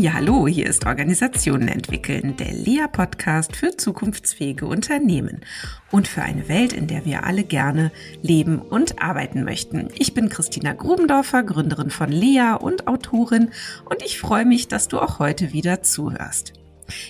Ja, 0.00 0.14
hallo, 0.14 0.48
hier 0.48 0.64
ist 0.64 0.86
Organisationen 0.86 1.68
entwickeln, 1.68 2.34
der 2.34 2.54
LEA-Podcast 2.54 3.54
für 3.54 3.76
zukunftsfähige 3.76 4.64
Unternehmen 4.64 5.42
und 5.90 6.08
für 6.08 6.22
eine 6.22 6.48
Welt, 6.48 6.72
in 6.72 6.86
der 6.86 7.04
wir 7.04 7.24
alle 7.24 7.44
gerne 7.44 7.92
leben 8.22 8.62
und 8.62 9.02
arbeiten 9.02 9.44
möchten. 9.44 9.90
Ich 9.98 10.14
bin 10.14 10.30
Christina 10.30 10.72
Grubendorfer, 10.72 11.42
Gründerin 11.42 11.90
von 11.90 12.10
LEA 12.10 12.54
und 12.54 12.88
Autorin 12.88 13.50
und 13.90 14.02
ich 14.02 14.18
freue 14.18 14.46
mich, 14.46 14.68
dass 14.68 14.88
du 14.88 14.98
auch 14.98 15.18
heute 15.18 15.52
wieder 15.52 15.82
zuhörst. 15.82 16.54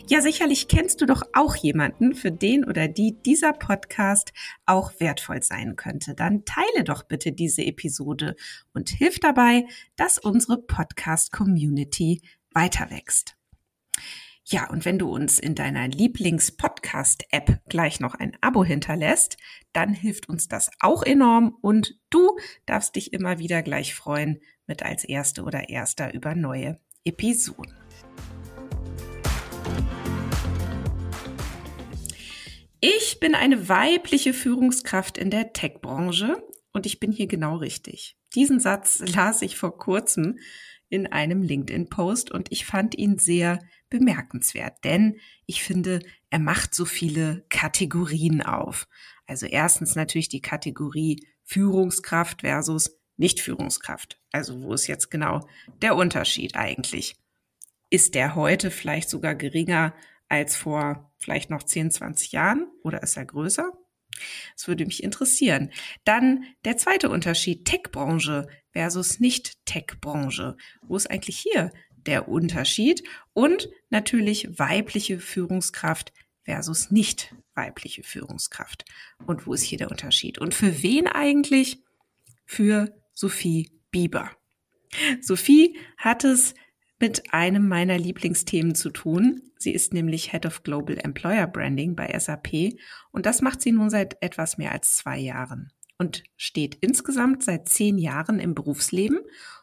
Ja, 0.08 0.20
sicherlich 0.20 0.66
kennst 0.66 1.00
du 1.00 1.06
doch 1.06 1.22
auch 1.32 1.54
jemanden, 1.54 2.14
für 2.14 2.32
den 2.32 2.64
oder 2.64 2.88
die 2.88 3.22
dieser 3.22 3.52
Podcast 3.52 4.32
auch 4.66 4.92
wertvoll 4.98 5.44
sein 5.44 5.76
könnte. 5.76 6.14
Dann 6.14 6.44
teile 6.44 6.84
doch 6.84 7.04
bitte 7.04 7.32
diese 7.32 7.62
Episode 7.62 8.34
und 8.74 8.90
hilf 8.90 9.20
dabei, 9.20 9.64
dass 9.96 10.18
unsere 10.18 10.60
Podcast-Community 10.60 12.20
weiter 12.52 12.90
wächst. 12.90 13.36
Ja, 14.44 14.68
und 14.68 14.84
wenn 14.84 14.98
du 14.98 15.08
uns 15.08 15.38
in 15.38 15.54
deiner 15.54 15.86
Lieblings-Podcast-App 15.86 17.60
gleich 17.68 18.00
noch 18.00 18.14
ein 18.14 18.36
Abo 18.40 18.64
hinterlässt, 18.64 19.36
dann 19.72 19.92
hilft 19.92 20.28
uns 20.28 20.48
das 20.48 20.70
auch 20.80 21.04
enorm 21.04 21.56
und 21.60 22.00
du 22.10 22.36
darfst 22.66 22.96
dich 22.96 23.12
immer 23.12 23.38
wieder 23.38 23.62
gleich 23.62 23.94
freuen 23.94 24.40
mit 24.66 24.82
als 24.82 25.04
Erste 25.04 25.44
oder 25.44 25.68
Erster 25.68 26.12
über 26.14 26.34
neue 26.34 26.80
Episoden. 27.04 27.76
Ich 32.80 33.20
bin 33.20 33.34
eine 33.34 33.68
weibliche 33.68 34.32
Führungskraft 34.32 35.16
in 35.16 35.30
der 35.30 35.52
Tech-Branche 35.52 36.42
und 36.72 36.86
ich 36.86 36.98
bin 36.98 37.12
hier 37.12 37.26
genau 37.26 37.56
richtig. 37.56 38.16
Diesen 38.34 38.58
Satz 38.58 39.00
las 39.14 39.42
ich 39.42 39.56
vor 39.56 39.76
kurzem 39.76 40.38
in 40.90 41.06
einem 41.06 41.40
LinkedIn-Post 41.42 42.30
und 42.30 42.52
ich 42.52 42.66
fand 42.66 42.98
ihn 42.98 43.16
sehr 43.16 43.60
bemerkenswert, 43.88 44.84
denn 44.84 45.16
ich 45.46 45.62
finde, 45.62 46.00
er 46.28 46.40
macht 46.40 46.74
so 46.74 46.84
viele 46.84 47.44
Kategorien 47.48 48.42
auf. 48.42 48.88
Also 49.26 49.46
erstens 49.46 49.94
natürlich 49.94 50.28
die 50.28 50.42
Kategorie 50.42 51.26
Führungskraft 51.44 52.42
versus 52.42 53.00
Nicht-Führungskraft. 53.16 54.20
Also 54.32 54.62
wo 54.62 54.74
ist 54.74 54.88
jetzt 54.88 55.10
genau 55.10 55.46
der 55.80 55.96
Unterschied 55.96 56.56
eigentlich? 56.56 57.16
Ist 57.88 58.14
der 58.14 58.34
heute 58.34 58.70
vielleicht 58.70 59.08
sogar 59.08 59.34
geringer 59.34 59.94
als 60.28 60.56
vor 60.56 61.12
vielleicht 61.18 61.50
noch 61.50 61.62
10, 61.62 61.90
20 61.90 62.32
Jahren 62.32 62.68
oder 62.82 63.02
ist 63.02 63.16
er 63.16 63.24
größer? 63.24 63.72
Das 64.54 64.68
würde 64.68 64.84
mich 64.84 65.02
interessieren. 65.02 65.70
Dann 66.04 66.44
der 66.64 66.76
zweite 66.76 67.08
Unterschied, 67.08 67.64
Tech-Branche 67.64 68.46
versus 68.72 69.20
Nicht-Tech-Branche. 69.20 70.56
Wo 70.82 70.96
ist 70.96 71.10
eigentlich 71.10 71.38
hier 71.38 71.72
der 72.06 72.28
Unterschied? 72.28 73.02
Und 73.32 73.68
natürlich 73.88 74.58
weibliche 74.58 75.18
Führungskraft 75.18 76.12
versus 76.44 76.90
nicht 76.90 77.34
weibliche 77.54 78.02
Führungskraft. 78.02 78.84
Und 79.26 79.46
wo 79.46 79.54
ist 79.54 79.62
hier 79.62 79.78
der 79.78 79.90
Unterschied? 79.90 80.38
Und 80.38 80.54
für 80.54 80.82
wen 80.82 81.06
eigentlich? 81.06 81.82
Für 82.44 82.92
Sophie 83.12 83.70
Bieber. 83.90 84.30
Sophie 85.20 85.78
hat 85.96 86.24
es 86.24 86.54
mit 87.00 87.32
einem 87.32 87.66
meiner 87.66 87.98
Lieblingsthemen 87.98 88.74
zu 88.74 88.90
tun. 88.90 89.42
Sie 89.56 89.72
ist 89.72 89.92
nämlich 89.94 90.32
Head 90.32 90.46
of 90.46 90.62
Global 90.62 90.98
Employer 90.98 91.46
Branding 91.46 91.96
bei 91.96 92.16
SAP 92.16 92.74
und 93.10 93.26
das 93.26 93.42
macht 93.42 93.62
sie 93.62 93.72
nun 93.72 93.90
seit 93.90 94.22
etwas 94.22 94.58
mehr 94.58 94.72
als 94.72 94.96
zwei 94.96 95.18
Jahren 95.18 95.72
und 95.98 96.22
steht 96.36 96.76
insgesamt 96.80 97.42
seit 97.42 97.68
zehn 97.68 97.98
Jahren 97.98 98.38
im 98.38 98.54
Berufsleben 98.54 99.18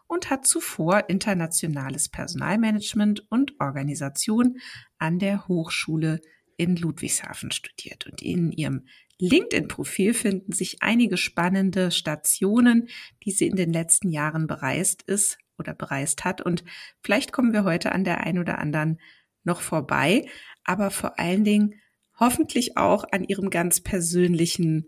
und 0.08 0.30
hat 0.30 0.46
zuvor 0.46 1.10
internationales 1.10 2.10
Personalmanagement 2.10 3.26
und 3.30 3.54
Organisation 3.60 4.58
an 4.98 5.20
der 5.20 5.48
Hochschule 5.48 6.22
in 6.56 6.76
Ludwigshafen 6.76 7.52
studiert. 7.52 8.08
Und 8.08 8.22
in 8.22 8.52
ihrem 8.52 8.88
LinkedIn-Profil 9.20 10.14
finden 10.14 10.52
sich 10.52 10.82
einige 10.82 11.18
spannende 11.18 11.92
Stationen, 11.92 12.88
die 13.24 13.32
sie 13.32 13.48
in 13.48 13.56
den 13.56 13.74
letzten 13.74 14.10
Jahren 14.10 14.48
bereist 14.48 15.02
ist 15.04 15.40
oder 15.58 15.74
bereist 15.74 16.24
hat. 16.24 16.42
Und 16.42 16.64
vielleicht 17.02 17.32
kommen 17.32 17.54
wir 17.54 17.64
heute 17.64 17.92
an 17.92 18.04
der 18.04 18.22
einen 18.22 18.40
oder 18.40 18.60
anderen 18.60 19.00
noch 19.44 19.62
vorbei, 19.62 20.28
aber 20.64 20.92
vor 20.92 21.20
allen 21.20 21.44
Dingen 21.44 21.76
hoffentlich 22.20 22.78
auch 22.78 23.06
an 23.12 23.24
ihrem 23.24 23.50
ganz 23.50 23.82
persönlichen 23.82 24.88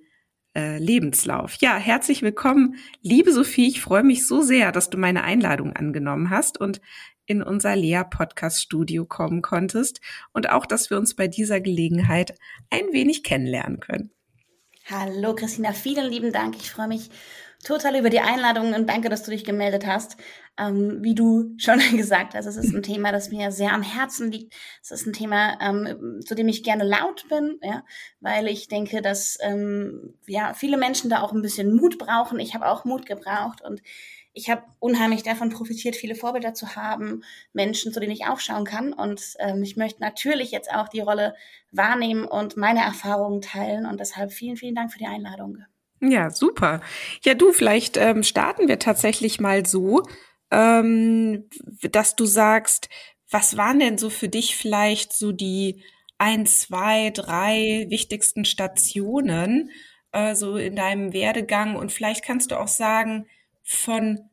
äh, 0.56 0.78
Lebenslauf. 0.78 1.56
Ja, 1.59 1.78
herzlich 1.78 2.22
willkommen, 2.22 2.75
liebe 3.01 3.31
Sophie. 3.31 3.68
Ich 3.68 3.81
freue 3.81 4.03
mich 4.03 4.28
so 4.28 4.41
sehr, 4.41 4.72
dass 4.72 4.89
du 4.89 4.97
meine 4.97 5.23
Einladung 5.23 5.73
angenommen 5.73 6.29
hast 6.29 6.59
und 6.59 6.81
in 7.25 7.44
unser 7.44 7.75
Lea 7.75 8.01
Podcast 8.09 8.62
Studio 8.62 9.06
kommen 9.06 9.44
konntest 9.44 10.01
und 10.34 10.50
auch, 10.50 10.66
dass 10.66 10.89
wir 10.89 10.97
uns 10.97 11.16
bei 11.16 11.28
dieser 11.28 11.62
Gelegenheit 11.62 12.34
ein 12.72 12.91
wenig 12.91 13.23
kennenlernen 13.23 13.79
können. 13.79 14.12
Hallo 14.91 15.35
Christina, 15.35 15.72
vielen 15.72 16.09
lieben 16.09 16.33
Dank. 16.33 16.55
Ich 16.55 16.72
freue 16.72 16.88
mich 16.88 17.11
total 17.63 17.95
über 17.95 18.09
die 18.09 18.22
Einladung 18.22 18.73
und 18.73 18.89
danke, 18.89 19.09
dass 19.09 19.22
du 19.22 19.29
dich 19.29 19.44
gemeldet 19.44 19.85
hast. 19.85 20.17
Ähm, 20.57 21.03
wie 21.03 21.13
du 21.13 21.53
schon 21.57 21.79
gesagt 21.95 22.33
hast, 22.33 22.47
es 22.47 22.57
ist 22.57 22.73
ein 22.73 22.81
Thema, 22.81 23.11
das 23.11 23.29
mir 23.29 23.51
sehr 23.51 23.72
am 23.72 23.83
Herzen 23.83 24.31
liegt. 24.31 24.55
Es 24.81 24.89
ist 24.89 25.05
ein 25.05 25.13
Thema, 25.13 25.59
ähm, 25.61 26.22
zu 26.25 26.33
dem 26.33 26.47
ich 26.47 26.63
gerne 26.63 26.85
laut 26.85 27.29
bin, 27.29 27.59
ja, 27.61 27.83
weil 28.19 28.47
ich 28.47 28.67
denke, 28.67 29.03
dass 29.03 29.38
ähm, 29.41 30.16
ja 30.25 30.55
viele 30.55 30.77
Menschen 30.77 31.11
da 31.11 31.21
auch 31.21 31.33
ein 31.33 31.44
bisschen 31.44 31.75
Mut 31.75 32.00
brauchen. 32.00 32.39
Ich 32.39 32.56
habe 32.56 32.67
auch 32.67 32.83
Mut 32.83 33.06
gebraucht 33.06 33.61
und 33.61 33.83
ich 34.39 34.50
habe 34.50 34.63
unheimlich 34.79 35.23
davon 35.23 35.50
profitiert, 35.50 35.97
viele 35.97 36.16
Vorbilder 36.16 36.53
zu 36.53 36.75
haben, 36.75 37.23
Menschen, 37.51 37.91
zu 37.91 38.00
denen 38.00 38.13
ich 38.13 38.25
aufschauen 38.25 38.63
kann. 38.63 38.94
Und 38.94 39.35
ähm, 39.39 39.61
ich 39.61 39.75
möchte 39.75 40.01
natürlich 40.01 40.51
jetzt 40.51 40.73
auch 40.73 40.88
die 40.88 41.01
Rolle 41.01 41.35
wahrnehmen 41.72 42.23
und 42.23 42.55
meine 42.55 42.79
Erfahrungen 42.79 43.41
teilen. 43.41 43.85
Und 43.85 44.00
deshalb 44.00 44.31
vielen, 44.31 44.55
vielen 44.55 44.75
Dank 44.75 44.94
für 44.94 45.00
die 45.00 45.07
Einladung. 45.07 45.57
Ja, 46.00 46.29
super. 46.29 46.79
Ja, 47.23 47.33
du, 47.33 47.51
vielleicht 47.51 47.97
ähm, 47.97 48.23
starten 48.23 48.69
wir 48.69 48.79
tatsächlich 48.79 49.41
mal 49.41 49.66
so, 49.66 50.03
ähm, 50.51 51.50
dass 51.91 52.16
du 52.16 52.25
sagst, 52.25 52.88
was 53.29 53.57
waren 53.57 53.79
denn 53.79 53.97
so 53.97 54.09
für 54.09 54.29
dich 54.29 54.56
vielleicht 54.56 55.11
so 55.11 55.33
die 55.33 55.83
ein, 56.17 56.45
zwei, 56.45 57.09
drei 57.09 57.88
wichtigsten 57.89 58.45
Stationen 58.45 59.69
äh, 60.13 60.33
so 60.33 60.56
in 60.56 60.77
deinem 60.77 61.11
Werdegang? 61.11 61.75
Und 61.75 61.91
vielleicht 61.91 62.23
kannst 62.23 62.51
du 62.51 62.59
auch 62.59 62.69
sagen, 62.69 63.27
von 63.63 64.28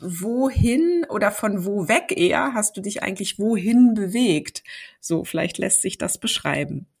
wohin 0.00 1.06
oder 1.08 1.30
von 1.30 1.64
wo 1.64 1.88
weg 1.88 2.12
eher 2.16 2.52
hast 2.54 2.76
du 2.76 2.80
dich 2.80 3.02
eigentlich 3.02 3.38
wohin 3.38 3.94
bewegt? 3.94 4.62
So, 5.00 5.24
vielleicht 5.24 5.58
lässt 5.58 5.82
sich 5.82 5.98
das 5.98 6.18
beschreiben. 6.18 6.86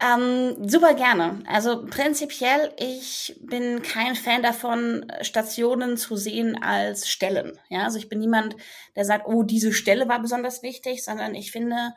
Ähm, 0.00 0.68
super 0.68 0.94
gerne. 0.94 1.42
Also 1.46 1.86
prinzipiell, 1.86 2.72
ich 2.78 3.36
bin 3.40 3.82
kein 3.82 4.16
Fan 4.16 4.42
davon, 4.42 5.06
Stationen 5.22 5.96
zu 5.96 6.16
sehen 6.16 6.60
als 6.60 7.08
Stellen. 7.08 7.58
Ja, 7.68 7.84
also 7.84 7.98
ich 7.98 8.08
bin 8.08 8.18
niemand, 8.18 8.56
der 8.96 9.04
sagt, 9.04 9.26
oh, 9.26 9.44
diese 9.44 9.72
Stelle 9.72 10.08
war 10.08 10.20
besonders 10.20 10.62
wichtig, 10.62 11.04
sondern 11.04 11.34
ich 11.34 11.52
finde, 11.52 11.94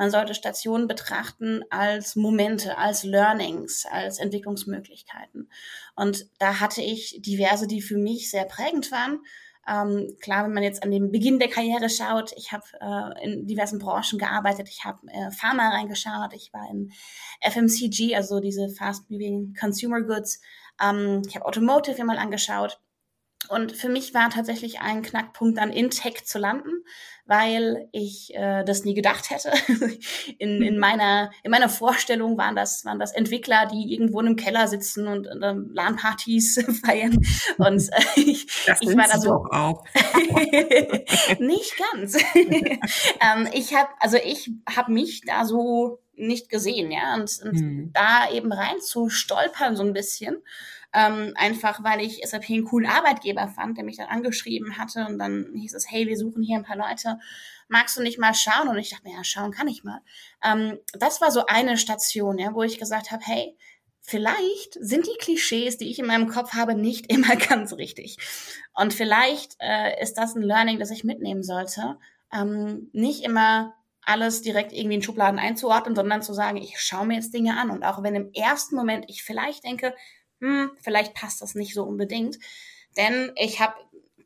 man 0.00 0.10
sollte 0.10 0.32
Stationen 0.32 0.86
betrachten 0.86 1.62
als 1.68 2.16
Momente, 2.16 2.78
als 2.78 3.04
Learnings, 3.04 3.84
als 3.84 4.18
Entwicklungsmöglichkeiten. 4.18 5.50
Und 5.94 6.24
da 6.38 6.58
hatte 6.58 6.80
ich 6.80 7.20
diverse, 7.20 7.66
die 7.66 7.82
für 7.82 7.98
mich 7.98 8.30
sehr 8.30 8.46
prägend 8.46 8.90
waren. 8.92 9.18
Ähm, 9.68 10.16
klar, 10.22 10.44
wenn 10.44 10.54
man 10.54 10.62
jetzt 10.62 10.82
an 10.82 10.90
den 10.90 11.12
Beginn 11.12 11.38
der 11.38 11.50
Karriere 11.50 11.90
schaut, 11.90 12.32
ich 12.38 12.50
habe 12.50 12.64
äh, 12.80 13.26
in 13.26 13.46
diversen 13.46 13.78
Branchen 13.78 14.18
gearbeitet, 14.18 14.70
ich 14.70 14.86
habe 14.86 15.06
äh, 15.08 15.30
Pharma 15.32 15.68
reingeschaut, 15.68 16.32
ich 16.32 16.50
war 16.54 16.66
in 16.70 16.92
FMCG, 17.42 18.16
also 18.16 18.40
diese 18.40 18.70
Fast-Moving 18.70 19.52
Consumer 19.52 20.00
Goods, 20.00 20.40
ähm, 20.82 21.20
ich 21.28 21.36
habe 21.36 21.44
Automotive 21.44 22.02
mir 22.04 22.18
angeschaut. 22.18 22.80
Und 23.50 23.72
für 23.72 23.88
mich 23.88 24.14
war 24.14 24.30
tatsächlich 24.30 24.80
ein 24.80 25.02
Knackpunkt, 25.02 25.58
dann 25.58 25.72
in 25.72 25.90
Tech 25.90 26.24
zu 26.24 26.38
landen, 26.38 26.84
weil 27.26 27.88
ich 27.90 28.32
äh, 28.32 28.62
das 28.62 28.84
nie 28.84 28.94
gedacht 28.94 29.28
hätte. 29.30 29.50
in, 30.38 30.62
in, 30.62 30.78
meiner, 30.78 31.32
in 31.42 31.50
meiner 31.50 31.68
Vorstellung 31.68 32.38
waren 32.38 32.54
das, 32.54 32.84
waren 32.84 33.00
das 33.00 33.12
Entwickler, 33.12 33.66
die 33.66 33.92
irgendwo 33.92 34.20
in 34.20 34.26
einem 34.26 34.36
Keller 34.36 34.68
sitzen 34.68 35.08
und 35.08 35.26
äh, 35.26 35.54
LAN-Partys 35.74 36.64
feiern. 36.86 37.18
Und 37.58 37.88
äh, 37.92 38.02
ich, 38.20 38.46
das 38.66 38.80
ich 38.82 38.96
war 38.96 39.08
da 39.08 39.18
so. 39.18 39.32
Auch. 39.50 39.84
nicht 41.40 41.74
ganz. 41.92 42.18
ähm, 42.36 43.48
ich 43.52 43.74
habe, 43.74 43.88
also 43.98 44.16
ich 44.16 44.52
habe 44.72 44.92
mich 44.92 45.22
da 45.26 45.44
so 45.44 45.98
nicht 46.14 46.50
gesehen, 46.50 46.92
ja, 46.92 47.14
und, 47.14 47.36
und 47.42 47.58
hm. 47.58 47.90
da 47.94 48.30
eben 48.30 48.52
rein 48.52 48.80
zu 48.80 49.08
stolpern 49.08 49.74
so 49.74 49.82
ein 49.82 49.92
bisschen 49.92 50.36
ähm, 50.92 51.32
einfach 51.36 51.82
weil 51.84 52.00
ich 52.00 52.20
SAP 52.24 52.50
einen 52.50 52.64
coolen 52.64 52.90
Arbeitgeber 52.90 53.48
fand, 53.48 53.76
der 53.76 53.84
mich 53.84 53.96
dann 53.96 54.08
angeschrieben 54.08 54.76
hatte 54.76 55.06
und 55.06 55.18
dann 55.18 55.52
hieß 55.54 55.74
es, 55.74 55.90
hey, 55.90 56.06
wir 56.06 56.16
suchen 56.16 56.42
hier 56.42 56.58
ein 56.58 56.64
paar 56.64 56.76
Leute, 56.76 57.18
magst 57.68 57.96
du 57.96 58.02
nicht 58.02 58.18
mal 58.18 58.34
schauen? 58.34 58.68
Und 58.68 58.78
ich 58.78 58.90
dachte 58.90 59.08
mir, 59.08 59.14
ja, 59.14 59.24
schauen 59.24 59.52
kann 59.52 59.68
ich 59.68 59.84
mal. 59.84 60.00
Ähm, 60.42 60.78
das 60.98 61.20
war 61.20 61.30
so 61.30 61.46
eine 61.46 61.78
Station, 61.78 62.38
ja, 62.38 62.54
wo 62.54 62.62
ich 62.62 62.78
gesagt 62.78 63.12
habe, 63.12 63.22
hey, 63.24 63.56
vielleicht 64.00 64.74
sind 64.80 65.06
die 65.06 65.18
Klischees, 65.20 65.78
die 65.78 65.90
ich 65.90 65.98
in 65.98 66.06
meinem 66.06 66.28
Kopf 66.28 66.54
habe, 66.54 66.74
nicht 66.74 67.06
immer 67.12 67.36
ganz 67.36 67.72
richtig. 67.74 68.16
Und 68.74 68.92
vielleicht 68.92 69.56
äh, 69.60 70.02
ist 70.02 70.14
das 70.14 70.34
ein 70.34 70.42
Learning, 70.42 70.78
das 70.78 70.90
ich 70.90 71.04
mitnehmen 71.04 71.42
sollte. 71.42 71.98
ähm, 72.32 72.90
nicht 72.92 73.24
immer 73.24 73.74
alles 74.02 74.42
direkt 74.42 74.72
irgendwie 74.72 74.96
in 74.96 75.02
Schubladen 75.02 75.38
einzuordnen, 75.38 75.94
sondern 75.94 76.22
zu 76.22 76.32
sagen, 76.32 76.56
ich 76.56 76.80
schaue 76.80 77.06
mir 77.06 77.14
jetzt 77.14 77.34
Dinge 77.34 77.56
an 77.58 77.70
und 77.70 77.84
auch 77.84 78.02
wenn 78.02 78.14
im 78.14 78.32
ersten 78.32 78.74
Moment 78.74 79.04
ich 79.08 79.22
vielleicht 79.22 79.64
denke, 79.64 79.94
hm, 80.40 80.70
vielleicht 80.80 81.14
passt 81.14 81.42
das 81.42 81.54
nicht 81.54 81.74
so 81.74 81.84
unbedingt, 81.84 82.38
denn 82.96 83.32
ich 83.36 83.60
habe 83.60 83.74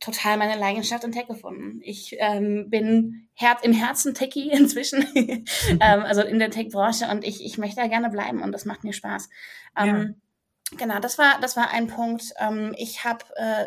total 0.00 0.36
meine 0.36 0.58
Leidenschaft 0.58 1.04
in 1.04 1.12
Tech 1.12 1.26
gefunden. 1.26 1.80
Ich 1.82 2.16
ähm, 2.18 2.68
bin 2.68 3.28
Her 3.34 3.56
im 3.62 3.72
Herzen 3.72 4.14
Techie 4.14 4.50
inzwischen, 4.52 5.06
ähm, 5.14 5.80
also 5.80 6.22
in 6.22 6.38
der 6.38 6.50
Tech-Branche 6.50 7.06
und 7.08 7.24
ich, 7.24 7.44
ich 7.44 7.58
möchte 7.58 7.80
da 7.80 7.86
gerne 7.86 8.10
bleiben 8.10 8.42
und 8.42 8.52
das 8.52 8.64
macht 8.64 8.84
mir 8.84 8.92
Spaß. 8.92 9.28
Ähm, 9.76 9.86
ja. 9.86 10.76
Genau, 10.76 10.98
das 10.98 11.18
war, 11.18 11.40
das 11.40 11.56
war 11.56 11.70
ein 11.70 11.86
Punkt. 11.86 12.32
Ähm, 12.38 12.74
ich 12.76 13.04
habe, 13.04 13.24
äh, 13.36 13.66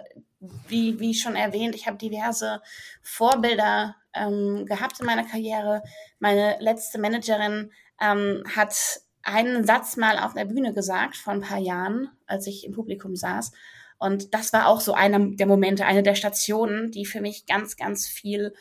wie, 0.67 0.99
wie 0.99 1.13
schon 1.13 1.35
erwähnt, 1.35 1.75
ich 1.75 1.87
habe 1.87 1.97
diverse 1.97 2.61
Vorbilder 3.01 3.95
ähm, 4.13 4.65
gehabt 4.65 4.99
in 4.99 5.05
meiner 5.05 5.23
Karriere. 5.23 5.83
Meine 6.19 6.57
letzte 6.59 6.99
Managerin 6.99 7.71
ähm, 8.01 8.43
hat 8.55 9.01
einen 9.27 9.65
Satz 9.65 9.97
mal 9.97 10.17
auf 10.17 10.33
der 10.33 10.45
Bühne 10.45 10.73
gesagt 10.73 11.17
vor 11.17 11.33
ein 11.33 11.41
paar 11.41 11.59
Jahren, 11.59 12.09
als 12.25 12.47
ich 12.47 12.65
im 12.65 12.73
Publikum 12.73 13.15
saß. 13.15 13.51
Und 13.99 14.33
das 14.33 14.53
war 14.53 14.67
auch 14.67 14.79
so 14.79 14.93
einer 14.93 15.19
der 15.19 15.47
Momente, 15.47 15.85
eine 15.85 16.03
der 16.03 16.15
Stationen, 16.15 16.91
die 16.91 17.05
für 17.05 17.19
mich 17.21 17.45
ganz, 17.45 17.75
ganz 17.77 18.07
viel 18.07 18.53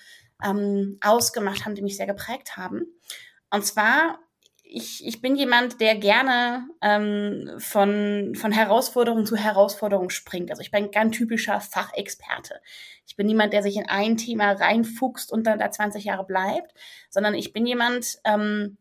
ähm, 0.43 0.99
ausgemacht 1.03 1.65
haben, 1.65 1.75
die 1.75 1.83
mich 1.83 1.97
sehr 1.97 2.07
geprägt 2.07 2.57
haben. 2.57 2.87
Und 3.51 3.65
zwar, 3.65 4.19
ich, 4.63 5.07
ich 5.07 5.21
bin 5.21 5.37
jemand, 5.37 5.81
der 5.81 5.97
gerne 5.97 6.69
ähm, 6.83 7.53
von, 7.59 8.35
von 8.35 8.51
Herausforderung 8.51 9.25
zu 9.27 9.37
Herausforderung 9.37 10.11
springt. 10.11 10.51
Also 10.51 10.63
ich 10.63 10.71
bin 10.71 10.89
ein 10.95 11.13
typischer 11.13 11.61
Fachexperte. 11.61 12.61
Ich 13.07 13.15
bin 13.15 13.27
niemand, 13.27 13.53
der 13.53 13.63
sich 13.63 13.77
in 13.77 13.89
ein 13.89 14.17
Thema 14.17 14.53
reinfuchst 14.53 15.31
und 15.31 15.47
dann 15.47 15.59
da 15.59 15.71
20 15.71 16.05
Jahre 16.05 16.25
bleibt, 16.25 16.73
sondern 17.11 17.35
ich 17.35 17.53
bin 17.53 17.67
jemand, 17.67 18.19
ähm, 18.25 18.79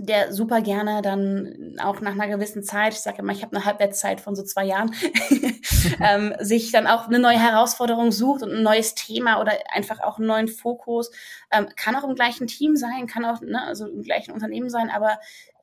der 0.00 0.32
super 0.32 0.60
gerne 0.60 1.02
dann 1.02 1.76
auch 1.82 2.00
nach 2.00 2.12
einer 2.12 2.28
gewissen 2.28 2.62
Zeit, 2.62 2.92
ich 2.92 3.00
sage 3.00 3.18
immer, 3.18 3.32
ich 3.32 3.42
habe 3.42 3.56
eine 3.56 3.64
Halbwertszeit 3.64 4.20
von 4.20 4.36
so 4.36 4.44
zwei 4.44 4.64
Jahren, 4.64 4.94
ähm, 6.00 6.34
sich 6.38 6.70
dann 6.70 6.86
auch 6.86 7.08
eine 7.08 7.18
neue 7.18 7.38
Herausforderung 7.38 8.12
sucht 8.12 8.44
und 8.44 8.52
ein 8.52 8.62
neues 8.62 8.94
Thema 8.94 9.40
oder 9.40 9.52
einfach 9.72 10.00
auch 10.00 10.18
einen 10.18 10.28
neuen 10.28 10.46
Fokus. 10.46 11.10
Ähm, 11.50 11.66
kann 11.74 11.96
auch 11.96 12.04
im 12.04 12.14
gleichen 12.14 12.46
Team 12.46 12.76
sein, 12.76 13.08
kann 13.08 13.24
auch 13.24 13.40
ne, 13.40 13.60
also 13.62 13.88
im 13.88 14.02
gleichen 14.02 14.32
Unternehmen 14.32 14.70
sein, 14.70 14.88
aber 14.88 15.18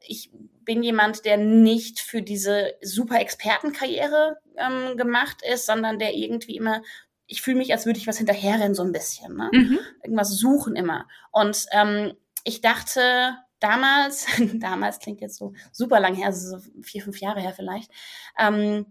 ich 0.06 0.32
bin 0.66 0.84
jemand, 0.84 1.24
der 1.24 1.38
nicht 1.38 2.00
für 2.02 2.22
diese 2.22 2.74
super 2.81 3.20
Expertenkarriere 3.20 4.38
ähm, 4.58 4.98
gemacht 4.98 5.38
ist, 5.50 5.66
sondern 5.66 5.98
der 5.98 6.14
irgendwie 6.14 6.58
immer 6.58 6.81
ich 7.28 7.42
fühle 7.42 7.58
mich, 7.58 7.72
als 7.72 7.88
würde 7.88 7.98
ich 7.98 8.06
was 8.06 8.20
hinterherrennen, 8.20 8.76
so 8.76 8.84
ein 8.84 8.92
bisschen. 8.92 9.36
Ne? 9.36 9.50
Mhm. 9.52 9.80
Irgendwas 10.04 10.30
suchen 10.30 10.76
immer. 10.76 11.08
Und 11.31 11.66
ähm, 11.72 12.14
ich 12.44 12.62
dachte, 12.62 13.36
damals, 13.66 14.28
damals 14.56 15.00
klingt 15.00 15.22
jetzt 15.22 15.38
so 15.38 15.54
super 15.72 16.00
lang 16.00 16.16
her, 16.16 16.28
also 16.28 16.58
so 16.58 16.64
vier, 16.82 17.02
fünf 17.02 17.20
Jahre 17.20 17.42
her 17.42 17.54
vielleicht, 17.56 17.92
ähm, 18.40 18.86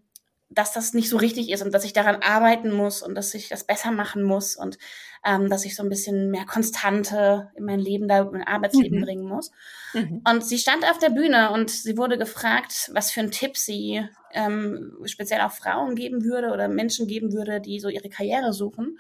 dass 0.51 0.73
das 0.73 0.95
nicht 0.95 1.09
so 1.09 1.17
richtig 1.17 1.51
ist 1.51 1.63
und 1.63 1.73
dass 1.73 1.85
ich 1.85 1.93
daran 1.93 2.17
arbeiten 2.17 2.71
muss 2.71 3.03
und 3.03 3.15
dass 3.15 3.35
ich 3.35 3.49
das 3.49 3.65
besser 3.65 3.91
machen 3.91 4.23
muss 4.23 4.57
und 4.57 4.79
ähm, 5.25 5.49
dass 5.49 5.65
ich 5.65 5.75
so 5.75 5.83
ein 5.83 5.89
bisschen 5.89 6.31
mehr 6.31 6.45
Konstante 6.45 7.51
in 7.57 7.65
mein 7.65 7.81
Leben, 7.81 8.09
da 8.09 8.23
in 8.23 8.31
mein 8.31 8.47
Arbeitsleben 8.47 9.01
mhm. 9.01 9.05
bringen 9.05 9.25
muss. 9.25 9.51
Mhm. 9.95 10.23
Und 10.29 10.45
sie 10.45 10.59
stand 10.59 10.85
auf 10.85 10.99
der 10.99 11.11
Bühne 11.11 11.51
und 11.51 11.71
sie 11.71 11.97
wurde 11.97 12.19
gefragt, 12.19 12.91
was 12.93 13.11
für 13.11 13.21
einen 13.21 13.31
Tipp 13.31 13.57
sie 13.57 14.07
ähm, 14.33 14.97
speziell 15.07 15.41
auch 15.41 15.53
Frauen 15.53 15.95
geben 15.95 16.25
würde 16.25 16.53
oder 16.53 16.69
Menschen 16.69 17.07
geben 17.07 17.33
würde, 17.33 17.61
die 17.61 17.81
so 17.81 17.89
ihre 17.89 18.11
Karriere 18.11 18.53
suchen. 18.53 18.99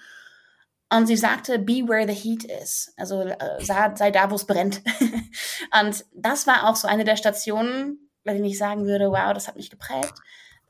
Und 0.95 1.07
sie 1.07 1.17
sagte, 1.17 1.59
be 1.59 1.89
where 1.89 2.07
the 2.07 2.15
heat 2.15 2.45
is. 2.45 2.93
Also 2.97 3.23
äh, 3.23 3.65
sei 3.65 4.11
da, 4.13 4.31
wo 4.31 4.37
es 4.37 4.47
brennt. 4.47 4.81
und 5.81 6.05
das 6.15 6.47
war 6.47 6.69
auch 6.69 6.77
so 6.77 6.87
eine 6.87 7.05
der 7.05 7.17
Stationen, 7.17 8.11
bei 8.23 8.33
denen 8.33 8.45
ich 8.45 8.59
sagen 8.59 8.87
würde, 8.87 9.11
wow, 9.11 9.33
das 9.33 9.49
hat 9.49 9.57
mich 9.57 9.71
geprägt. 9.71 10.15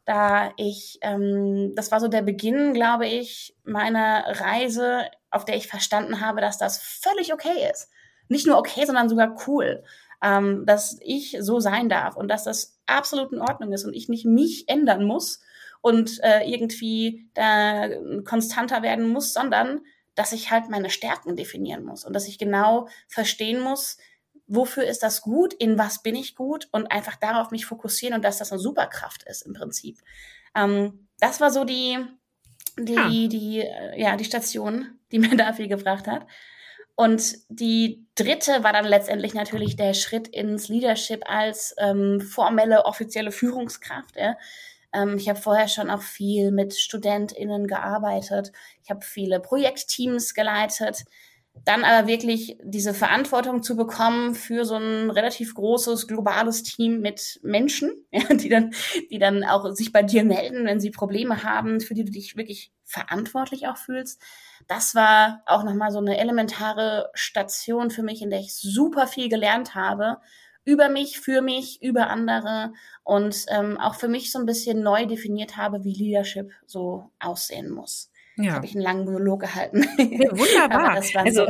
Da 0.07 0.53
ich, 0.57 0.99
ähm, 1.03 1.73
das 1.75 1.91
war 1.91 2.01
so 2.01 2.09
der 2.09 2.23
Beginn, 2.23 2.73
glaube 2.73 3.07
ich, 3.07 3.55
meiner 3.65 4.25
Reise, 4.41 5.03
auf 5.31 5.45
der 5.45 5.57
ich 5.57 5.67
verstanden 5.67 6.21
habe, 6.21 6.41
dass 6.41 6.57
das 6.57 6.79
völlig 6.79 7.35
okay 7.35 7.71
ist. 7.71 7.91
Nicht 8.29 8.47
nur 8.47 8.57
okay, 8.57 8.87
sondern 8.87 9.11
sogar 9.11 9.37
cool. 9.47 9.83
Ähm, 10.23 10.65
dass 10.65 10.99
ich 11.03 11.37
so 11.41 11.61
sein 11.61 11.91
darf 11.91 12.17
und 12.17 12.29
dass 12.29 12.45
das 12.45 12.79
absolut 12.87 13.33
in 13.33 13.41
Ordnung 13.41 13.73
ist 13.73 13.85
und 13.85 13.93
ich 13.93 14.09
nicht 14.09 14.25
mich 14.25 14.69
ändern 14.69 15.05
muss 15.05 15.41
und 15.83 16.19
äh, 16.23 16.51
irgendwie 16.51 17.29
da 17.35 17.89
konstanter 18.25 18.81
werden 18.81 19.09
muss, 19.09 19.35
sondern 19.35 19.83
dass 20.15 20.33
ich 20.33 20.51
halt 20.51 20.69
meine 20.69 20.91
Stärken 20.91 21.37
definieren 21.37 21.85
muss 21.85 22.05
und 22.05 22.13
dass 22.13 22.29
ich 22.29 22.39
genau 22.39 22.89
verstehen 23.09 23.61
muss, 23.61 23.99
wofür 24.47 24.85
ist 24.85 25.03
das 25.03 25.23
gut, 25.23 25.55
in 25.55 25.79
was 25.79 26.03
bin 26.03 26.15
ich 26.15 26.35
gut 26.35 26.69
und 26.71 26.87
einfach 26.91 27.17
darauf 27.17 27.51
mich 27.51 27.67
fokussieren 27.67 28.15
und 28.15 28.25
dass 28.25 28.39
das 28.39 28.53
eine 28.53 28.61
Superkraft 28.61 29.23
ist 29.25 29.43
im 29.43 29.55
Prinzip. 29.55 29.99
Ähm, 30.55 31.09
das 31.19 31.41
war 31.41 31.51
so 31.51 31.65
die, 31.65 31.99
die, 32.79 32.99
ah. 32.99 33.09
die, 33.09 33.61
äh, 33.61 34.01
ja, 34.01 34.17
die 34.17 34.25
Station, 34.25 34.99
die 35.13 35.19
mir 35.21 35.37
da 35.37 35.53
viel 35.53 35.69
gebracht 35.69 36.07
hat. 36.07 36.27
Und 36.97 37.35
die 37.49 38.07
dritte 38.15 38.63
war 38.63 38.73
dann 38.73 38.85
letztendlich 38.85 39.35
natürlich 39.35 39.75
der 39.75 39.95
Schritt 39.95 40.29
ins 40.29 40.69
Leadership 40.69 41.29
als 41.29 41.75
ähm, 41.79 42.21
formelle 42.21 42.85
offizielle 42.85 43.33
Führungskraft. 43.33 44.17
Ja. 44.17 44.37
Ähm, 44.95 45.17
ich 45.17 45.29
habe 45.29 45.39
vorher 45.39 45.69
schon 45.69 45.91
auch 45.91 46.03
viel 46.03 46.53
mit 46.53 46.75
StudentInnen 46.75 47.67
gearbeitet. 47.67 48.53
Ich 48.83 48.91
habe 48.91 49.05
viele 49.05 49.41
Projektteams 49.41 50.35
geleitet. 50.35 51.05
Dann 51.65 51.85
aber 51.85 52.09
wirklich 52.09 52.59
diese 52.65 52.95
Verantwortung 52.95 53.63
zu 53.63 53.77
bekommen 53.77 54.35
für 54.35 54.65
so 54.65 54.75
ein 54.75 55.11
relativ 55.11 55.55
großes 55.55 56.09
globales 56.09 56.65
Team 56.65 57.01
mit 57.01 57.39
Menschen, 57.45 57.93
ja, 58.11 58.35
die 58.35 58.49
dann, 58.49 58.73
die 59.11 59.19
dann 59.19 59.45
auch 59.45 59.71
sich 59.73 59.93
bei 59.93 60.03
dir 60.03 60.25
melden, 60.25 60.67
wenn 60.67 60.81
sie 60.81 60.91
Probleme 60.91 61.45
haben, 61.45 61.81
für 61.81 61.95
die 61.95 62.05
du 62.05 62.11
dich 62.11 62.37
wirklich 62.37 62.73
verantwortlich 62.85 63.69
auch 63.69 63.77
fühlst. 63.77 64.21
Das 64.67 64.95
war 64.95 65.43
auch 65.47 65.63
nochmal 65.63 65.93
so 65.93 65.99
eine 65.99 66.19
elementare 66.19 67.11
Station 67.15 67.91
für 67.91 68.03
mich, 68.03 68.21
in 68.23 68.31
der 68.31 68.41
ich 68.41 68.55
super 68.55 69.07
viel 69.07 69.29
gelernt 69.29 69.75
habe 69.75 70.19
über 70.65 70.89
mich, 70.89 71.21
für 71.21 71.43
mich, 71.43 71.83
über 71.83 72.09
andere 72.09 72.73
und 73.03 73.47
ähm, 73.49 73.79
auch 73.79 73.95
für 73.95 74.09
mich 74.09 74.33
so 74.33 74.39
ein 74.39 74.47
bisschen 74.47 74.83
neu 74.83 75.07
definiert 75.07 75.57
habe, 75.57 75.85
wie 75.85 75.95
Leadership 75.95 76.51
so 76.67 77.11
aussehen 77.19 77.71
muss. 77.71 78.11
Ja. 78.37 78.55
Habe 78.55 78.67
ich 78.67 78.75
einen 78.75 78.83
langen 78.83 79.05
Monolog 79.05 79.41
gehalten. 79.41 79.87
Ja, 79.99 80.31
wunderbar. 80.33 81.01
also, 81.15 81.47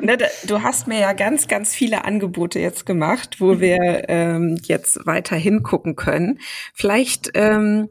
ne, 0.00 0.18
du 0.46 0.62
hast 0.62 0.86
mir 0.86 1.00
ja 1.00 1.12
ganz, 1.14 1.48
ganz 1.48 1.74
viele 1.74 2.04
Angebote 2.04 2.58
jetzt 2.58 2.84
gemacht, 2.84 3.40
wo 3.40 3.58
wir 3.58 4.04
ähm, 4.08 4.60
jetzt 4.64 5.06
weiter 5.06 5.36
hingucken 5.36 5.96
können. 5.96 6.38
Vielleicht, 6.74 7.30
ähm, 7.34 7.88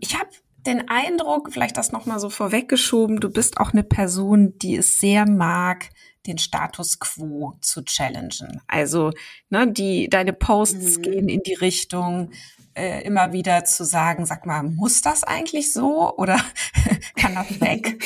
ich 0.00 0.18
habe 0.18 0.30
den 0.66 0.88
Eindruck, 0.88 1.52
vielleicht 1.52 1.76
das 1.76 1.92
nochmal 1.92 2.18
so 2.18 2.30
vorweggeschoben, 2.30 3.20
du 3.20 3.30
bist 3.30 3.58
auch 3.58 3.72
eine 3.72 3.84
Person, 3.84 4.58
die 4.58 4.76
es 4.76 4.98
sehr 4.98 5.28
mag, 5.28 5.90
den 6.26 6.38
Status 6.38 6.98
quo 6.98 7.54
zu 7.60 7.82
challengen. 7.84 8.60
Also, 8.66 9.12
ne, 9.50 9.70
die, 9.70 10.08
deine 10.08 10.32
Posts 10.32 10.98
mhm. 10.98 11.02
gehen 11.02 11.28
in 11.28 11.40
die 11.42 11.54
Richtung, 11.54 12.30
äh, 12.74 13.02
immer 13.02 13.32
wieder 13.32 13.64
zu 13.64 13.84
sagen, 13.84 14.26
sag 14.26 14.46
mal, 14.46 14.62
muss 14.62 15.00
das 15.02 15.24
eigentlich 15.24 15.72
so 15.72 16.14
oder 16.16 16.38
kann 17.16 17.34
das 17.34 17.60
weg? 17.60 18.02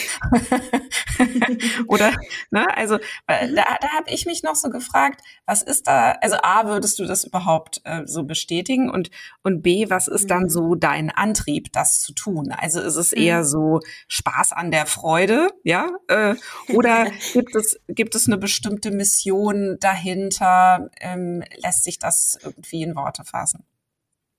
oder, 1.89 2.13
ne, 2.51 2.67
also 2.77 2.97
mhm. 2.97 3.55
da, 3.57 3.65
da 3.81 3.89
habe 3.97 4.11
ich 4.11 4.27
mich 4.27 4.43
noch 4.43 4.55
so 4.55 4.71
gefragt, 4.71 5.23
was 5.47 5.63
ist 5.63 5.87
da, 5.87 6.13
also 6.21 6.37
A, 6.43 6.67
würdest 6.67 6.99
du 6.99 7.07
das 7.07 7.25
überhaupt 7.25 7.81
äh, 7.85 8.03
so 8.07 8.25
bestätigen 8.25 8.91
und, 8.91 9.11
und 9.43 9.63
B, 9.63 9.89
was 9.89 10.09
ist 10.09 10.31
dann 10.31 10.45
mhm. 10.45 10.49
so 10.51 10.75
dein 10.75 11.11
Antrieb, 11.11 11.73
das 11.73 12.01
zu 12.01 12.13
tun? 12.13 12.53
Also 12.53 12.81
ist 12.81 12.97
es 12.97 13.13
eher 13.13 13.41
mhm. 13.41 13.45
so 13.45 13.81
Spaß 14.09 14.53
an 14.53 14.71
der 14.71 14.87
Freude, 14.87 15.49
ja? 15.65 15.89
Äh, 16.09 16.35
oder 16.75 17.07
gibt 17.33 17.55
es, 17.57 17.81
gibt 17.89 18.15
es 18.15 18.27
eine 18.27 18.39
bestimmte 18.39 18.91
Mission 18.91 19.77
dahinter? 19.81 20.91
Ähm, 21.01 21.43
lässt 21.57 21.85
sich 21.85 21.99
das 21.99 22.39
irgendwie 22.43 22.83
in 22.83 22.95
Worte 22.95 23.25
fassen? 23.25 23.65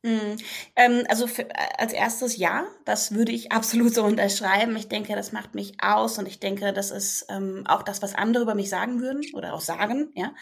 Mhm. 0.04 0.38
Ähm, 0.78 1.04
also 1.10 1.28
für, 1.28 1.44
äh, 1.50 1.54
als 1.78 1.92
erstes 1.92 2.38
ja, 2.38 2.64
das 2.86 3.14
würde 3.14 3.32
ich 3.34 3.52
absolut 3.52 3.94
so 3.94 4.04
unterschreiben. 4.04 4.76
Ich 4.78 4.88
denke, 4.88 5.16
das 5.16 5.32
macht 5.34 5.56
mich 5.56 5.74
aus 5.82 6.18
und 6.18 6.28
ich 6.28 6.40
denke, 6.40 6.72
das 6.74 6.92
ist 6.92 7.26
ähm, 7.30 7.64
auch 7.68 7.84
das, 7.84 8.02
was 8.02 8.16
andere 8.16 8.44
über 8.44 8.56
mich 8.56 8.70
sagen 8.70 9.02
würden 9.02 9.22
oder 9.34 9.54
auch 9.54 9.62
sagen. 9.62 10.12
Ja, 10.16 10.34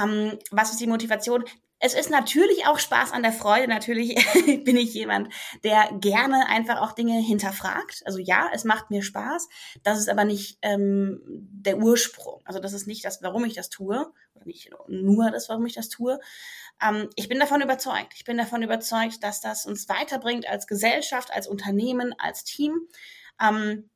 ähm, 0.00 0.38
was 0.50 0.70
ist 0.70 0.80
die 0.80 0.86
Motivation? 0.86 1.44
Es 1.78 1.92
ist 1.92 2.10
natürlich 2.10 2.66
auch 2.66 2.78
Spaß 2.78 3.12
an 3.12 3.22
der 3.22 3.32
Freude. 3.32 3.68
Natürlich 3.68 4.14
bin 4.64 4.76
ich 4.76 4.94
jemand, 4.94 5.32
der 5.62 5.90
gerne 6.00 6.46
einfach 6.48 6.80
auch 6.80 6.92
Dinge 6.92 7.20
hinterfragt. 7.20 8.02
Also 8.06 8.18
ja, 8.18 8.48
es 8.52 8.64
macht 8.64 8.90
mir 8.90 9.02
Spaß. 9.02 9.48
Das 9.82 9.98
ist 9.98 10.08
aber 10.08 10.24
nicht 10.24 10.58
ähm, 10.62 11.20
der 11.26 11.78
Ursprung. 11.78 12.40
Also 12.44 12.60
das 12.60 12.72
ist 12.72 12.86
nicht 12.86 13.04
das, 13.04 13.22
warum 13.22 13.44
ich 13.44 13.54
das 13.54 13.68
tue. 13.68 14.10
Oder 14.34 14.46
nicht 14.46 14.70
nur 14.88 15.30
das, 15.30 15.48
warum 15.48 15.66
ich 15.66 15.74
das 15.74 15.90
tue. 15.90 16.18
Ähm, 16.82 17.10
ich 17.14 17.28
bin 17.28 17.38
davon 17.38 17.60
überzeugt. 17.60 18.14
Ich 18.14 18.24
bin 18.24 18.38
davon 18.38 18.62
überzeugt, 18.62 19.22
dass 19.22 19.40
das 19.40 19.66
uns 19.66 19.88
weiterbringt 19.88 20.48
als 20.48 20.66
Gesellschaft, 20.66 21.30
als 21.30 21.46
Unternehmen, 21.46 22.14
als 22.18 22.44
Team. 22.44 22.88
Ähm, 23.40 23.90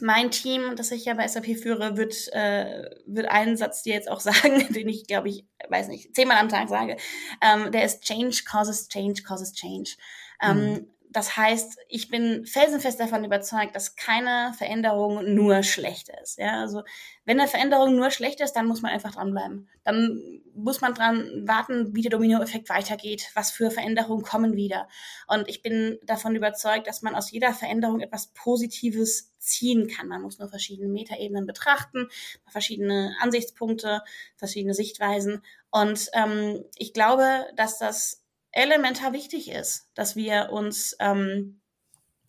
mein 0.00 0.30
Team, 0.30 0.76
das 0.76 0.90
ich 0.90 1.04
ja 1.04 1.14
bei 1.14 1.26
SAP 1.26 1.56
führe, 1.56 1.96
wird, 1.96 2.14
äh, 2.32 2.88
wird 3.06 3.28
einen 3.28 3.56
Satz 3.56 3.82
dir 3.82 3.94
jetzt 3.94 4.10
auch 4.10 4.20
sagen, 4.20 4.66
den 4.72 4.88
ich, 4.88 5.06
glaube 5.06 5.28
ich, 5.28 5.44
weiß 5.68 5.88
nicht, 5.88 6.14
zehnmal 6.14 6.38
am 6.38 6.48
Tag 6.48 6.68
sage. 6.68 6.96
Ähm, 7.40 7.72
der 7.72 7.84
ist 7.84 8.02
Change 8.02 8.42
causes 8.44 8.88
Change 8.88 9.22
causes 9.22 9.52
Change. 9.52 9.96
Ähm, 10.42 10.72
mhm. 10.72 10.86
Das 11.12 11.36
heißt, 11.36 11.78
ich 11.88 12.08
bin 12.08 12.46
felsenfest 12.46 12.98
davon 12.98 13.24
überzeugt, 13.24 13.76
dass 13.76 13.96
keine 13.96 14.54
Veränderung 14.56 15.34
nur 15.34 15.62
schlecht 15.62 16.08
ist. 16.22 16.38
Ja, 16.38 16.60
also 16.60 16.82
wenn 17.26 17.38
eine 17.38 17.48
Veränderung 17.48 17.94
nur 17.94 18.10
schlecht 18.10 18.40
ist, 18.40 18.54
dann 18.54 18.66
muss 18.66 18.80
man 18.80 18.92
einfach 18.92 19.12
dranbleiben. 19.12 19.68
Dann 19.84 20.40
muss 20.54 20.80
man 20.80 20.94
dran 20.94 21.46
warten, 21.46 21.94
wie 21.94 22.00
der 22.00 22.10
Dominoeffekt 22.10 22.70
weitergeht, 22.70 23.30
was 23.34 23.50
für 23.50 23.70
Veränderungen 23.70 24.22
kommen 24.22 24.56
wieder. 24.56 24.88
Und 25.26 25.48
ich 25.48 25.62
bin 25.62 25.98
davon 26.02 26.34
überzeugt, 26.34 26.86
dass 26.86 27.02
man 27.02 27.14
aus 27.14 27.30
jeder 27.30 27.52
Veränderung 27.52 28.00
etwas 28.00 28.28
Positives 28.28 29.32
ziehen 29.38 29.88
kann. 29.88 30.08
Man 30.08 30.22
muss 30.22 30.38
nur 30.38 30.48
verschiedene 30.48 30.88
Metaebenen 30.88 31.46
betrachten, 31.46 32.08
verschiedene 32.48 33.14
Ansichtspunkte, 33.20 34.02
verschiedene 34.36 34.72
Sichtweisen. 34.72 35.42
Und 35.70 36.08
ähm, 36.14 36.64
ich 36.76 36.94
glaube, 36.94 37.46
dass 37.56 37.78
das 37.78 38.21
elementar 38.52 39.12
wichtig 39.12 39.50
ist, 39.50 39.88
dass 39.94 40.14
wir 40.14 40.50
uns 40.52 40.96
ähm, 41.00 41.60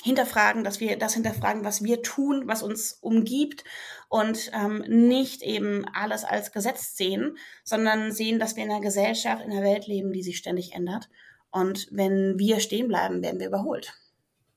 hinterfragen, 0.03 0.63
dass 0.63 0.79
wir 0.79 0.97
das 0.97 1.13
hinterfragen, 1.13 1.63
was 1.63 1.83
wir 1.83 2.01
tun, 2.01 2.43
was 2.45 2.63
uns 2.63 2.93
umgibt 3.01 3.63
und 4.09 4.51
ähm, 4.53 4.83
nicht 4.87 5.41
eben 5.41 5.85
alles 5.93 6.25
als 6.25 6.51
Gesetz 6.51 6.95
sehen, 6.97 7.37
sondern 7.63 8.11
sehen, 8.11 8.39
dass 8.39 8.55
wir 8.55 8.63
in 8.63 8.71
einer 8.71 8.81
Gesellschaft, 8.81 9.43
in 9.43 9.51
einer 9.51 9.63
Welt 9.63 9.87
leben, 9.87 10.11
die 10.11 10.23
sich 10.23 10.37
ständig 10.37 10.73
ändert. 10.73 11.09
Und 11.51 11.87
wenn 11.91 12.37
wir 12.37 12.59
stehen 12.59 12.87
bleiben, 12.87 13.21
werden 13.21 13.39
wir 13.39 13.47
überholt. 13.47 13.93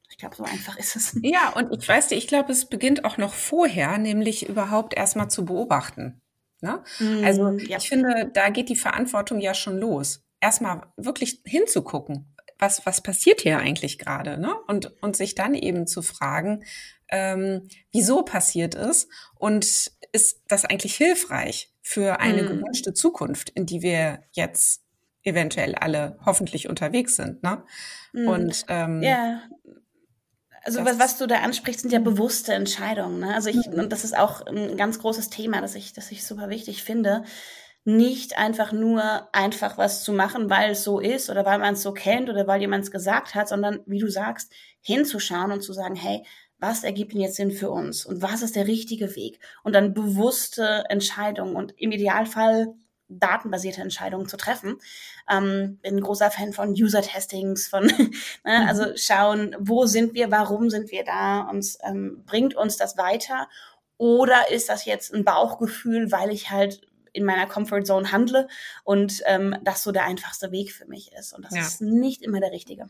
Ich 0.09 0.19
glaube, 0.19 0.35
so 0.35 0.45
einfach 0.45 0.79
ist 0.79 0.97
es. 0.97 1.17
Ja, 1.23 1.51
und 1.51 1.73
ich 1.73 1.89
weiß, 1.89 2.11
ich 2.13 2.27
glaube, 2.27 2.51
es 2.51 2.65
beginnt 2.65 3.05
auch 3.05 3.19
noch 3.19 3.35
vorher, 3.35 3.99
nämlich 3.99 4.49
überhaupt 4.49 4.95
erstmal 4.95 5.29
zu 5.29 5.45
beobachten. 5.45 6.21
Ne? 6.61 6.83
Mm, 6.99 7.25
also 7.25 7.51
ja. 7.51 7.77
ich 7.77 7.89
finde, 7.89 8.31
da 8.33 8.49
geht 8.49 8.69
die 8.69 8.77
Verantwortung 8.77 9.41
ja 9.41 9.53
schon 9.53 9.79
los 9.79 10.26
erstmal 10.47 10.83
wirklich 10.97 11.43
hinzugucken, 11.45 12.33
was, 12.59 12.87
was 12.87 13.03
passiert 13.03 13.41
hier 13.41 13.59
eigentlich 13.59 13.99
gerade, 13.99 14.39
ne? 14.39 14.55
Und, 14.69 14.93
und 15.03 15.17
sich 15.17 15.35
dann 15.35 15.55
eben 15.55 15.87
zu 15.87 16.03
fragen, 16.03 16.65
ähm, 17.09 17.69
wieso 17.93 18.23
passiert 18.23 18.75
es 18.75 19.09
und 19.35 19.65
ist 20.13 20.43
das 20.49 20.65
eigentlich 20.65 20.95
hilfreich 20.95 21.73
für 21.83 22.21
eine 22.21 22.43
mhm. 22.43 22.49
gewünschte 22.49 22.95
Zukunft, 22.95 23.51
in 23.51 23.67
die 23.67 23.83
wir 23.83 24.23
jetzt 24.33 24.83
eventuell 25.23 25.75
alle 25.75 26.19
hoffentlich 26.25 26.69
unterwegs 26.69 27.17
sind, 27.17 27.43
ne? 27.43 27.65
Mhm. 28.13 28.29
Und 28.29 28.65
ähm, 28.69 29.03
ja. 29.03 29.43
Also 30.63 30.85
was, 30.85 30.99
was 30.99 31.19
du 31.19 31.29
da 31.29 31.37
ansprichst, 31.43 31.83
sind 31.83 31.93
ja 31.93 32.01
bewusste 32.01 32.53
Entscheidungen. 32.53 33.21
Ne? 33.21 33.33
Also 33.33 33.51
ich, 33.51 33.69
mhm. 33.69 33.79
und 33.79 33.93
das 33.93 34.03
ist 34.03 34.19
auch 34.19 34.45
ein 34.47 34.77
ganz 34.77 34.99
großes 34.99 35.31
Thema, 35.31 35.61
das 35.61 35.77
ich, 35.77 35.93
das 35.93 36.11
ich 36.11 36.25
super 36.25 36.49
wichtig 36.49 36.83
finde 36.83 37.23
nicht 37.87 38.37
einfach 38.37 38.73
nur 38.73 39.29
einfach 39.33 39.79
was 39.79 40.03
zu 40.03 40.13
machen, 40.13 40.51
weil 40.51 40.73
es 40.73 40.83
so 40.83 40.99
ist 40.99 41.31
oder 41.31 41.45
weil 41.45 41.61
man 41.61 41.75
es 41.75 41.83
so 41.83 41.93
kennt 41.93 42.29
oder 42.29 42.49
weil 42.49 42.61
jemand 42.61 42.83
es 42.83 42.91
gesagt 42.91 43.37
hat, 43.37 43.49
sondern 43.49 43.81
wie 43.87 44.01
du 44.01 44.11
sagst, 44.11 44.53
hinzuschauen 44.81 45.53
und 45.53 45.63
zu 45.63 45.73
sagen, 45.73 45.95
hey, 45.95 46.25
was 46.59 46.83
ergibt 46.83 47.13
denn 47.13 47.21
jetzt 47.21 47.37
Sinn 47.37 47.53
für 47.53 47.71
uns 47.71 48.05
und 48.05 48.23
was 48.23 48.43
ist 48.43 48.57
der 48.57 48.67
richtige 48.67 49.15
Weg? 49.15 49.39
Und 49.63 49.73
dann 49.73 49.95
bewusste 49.95 50.85
Entscheidungen 50.89 51.55
und 51.55 51.75
im 51.81 51.93
Idealfall 51.93 52.75
datenbasierte 53.09 53.83
Entscheidungen 53.83 54.27
zu 54.27 54.37
treffen. 54.37 54.79
Ähm, 55.31 55.79
bin 55.81 55.99
ein 55.99 56.03
großer 56.03 56.33
Fan 56.33 56.53
von 56.53 56.71
User-Testings, 56.71 57.69
von 57.69 57.85
ne, 58.45 58.67
also 58.67 58.83
mhm. 58.83 58.97
schauen, 58.97 59.57
wo 59.61 59.87
sind 59.87 60.15
wir, 60.15 60.33
warum 60.33 60.71
sind 60.71 60.91
wir 60.91 61.05
da 61.05 61.43
und 61.43 61.65
ähm, 61.85 62.25
bringt 62.27 62.57
uns 62.57 62.77
das 62.77 62.99
weiter 62.99 63.47
oder 63.97 64.51
ist 64.51 64.69
das 64.69 64.87
jetzt 64.87 65.15
ein 65.15 65.25
Bauchgefühl, 65.25 66.11
weil 66.11 66.31
ich 66.31 66.51
halt 66.51 66.81
in 67.17 67.25
meiner 67.25 67.47
Comfortzone 67.47 68.13
handle 68.13 68.47
und 68.85 69.23
ähm, 69.27 69.57
das 69.63 69.83
so 69.83 69.93
der 69.93 70.05
einfachste 70.05 70.53
Weg 70.53 70.73
für 70.73 70.87
mich 70.87 71.13
ist. 71.19 71.33
Und 71.33 71.45
das 71.45 71.55
ja. 71.55 71.63
ist 71.63 71.81
nicht 71.81 72.23
immer 72.23 72.41
der 72.41 72.53
richtige. 72.53 72.89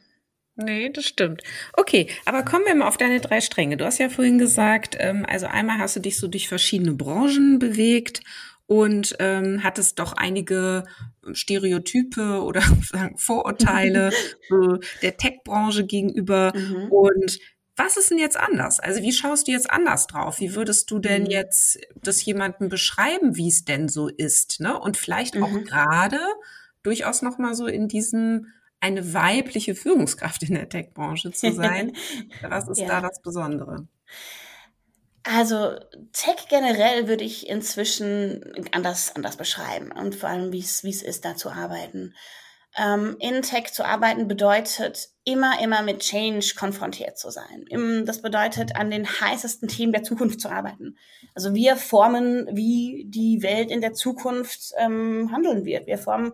Nee, 0.56 0.88
das 0.88 1.04
stimmt. 1.04 1.42
Okay, 1.75 2.09
aber 2.25 2.42
kommen 2.42 2.64
wir 2.64 2.75
mal 2.75 2.88
auf 2.88 2.97
deine 2.97 3.21
drei 3.21 3.42
Stränge. 3.42 3.76
Du 3.76 3.85
hast 3.85 3.99
ja 3.99 4.09
vorhin 4.09 4.38
gesagt, 4.38 4.97
ähm, 4.99 5.26
also 5.28 5.47
einmal 5.47 5.78
hast 5.78 5.97
du 5.97 6.00
dich 6.00 6.18
so 6.18 6.28
durch 6.28 6.49
verschiedene 6.49 6.95
Branchen 6.95 7.59
bewegt 7.59 8.23
und 8.66 9.14
ähm, 9.21 9.62
hattest 9.62 9.99
doch 9.99 10.14
einige 10.14 10.85
Stereotype 11.33 12.42
oder 12.42 12.62
Vorurteile 13.16 14.11
so 14.49 14.78
der 15.02 15.16
Tech-Branche 15.18 15.85
gegenüber. 15.85 16.52
Mhm. 16.54 16.90
Und 16.90 17.38
was 17.76 17.97
ist 17.97 18.11
denn 18.11 18.18
jetzt 18.18 18.38
anders? 18.38 18.80
Also 18.80 19.02
wie 19.02 19.12
schaust 19.12 19.47
du 19.47 19.52
jetzt 19.52 19.71
anders 19.71 20.06
drauf? 20.06 20.40
Wie 20.40 20.54
würdest 20.54 20.90
du 20.90 20.99
denn 20.99 21.25
mhm. 21.25 21.30
jetzt 21.30 21.78
das 22.02 22.25
jemandem 22.25 22.68
beschreiben, 22.68 23.37
wie 23.37 23.49
es 23.49 23.64
denn 23.64 23.88
so 23.88 24.09
ist? 24.09 24.61
Ne? 24.61 24.78
Und 24.78 24.97
vielleicht 24.97 25.37
auch 25.37 25.50
mhm. 25.50 25.64
gerade 25.64 26.18
durchaus 26.83 27.23
noch 27.23 27.38
mal 27.38 27.54
so 27.54 27.66
in 27.66 27.88
diesem 27.88 28.52
eine 28.80 29.14
weibliche 29.14 29.75
Führungskraft 29.75 30.42
in 30.45 30.54
der 30.54 30.68
Tech-Branche 30.68 31.33
zu 31.33 31.52
sein. 31.52 31.92
Was 32.42 32.68
ist 32.68 32.80
ja. 32.80 32.88
da 32.88 33.00
das 33.00 33.21
Besondere? 33.21 33.87
Also 35.23 35.76
Tech 36.12 36.47
generell 36.49 37.09
würde 37.09 37.25
ich 37.25 37.49
inzwischen 37.49 38.68
anders, 38.71 39.16
anders 39.16 39.37
beschreiben 39.37 39.90
und 39.90 40.14
vor 40.14 40.28
allem, 40.28 40.52
wie 40.52 40.61
es, 40.61 40.85
wie 40.85 40.90
es 40.90 41.02
ist, 41.02 41.25
da 41.25 41.35
zu 41.35 41.50
arbeiten. 41.50 42.14
Ähm, 42.78 43.16
in 43.21 43.40
Tech 43.42 43.73
zu 43.73 43.85
arbeiten 43.85 44.28
bedeutet 44.28 45.09
immer, 45.25 45.61
immer 45.62 45.83
mit 45.83 46.00
Change 46.00 46.54
konfrontiert 46.59 47.18
zu 47.18 47.30
sein. 47.30 48.04
Das 48.04 48.21
bedeutet, 48.21 48.76
an 48.76 48.90
den 48.90 49.09
heißesten 49.09 49.68
Themen 49.68 49.92
der 49.92 50.02
Zukunft 50.02 50.40
zu 50.40 50.50
arbeiten. 50.50 50.97
Also 51.35 51.54
wir 51.54 51.76
formen, 51.76 52.47
wie 52.52 53.06
die 53.09 53.42
Welt 53.42 53.71
in 53.71 53.80
der 53.80 53.95
Zukunft 53.95 54.73
ähm, 54.78 55.30
handeln 55.33 55.64
wird. 55.64 55.87
Wir 55.87 55.99
formen, 55.99 56.33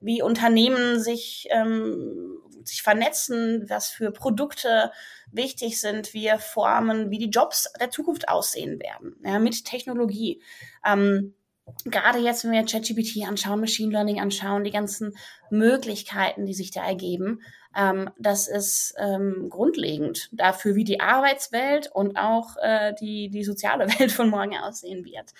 wie 0.00 0.22
Unternehmen 0.22 1.00
sich, 1.00 1.48
ähm, 1.50 2.38
sich 2.64 2.82
vernetzen, 2.82 3.66
was 3.68 3.90
für 3.90 4.12
Produkte 4.12 4.92
wichtig 5.32 5.80
sind. 5.80 6.14
Wir 6.14 6.38
formen, 6.38 7.10
wie 7.10 7.18
die 7.18 7.30
Jobs 7.30 7.70
der 7.80 7.90
Zukunft 7.90 8.28
aussehen 8.28 8.80
werden, 8.80 9.16
ja, 9.24 9.38
mit 9.38 9.64
Technologie. 9.64 10.40
Ähm, 10.84 11.34
gerade 11.84 12.18
jetzt, 12.18 12.44
wenn 12.44 12.52
wir 12.52 12.64
ChatGPT 12.64 13.26
anschauen, 13.26 13.60
Machine 13.60 13.92
Learning 13.92 14.20
anschauen, 14.20 14.64
die 14.64 14.70
ganzen 14.70 15.16
Möglichkeiten, 15.50 16.46
die 16.46 16.54
sich 16.54 16.70
da 16.70 16.84
ergeben, 16.84 17.40
ähm, 17.76 18.10
das 18.18 18.48
ist 18.48 18.94
ähm, 18.98 19.48
grundlegend 19.48 20.28
dafür, 20.32 20.74
wie 20.74 20.84
die 20.84 21.00
Arbeitswelt 21.00 21.90
und 21.92 22.16
auch 22.16 22.56
äh, 22.60 22.94
die, 23.00 23.30
die 23.30 23.44
soziale 23.44 23.86
Welt 23.98 24.12
von 24.12 24.28
morgen 24.28 24.56
aussehen 24.56 25.04
wird. 25.04 25.32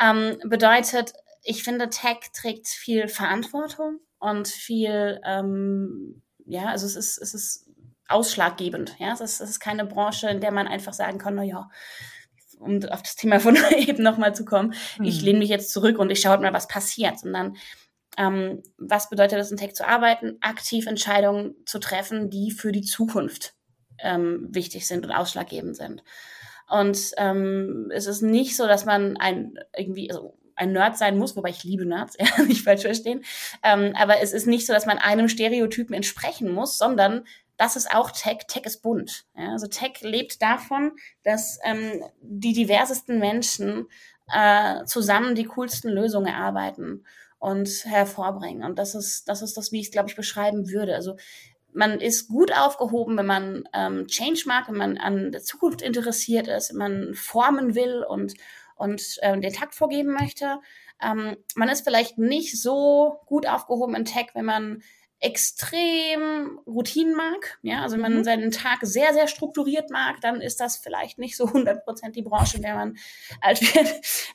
Ähm, 0.00 0.38
bedeutet, 0.44 1.12
ich 1.44 1.62
finde, 1.62 1.88
Tech 1.90 2.30
trägt 2.32 2.68
viel 2.68 3.08
Verantwortung 3.08 4.00
und 4.18 4.48
viel, 4.48 5.20
ähm, 5.24 6.22
ja, 6.46 6.66
also 6.66 6.86
es 6.86 6.96
ist, 6.96 7.18
es 7.18 7.34
ist 7.34 7.68
ausschlaggebend. 8.08 8.96
Ja, 8.98 9.12
es 9.12 9.20
ist, 9.20 9.40
es 9.40 9.50
ist 9.50 9.60
keine 9.60 9.84
Branche, 9.84 10.28
in 10.28 10.40
der 10.40 10.52
man 10.52 10.68
einfach 10.68 10.92
sagen 10.92 11.18
kann, 11.18 11.34
na 11.34 11.42
ja, 11.42 11.70
um 12.62 12.82
auf 12.84 13.02
das 13.02 13.16
Thema 13.16 13.40
von 13.40 13.56
eben 13.76 14.02
nochmal 14.02 14.34
zu 14.34 14.44
kommen, 14.44 14.74
mhm. 14.98 15.04
ich 15.04 15.20
lehne 15.22 15.38
mich 15.38 15.48
jetzt 15.48 15.70
zurück 15.70 15.98
und 15.98 16.10
ich 16.10 16.20
schaue 16.20 16.38
mal, 16.38 16.52
was 16.52 16.68
passiert, 16.68 17.18
sondern 17.18 17.56
ähm, 18.18 18.62
was 18.76 19.08
bedeutet 19.08 19.38
es, 19.38 19.50
in 19.50 19.56
Tech 19.56 19.74
zu 19.74 19.86
arbeiten, 19.86 20.36
aktiv 20.40 20.86
Entscheidungen 20.86 21.54
zu 21.66 21.78
treffen, 21.78 22.30
die 22.30 22.50
für 22.50 22.72
die 22.72 22.82
Zukunft 22.82 23.54
ähm, 23.98 24.48
wichtig 24.50 24.86
sind 24.86 25.04
und 25.04 25.12
ausschlaggebend 25.12 25.76
sind. 25.76 26.02
Und 26.68 27.12
ähm, 27.16 27.90
es 27.92 28.06
ist 28.06 28.22
nicht 28.22 28.56
so, 28.56 28.66
dass 28.66 28.84
man 28.84 29.16
ein 29.16 29.58
irgendwie 29.76 30.10
also 30.10 30.38
ein 30.54 30.72
Nerd 30.72 30.96
sein 30.96 31.18
muss, 31.18 31.36
wobei 31.36 31.50
ich 31.50 31.64
liebe 31.64 31.86
Nerds, 31.86 32.16
ja, 32.18 32.44
nicht 32.44 32.62
falsch 32.62 32.82
verstehen. 32.82 33.24
Ähm, 33.62 33.94
aber 33.96 34.20
es 34.20 34.32
ist 34.32 34.46
nicht 34.46 34.66
so, 34.66 34.72
dass 34.72 34.86
man 34.86 34.98
einem 34.98 35.28
Stereotypen 35.28 35.94
entsprechen 35.94 36.52
muss, 36.52 36.78
sondern 36.78 37.24
das 37.62 37.76
ist 37.76 37.94
auch 37.94 38.10
Tech. 38.10 38.38
Tech 38.48 38.64
ist 38.64 38.82
bunt. 38.82 39.24
Ja? 39.36 39.52
Also 39.52 39.68
Tech 39.68 40.00
lebt 40.00 40.42
davon, 40.42 40.96
dass 41.22 41.60
ähm, 41.62 42.02
die 42.20 42.54
diversesten 42.54 43.20
Menschen 43.20 43.86
äh, 44.32 44.84
zusammen 44.84 45.36
die 45.36 45.44
coolsten 45.44 45.88
Lösungen 45.88 46.26
erarbeiten 46.26 47.06
und 47.38 47.68
hervorbringen. 47.84 48.64
Und 48.64 48.80
das 48.80 48.96
ist, 48.96 49.28
das 49.28 49.42
ist 49.42 49.56
das, 49.56 49.70
wie 49.70 49.78
ich 49.78 49.86
es, 49.86 49.92
glaube 49.92 50.08
ich, 50.08 50.16
beschreiben 50.16 50.70
würde. 50.70 50.96
Also 50.96 51.16
man 51.72 52.00
ist 52.00 52.26
gut 52.26 52.52
aufgehoben, 52.52 53.16
wenn 53.16 53.26
man 53.26 53.68
ähm, 53.72 54.08
Change 54.08 54.42
mag, 54.46 54.68
wenn 54.68 54.76
man 54.76 54.98
an 54.98 55.30
der 55.30 55.42
Zukunft 55.42 55.82
interessiert 55.82 56.48
ist, 56.48 56.70
wenn 56.70 56.78
man 56.78 57.14
formen 57.14 57.76
will 57.76 58.04
und, 58.08 58.34
und 58.74 59.18
äh, 59.20 59.38
den 59.38 59.52
Takt 59.52 59.76
vorgeben 59.76 60.14
möchte. 60.14 60.58
Ähm, 61.00 61.36
man 61.54 61.68
ist 61.68 61.84
vielleicht 61.84 62.18
nicht 62.18 62.60
so 62.60 63.20
gut 63.26 63.46
aufgehoben 63.46 63.94
in 63.94 64.04
Tech, 64.04 64.30
wenn 64.34 64.46
man 64.46 64.82
extrem 65.22 66.58
Routinen 66.66 67.14
mag, 67.14 67.58
ja, 67.62 67.82
also 67.82 67.94
wenn 67.94 68.02
man 68.02 68.16
mhm. 68.18 68.24
seinen 68.24 68.50
Tag 68.50 68.80
sehr, 68.82 69.14
sehr 69.14 69.28
strukturiert 69.28 69.88
mag, 69.90 70.20
dann 70.20 70.40
ist 70.40 70.60
das 70.60 70.76
vielleicht 70.76 71.18
nicht 71.18 71.36
so 71.36 71.44
100% 71.46 72.10
die 72.10 72.22
Branche, 72.22 72.56
in 72.56 72.62
der 72.62 72.74
man 72.74 72.98
alt 73.40 73.60
wird. 73.74 73.88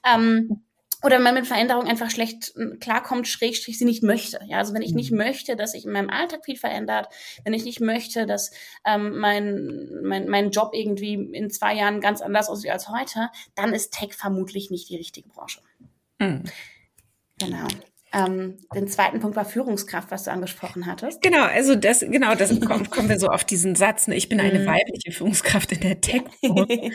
Ähm, 0.06 0.64
oder 1.04 1.20
man 1.20 1.36
mit 1.36 1.46
Veränderung 1.46 1.86
einfach 1.86 2.10
schlecht 2.10 2.54
hm, 2.56 2.80
klarkommt, 2.80 3.28
schrägstrich 3.28 3.78
sie 3.78 3.86
nicht 3.86 4.02
möchte. 4.02 4.40
Ja, 4.48 4.58
also 4.58 4.74
wenn 4.74 4.82
ich 4.82 4.94
nicht 4.94 5.12
mhm. 5.12 5.18
möchte, 5.18 5.56
dass 5.56 5.74
sich 5.74 5.86
in 5.86 5.92
meinem 5.92 6.10
Alltag 6.10 6.46
viel 6.46 6.58
verändert, 6.58 7.08
wenn 7.44 7.54
ich 7.54 7.66
nicht 7.66 7.82
möchte, 7.82 8.26
dass 8.26 8.52
ähm, 8.86 9.20
mein, 9.20 9.90
mein, 10.02 10.28
mein 10.28 10.50
Job 10.50 10.72
irgendwie 10.74 11.14
in 11.14 11.52
zwei 11.52 11.76
Jahren 11.76 12.02
ganz 12.02 12.22
anders 12.22 12.50
aussieht 12.50 12.72
als 12.72 12.90
heute, 12.90 13.30
dann 13.56 13.74
ist 13.74 13.94
Tech 13.94 14.14
vermutlich 14.14 14.72
nicht 14.72 14.90
die 14.90 14.98
richtige 14.98 15.30
Branche. 15.30 15.62
Mhm. 16.18 16.46
Genau. 17.40 17.68
Ähm, 18.14 18.58
den 18.74 18.88
zweiten 18.88 19.20
Punkt 19.20 19.36
war 19.36 19.44
Führungskraft, 19.44 20.12
was 20.12 20.24
du 20.24 20.32
angesprochen 20.32 20.86
hattest. 20.86 21.22
Genau, 21.22 21.44
also 21.44 21.76
das, 21.76 22.00
genau, 22.00 22.36
das 22.36 22.58
kommt, 22.68 22.90
kommen 22.90 23.10
wir 23.10 23.20
so 23.20 23.28
auf 23.28 23.44
diesen 23.44 23.76
Satz. 23.76 24.08
Ne? 24.08 24.16
Ich 24.16 24.30
bin 24.30 24.40
eine 24.40 24.60
mm. 24.60 24.66
weibliche 24.66 25.12
Führungskraft 25.12 25.74
in 25.74 25.82
der 25.82 26.00
Tech. 26.00 26.24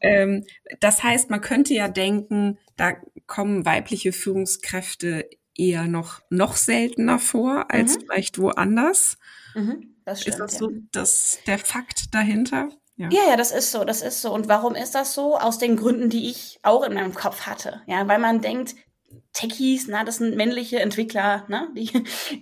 ähm, 0.00 0.44
das 0.80 1.02
heißt, 1.02 1.30
man 1.30 1.40
könnte 1.40 1.74
ja 1.74 1.88
denken, 1.88 2.58
da 2.76 2.94
kommen 3.26 3.66
weibliche 3.66 4.12
Führungskräfte 4.12 5.28
eher 5.56 5.88
noch, 5.88 6.20
noch 6.30 6.56
seltener 6.56 7.18
vor 7.18 7.66
als 7.68 7.96
mhm. 7.96 8.00
vielleicht 8.02 8.38
woanders. 8.38 9.18
Mhm, 9.54 9.96
das 10.04 10.22
stimmt, 10.22 10.34
ist 10.34 10.40
das 10.40 10.58
so 10.58 10.70
das, 10.92 11.38
der 11.46 11.58
Fakt 11.58 12.14
dahinter? 12.14 12.68
Ja. 12.96 13.08
ja, 13.10 13.30
ja, 13.30 13.36
das 13.36 13.52
ist 13.52 13.70
so, 13.70 13.84
das 13.84 14.02
ist 14.02 14.22
so. 14.22 14.32
Und 14.32 14.48
warum 14.48 14.74
ist 14.74 14.94
das 14.94 15.14
so? 15.14 15.36
Aus 15.36 15.58
den 15.58 15.76
Gründen, 15.76 16.10
die 16.10 16.30
ich 16.30 16.58
auch 16.62 16.82
in 16.82 16.94
meinem 16.94 17.14
Kopf 17.14 17.42
hatte. 17.42 17.82
Ja, 17.86 18.08
weil 18.08 18.18
man 18.18 18.40
denkt, 18.40 18.74
Techies, 19.32 19.88
na, 19.88 20.04
das 20.04 20.16
sind 20.16 20.36
männliche 20.36 20.80
Entwickler, 20.80 21.44
ne, 21.48 21.68
die, 21.76 21.90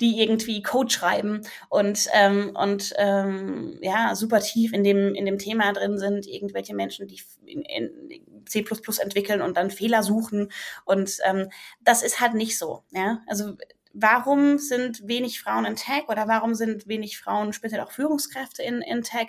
die 0.00 0.20
irgendwie 0.20 0.62
Code 0.62 0.90
schreiben 0.90 1.42
und, 1.68 2.08
ähm, 2.12 2.56
und 2.56 2.94
ähm, 2.96 3.78
ja, 3.82 4.14
super 4.14 4.40
tief 4.40 4.72
in 4.72 4.82
dem, 4.82 5.14
in 5.14 5.26
dem 5.26 5.38
Thema 5.38 5.72
drin 5.72 5.98
sind, 5.98 6.26
irgendwelche 6.26 6.74
Menschen, 6.74 7.06
die 7.06 7.20
in, 7.44 7.62
in 7.62 8.44
C 8.46 8.64
entwickeln 9.00 9.42
und 9.42 9.56
dann 9.56 9.70
Fehler 9.70 10.02
suchen. 10.02 10.50
Und 10.84 11.18
ähm, 11.24 11.48
das 11.82 12.02
ist 12.02 12.20
halt 12.20 12.34
nicht 12.34 12.58
so. 12.58 12.82
Ja? 12.92 13.22
Also 13.26 13.56
warum 13.92 14.58
sind 14.58 15.06
wenig 15.06 15.40
Frauen 15.40 15.64
in 15.64 15.76
Tech 15.76 16.08
oder 16.08 16.28
warum 16.28 16.54
sind 16.54 16.86
wenig 16.86 17.18
Frauen 17.18 17.52
speziell 17.52 17.80
auch 17.80 17.92
Führungskräfte 17.92 18.62
in, 18.62 18.82
in 18.82 19.02
Tech? 19.02 19.28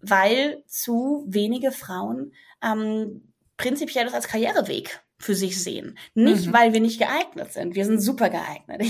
Weil 0.00 0.62
zu 0.66 1.24
wenige 1.28 1.72
Frauen 1.72 2.32
ähm, 2.62 3.32
prinzipiell 3.56 4.04
das 4.04 4.14
als 4.14 4.28
Karriereweg 4.28 5.00
für 5.18 5.34
sich 5.34 5.62
sehen. 5.62 5.98
Nicht, 6.14 6.46
mhm. 6.46 6.52
weil 6.52 6.72
wir 6.72 6.80
nicht 6.80 6.98
geeignet 6.98 7.52
sind. 7.52 7.74
Wir 7.74 7.84
sind 7.84 8.00
super 8.00 8.30
geeignet. 8.30 8.82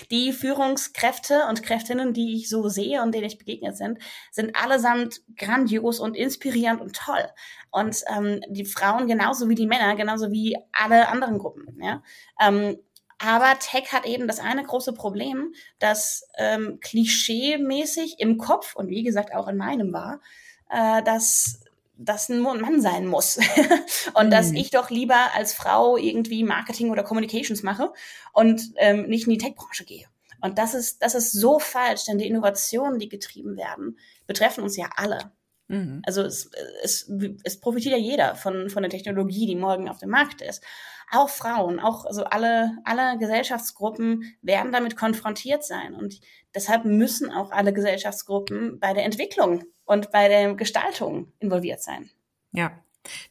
die 0.10 0.32
Führungskräfte 0.32 1.46
und 1.48 1.62
Kräftinnen, 1.62 2.12
die 2.12 2.36
ich 2.36 2.50
so 2.50 2.68
sehe 2.68 3.02
und 3.02 3.14
denen 3.14 3.24
ich 3.24 3.38
begegnet 3.38 3.76
sind, 3.76 3.98
sind 4.30 4.54
allesamt 4.54 5.22
grandios 5.36 5.98
und 5.98 6.14
inspirierend 6.14 6.80
und 6.82 6.94
toll. 6.94 7.24
Und 7.70 8.04
ähm, 8.14 8.42
die 8.48 8.66
Frauen 8.66 9.06
genauso 9.06 9.48
wie 9.48 9.54
die 9.54 9.66
Männer, 9.66 9.96
genauso 9.96 10.30
wie 10.30 10.56
alle 10.72 11.08
anderen 11.08 11.38
Gruppen. 11.38 11.80
Ja? 11.82 12.02
Ähm, 12.38 12.76
aber 13.18 13.58
Tech 13.58 13.92
hat 13.92 14.04
eben 14.04 14.26
das 14.26 14.40
eine 14.40 14.64
große 14.64 14.92
Problem, 14.92 15.54
dass 15.78 16.28
ähm, 16.36 16.80
klischee-mäßig 16.80 18.16
im 18.18 18.36
Kopf 18.36 18.74
und 18.74 18.90
wie 18.90 19.04
gesagt 19.04 19.32
auch 19.32 19.48
in 19.48 19.56
meinem 19.56 19.92
war, 19.92 20.20
äh, 20.68 21.02
dass 21.02 21.60
das 22.04 22.28
ein 22.28 22.40
Mann 22.40 22.80
sein 22.80 23.06
muss 23.06 23.36
und 24.14 24.26
mhm. 24.26 24.30
dass 24.30 24.52
ich 24.52 24.70
doch 24.70 24.90
lieber 24.90 25.34
als 25.34 25.54
Frau 25.54 25.96
irgendwie 25.96 26.44
Marketing 26.44 26.90
oder 26.90 27.02
Communications 27.02 27.62
mache 27.62 27.92
und 28.32 28.62
ähm, 28.76 29.08
nicht 29.08 29.26
in 29.26 29.32
die 29.32 29.38
Tech-Branche 29.38 29.84
gehe. 29.84 30.06
Und 30.40 30.58
das 30.58 30.74
ist, 30.74 31.02
das 31.02 31.14
ist 31.14 31.32
so 31.32 31.58
falsch, 31.58 32.04
denn 32.04 32.18
die 32.18 32.26
Innovationen, 32.26 32.98
die 32.98 33.08
getrieben 33.08 33.56
werden, 33.56 33.98
betreffen 34.26 34.64
uns 34.64 34.76
ja 34.76 34.90
alle. 34.96 35.32
Mhm. 35.68 36.02
Also 36.04 36.22
es, 36.22 36.50
es, 36.82 37.10
es 37.44 37.60
profitiert 37.60 37.94
ja 37.94 38.00
jeder 38.00 38.34
von, 38.34 38.68
von 38.68 38.82
der 38.82 38.90
Technologie, 38.90 39.46
die 39.46 39.56
morgen 39.56 39.88
auf 39.88 39.98
dem 39.98 40.10
Markt 40.10 40.42
ist. 40.42 40.62
Auch 41.10 41.28
Frauen, 41.28 41.78
auch 41.78 42.04
also 42.04 42.24
alle, 42.24 42.78
alle 42.84 43.18
Gesellschaftsgruppen 43.18 44.34
werden 44.42 44.72
damit 44.72 44.96
konfrontiert 44.96 45.64
sein. 45.64 45.94
Und 45.94 46.20
deshalb 46.54 46.84
müssen 46.84 47.30
auch 47.30 47.50
alle 47.50 47.72
Gesellschaftsgruppen 47.72 48.78
bei 48.78 48.92
der 48.92 49.04
Entwicklung 49.04 49.64
und 49.84 50.10
bei 50.10 50.28
der 50.28 50.54
Gestaltung 50.54 51.32
involviert 51.38 51.82
sein. 51.82 52.10
Ja, 52.52 52.82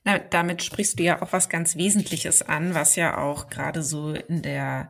na, 0.04 0.20
damit 0.20 0.64
sprichst 0.64 1.00
du 1.00 1.04
ja 1.04 1.22
auch 1.22 1.32
was 1.32 1.50
ganz 1.50 1.76
Wesentliches 1.76 2.42
an, 2.42 2.74
was 2.74 2.96
ja 2.96 3.18
auch 3.18 3.48
gerade 3.48 3.84
so 3.84 4.14
in 4.14 4.42
der 4.42 4.90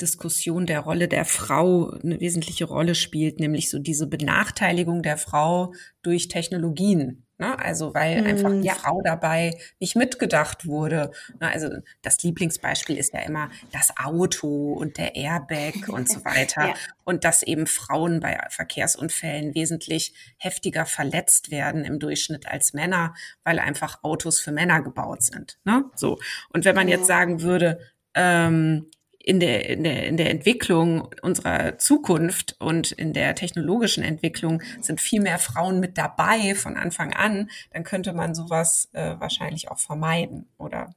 Diskussion 0.00 0.66
der 0.66 0.80
Rolle 0.80 1.06
der 1.06 1.24
Frau 1.24 1.90
eine 1.90 2.18
wesentliche 2.20 2.64
Rolle 2.64 2.94
spielt, 2.94 3.40
nämlich 3.40 3.70
so 3.70 3.78
diese 3.78 4.06
Benachteiligung 4.06 5.02
der 5.02 5.18
Frau 5.18 5.74
durch 6.02 6.28
Technologien. 6.28 7.26
Ne? 7.38 7.58
Also 7.58 7.94
weil 7.94 8.24
einfach 8.24 8.50
die 8.50 8.66
ja. 8.66 8.74
Frau 8.74 9.02
dabei 9.02 9.58
nicht 9.80 9.96
mitgedacht 9.96 10.66
wurde. 10.66 11.10
Ne? 11.40 11.50
Also 11.50 11.68
das 12.02 12.22
Lieblingsbeispiel 12.22 12.96
ist 12.96 13.14
ja 13.14 13.20
immer 13.20 13.50
das 13.72 13.92
Auto 13.96 14.72
und 14.74 14.98
der 14.98 15.16
Airbag 15.16 15.74
und 15.88 16.08
so 16.08 16.24
weiter. 16.24 16.68
ja. 16.68 16.74
Und 17.04 17.24
dass 17.24 17.42
eben 17.42 17.66
Frauen 17.66 18.20
bei 18.20 18.38
Verkehrsunfällen 18.48 19.54
wesentlich 19.54 20.14
heftiger 20.38 20.86
verletzt 20.86 21.50
werden 21.50 21.84
im 21.84 21.98
Durchschnitt 21.98 22.46
als 22.46 22.74
Männer, 22.74 23.14
weil 23.44 23.58
einfach 23.58 24.04
Autos 24.04 24.38
für 24.38 24.52
Männer 24.52 24.82
gebaut 24.82 25.22
sind. 25.22 25.58
Ne? 25.64 25.84
So. 25.96 26.18
Und 26.50 26.64
wenn 26.64 26.76
man 26.76 26.86
jetzt 26.86 27.06
sagen 27.06 27.40
würde, 27.40 27.80
ähm, 28.14 28.90
in 29.24 29.38
der, 29.40 29.68
in 29.68 29.84
der, 29.84 30.06
in 30.06 30.16
der 30.16 30.30
Entwicklung 30.30 31.08
unserer 31.22 31.78
Zukunft 31.78 32.56
und 32.58 32.90
in 32.92 33.12
der 33.12 33.34
technologischen 33.34 34.02
Entwicklung 34.02 34.62
sind 34.80 35.00
viel 35.00 35.20
mehr 35.20 35.38
Frauen 35.38 35.80
mit 35.80 35.96
dabei 35.96 36.54
von 36.54 36.76
Anfang 36.76 37.12
an, 37.12 37.48
dann 37.72 37.84
könnte 37.84 38.12
man 38.12 38.34
sowas 38.34 38.88
äh, 38.92 39.14
wahrscheinlich 39.18 39.70
auch 39.70 39.78
vermeiden, 39.78 40.48
oder? 40.58 40.92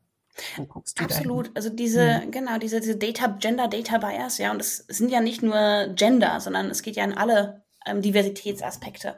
Absolut. 0.97 1.51
Also 1.55 1.69
diese, 1.69 2.21
hm. 2.21 2.31
genau, 2.31 2.57
diese, 2.57 2.81
diese 2.81 2.97
Data, 2.97 3.27
Gender 3.27 3.67
Data 3.67 3.99
Bias, 3.99 4.37
ja, 4.37 4.51
und 4.51 4.59
es 4.59 4.77
sind 4.77 5.11
ja 5.11 5.21
nicht 5.21 5.43
nur 5.43 5.93
Gender, 5.95 6.39
sondern 6.39 6.69
es 6.69 6.81
geht 6.81 6.95
ja 6.95 7.05
in 7.05 7.13
alle 7.13 7.63
ähm, 7.85 8.01
Diversitätsaspekte. 8.01 9.15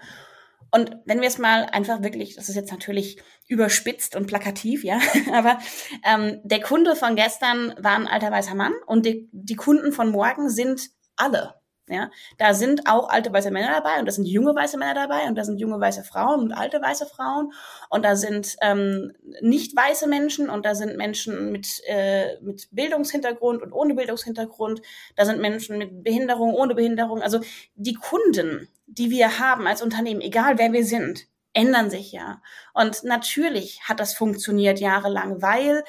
Und 0.72 0.98
wenn 1.06 1.22
wir 1.22 1.28
es 1.28 1.38
mal 1.38 1.66
einfach 1.66 2.02
wirklich, 2.02 2.36
das 2.36 2.50
ist 2.50 2.56
jetzt 2.56 2.72
natürlich 2.72 3.22
überspitzt 3.48 4.16
und 4.16 4.28
plakativ, 4.28 4.84
ja, 4.84 5.00
aber 5.34 5.60
ähm, 6.04 6.42
der 6.44 6.62
Kunde 6.62 6.96
von 6.96 7.16
gestern 7.16 7.74
war 7.80 7.96
ein 7.96 8.08
alter 8.08 8.32
weißer 8.32 8.56
Mann 8.56 8.74
und 8.86 9.06
die, 9.06 9.30
die 9.32 9.56
Kunden 9.56 9.92
von 9.92 10.12
morgen 10.12 10.50
sind 10.50 10.90
alle. 11.16 11.56
Ja, 11.90 12.12
da 12.38 12.54
sind 12.54 12.82
auch 12.90 13.08
alte 13.08 13.32
weiße 13.32 13.50
Männer 13.50 13.72
dabei 13.72 14.00
und 14.00 14.06
da 14.08 14.12
sind 14.12 14.26
junge 14.26 14.54
weiße 14.54 14.78
Männer 14.78 14.94
dabei 14.94 15.28
und 15.28 15.36
da 15.36 15.46
sind 15.46 15.58
junge 15.58 15.80
weiße 15.80 16.04
Frauen 16.04 16.42
und 16.42 16.52
alte 16.52 16.82
weiße 16.82 17.06
Frauen 17.06 17.54
und 17.90 18.04
da 18.04 18.18
sind 18.18 18.58
ähm, 18.62 19.14
nicht 19.42 19.74
weiße 19.74 20.06
Menschen 20.08 20.50
und 20.50 20.66
da 20.66 20.76
sind 20.76 20.98
Menschen 20.98 21.50
mit, 21.52 21.82
äh, 21.88 22.42
mit 22.42 22.68
Bildungshintergrund 22.72 23.62
und 23.62 23.72
ohne 23.72 23.94
Bildungshintergrund, 23.94 24.82
da 25.16 25.24
sind 25.24 25.40
Menschen 25.40 25.78
mit 25.78 26.04
Behinderung, 26.04 26.54
ohne 26.56 26.76
Behinderung. 26.76 27.22
Also 27.22 27.40
die 27.76 27.94
Kunden, 27.94 28.68
die 28.86 29.10
wir 29.10 29.40
haben 29.40 29.66
als 29.66 29.82
Unternehmen, 29.82 30.20
egal 30.20 30.58
wer 30.58 30.74
wir 30.74 30.84
sind, 30.84 31.28
ändern 31.54 31.90
sich 31.90 32.12
ja. 32.12 32.42
Und 32.74 33.06
natürlich 33.06 33.82
hat 33.84 34.02
das 34.02 34.14
funktioniert 34.14 34.80
jahrelang, 34.82 35.42
weil 35.42 35.84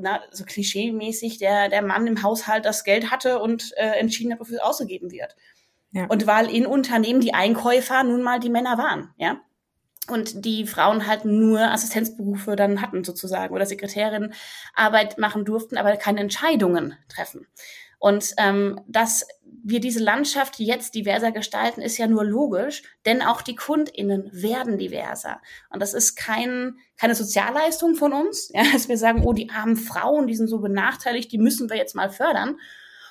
na, 0.00 0.20
so 0.30 0.44
klischeemäßig 0.44 1.38
der, 1.38 1.68
der 1.68 1.82
Mann 1.82 2.06
im 2.06 2.22
Haushalt 2.22 2.64
das 2.64 2.84
Geld 2.84 3.10
hatte 3.10 3.40
und 3.40 3.72
äh, 3.76 3.98
entschieden 3.98 4.32
hat, 4.32 4.40
wofür 4.40 4.58
es 4.58 4.62
ausgegeben 4.62 5.10
wird. 5.10 5.36
Ja. 5.92 6.06
Und 6.06 6.26
weil 6.26 6.48
in 6.48 6.66
Unternehmen 6.66 7.20
die 7.20 7.34
Einkäufer 7.34 8.02
nun 8.04 8.22
mal 8.22 8.40
die 8.40 8.50
Männer 8.50 8.78
waren, 8.78 9.12
ja. 9.16 9.40
Und 10.08 10.44
die 10.44 10.66
Frauen 10.66 11.06
halt 11.06 11.24
nur 11.24 11.60
Assistenzberufe 11.60 12.56
dann 12.56 12.82
hatten 12.82 13.04
sozusagen 13.04 13.54
oder 13.54 13.66
Sekretärin 13.66 14.32
Arbeit 14.74 15.18
machen 15.18 15.44
durften, 15.44 15.76
aber 15.76 15.96
keine 15.96 16.20
Entscheidungen 16.20 16.96
treffen. 17.08 17.46
Und 17.98 18.32
ähm, 18.38 18.80
dass 18.88 19.26
wir 19.64 19.80
diese 19.80 20.02
Landschaft 20.02 20.58
jetzt 20.58 20.94
diverser 20.94 21.32
gestalten, 21.32 21.80
ist 21.80 21.98
ja 21.98 22.06
nur 22.06 22.24
logisch, 22.24 22.82
denn 23.06 23.22
auch 23.22 23.42
die 23.42 23.54
KundInnen 23.54 24.30
werden 24.32 24.78
diverser. 24.78 25.40
Und 25.70 25.80
das 25.80 25.94
ist 25.94 26.16
kein, 26.16 26.78
keine 26.98 27.14
Sozialleistung 27.14 27.94
von 27.94 28.12
uns, 28.12 28.50
ja, 28.54 28.62
dass 28.72 28.88
wir 28.88 28.98
sagen, 28.98 29.24
oh, 29.24 29.32
die 29.32 29.50
armen 29.50 29.76
Frauen, 29.76 30.26
die 30.26 30.36
sind 30.36 30.48
so 30.48 30.58
benachteiligt, 30.58 31.30
die 31.32 31.38
müssen 31.38 31.70
wir 31.70 31.76
jetzt 31.76 31.94
mal 31.94 32.10
fördern. 32.10 32.58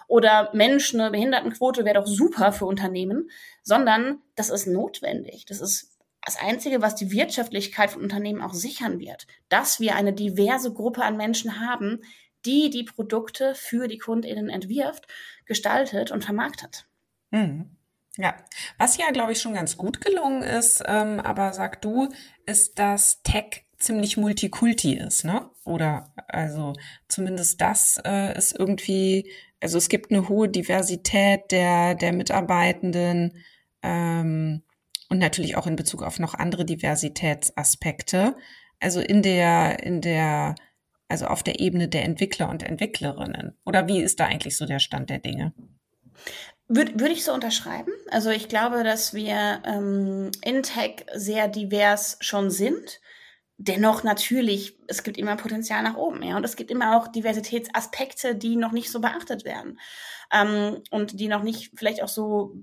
Oder 0.07 0.49
Mensch, 0.53 0.93
eine 0.93 1.12
Behindertenquote 1.12 1.85
wäre 1.85 1.99
doch 1.99 2.07
super 2.07 2.51
für 2.51 2.65
Unternehmen, 2.65 3.29
sondern 3.62 4.21
das 4.35 4.49
ist 4.49 4.65
notwendig. 4.65 5.45
Das 5.45 5.62
ist 5.62 5.99
das 6.25 6.38
Einzige, 6.39 6.81
was 6.81 6.95
die 6.95 7.12
Wirtschaftlichkeit 7.12 7.91
von 7.91 8.01
Unternehmen 8.01 8.41
auch 8.41 8.53
sichern 8.53 8.99
wird, 8.99 9.27
dass 9.47 9.79
wir 9.79 9.95
eine 9.95 10.13
diverse 10.13 10.73
Gruppe 10.73 11.03
an 11.03 11.17
Menschen 11.17 11.59
haben, 11.59 12.01
die 12.45 12.69
die 12.69 12.84
Produkte 12.84 13.56
für 13.56 13.88
die 13.88 13.97
KundInnen 13.97 14.49
entwirft, 14.49 15.08
gestaltet 15.45 16.12
und 16.12 16.23
vermarktet. 16.23 16.86
Mhm. 17.32 17.75
Ja, 18.17 18.36
was 18.78 18.97
ja, 18.97 19.12
glaube 19.12 19.32
ich, 19.32 19.41
schon 19.41 19.54
ganz 19.54 19.78
gut 19.78 20.02
gelungen 20.02 20.41
ist, 20.41 20.84
ähm, 20.86 21.19
aber 21.19 21.54
sag 21.54 21.82
du, 21.82 22.10
ist, 22.45 22.78
dass 22.78 23.21
Tech 23.23 23.63
ziemlich 23.78 24.17
multikulti 24.17 24.95
ist, 24.95 25.23
ne? 25.23 25.49
Oder 25.63 26.13
also 26.28 26.73
zumindest 27.08 27.62
das 27.62 28.02
äh, 28.06 28.38
ist 28.38 28.58
irgendwie, 28.58 29.32
also 29.62 29.78
es 29.78 29.88
gibt 29.88 30.12
eine 30.12 30.28
hohe 30.28 30.49
Diversität 30.49 31.52
der, 31.52 31.95
der 31.95 32.12
Mitarbeitenden 32.12 33.38
ähm, 33.84 34.63
und 35.10 35.17
natürlich 35.17 35.56
auch 35.56 35.65
in 35.65 35.78
Bezug 35.78 36.04
auf 36.04 36.19
noch 36.19 36.34
andere 36.34 36.65
Diversitätsaspekte. 36.65 38.36
Also 38.82 38.99
in 38.99 39.21
der, 39.21 39.82
in 39.84 40.02
der 40.02 40.56
also 41.10 41.26
auf 41.26 41.43
der 41.43 41.60
Ebene 41.60 41.89
der 41.89 42.06
Entwickler 42.06 42.50
und 42.50 42.63
Entwicklerinnen? 42.63 43.58
Oder 43.65 43.88
wie 43.88 44.02
ist 44.02 44.19
da 44.19 44.26
eigentlich 44.26 44.56
so 44.56 44.65
der 44.65 44.80
Stand 44.80 45.10
der 45.10 45.19
Dinge? 45.19 45.54
Würde 46.67 47.00
würd 47.00 47.12
ich 47.12 47.26
so 47.26 47.34
unterschreiben. 47.34 47.91
Also 48.12 48.30
ich 48.30 48.48
glaube, 48.48 48.84
dass 48.84 49.13
wir 49.15 49.62
ähm, 49.65 50.32
in 50.43 50.62
Tech 50.62 51.06
sehr 51.13 51.48
divers 51.48 52.17
schon 52.22 52.52
sind. 52.52 53.02
Dennoch 53.58 54.04
natürlich, 54.04 54.78
es 54.88 55.04
gibt 55.04 55.17
immer 55.17 55.36
Potenzial 55.36 55.82
nach 55.84 55.98
oben, 55.98 56.24
ja. 56.24 56.38
Und 56.38 56.45
es 56.45 56.56
gibt 56.56 56.72
immer 56.72 56.95
auch 56.95 57.08
Diversitätsaspekte, 57.08 58.36
die 58.36 58.56
noch 58.56 58.72
nicht 58.72 58.91
so 58.91 59.02
beachtet 59.02 59.45
werden. 59.45 59.80
Ähm, 60.32 60.84
und 60.91 61.19
die 61.19 61.28
noch 61.28 61.41
nicht, 61.41 61.72
vielleicht 61.76 62.04
auch 62.04 62.08
so, 62.08 62.56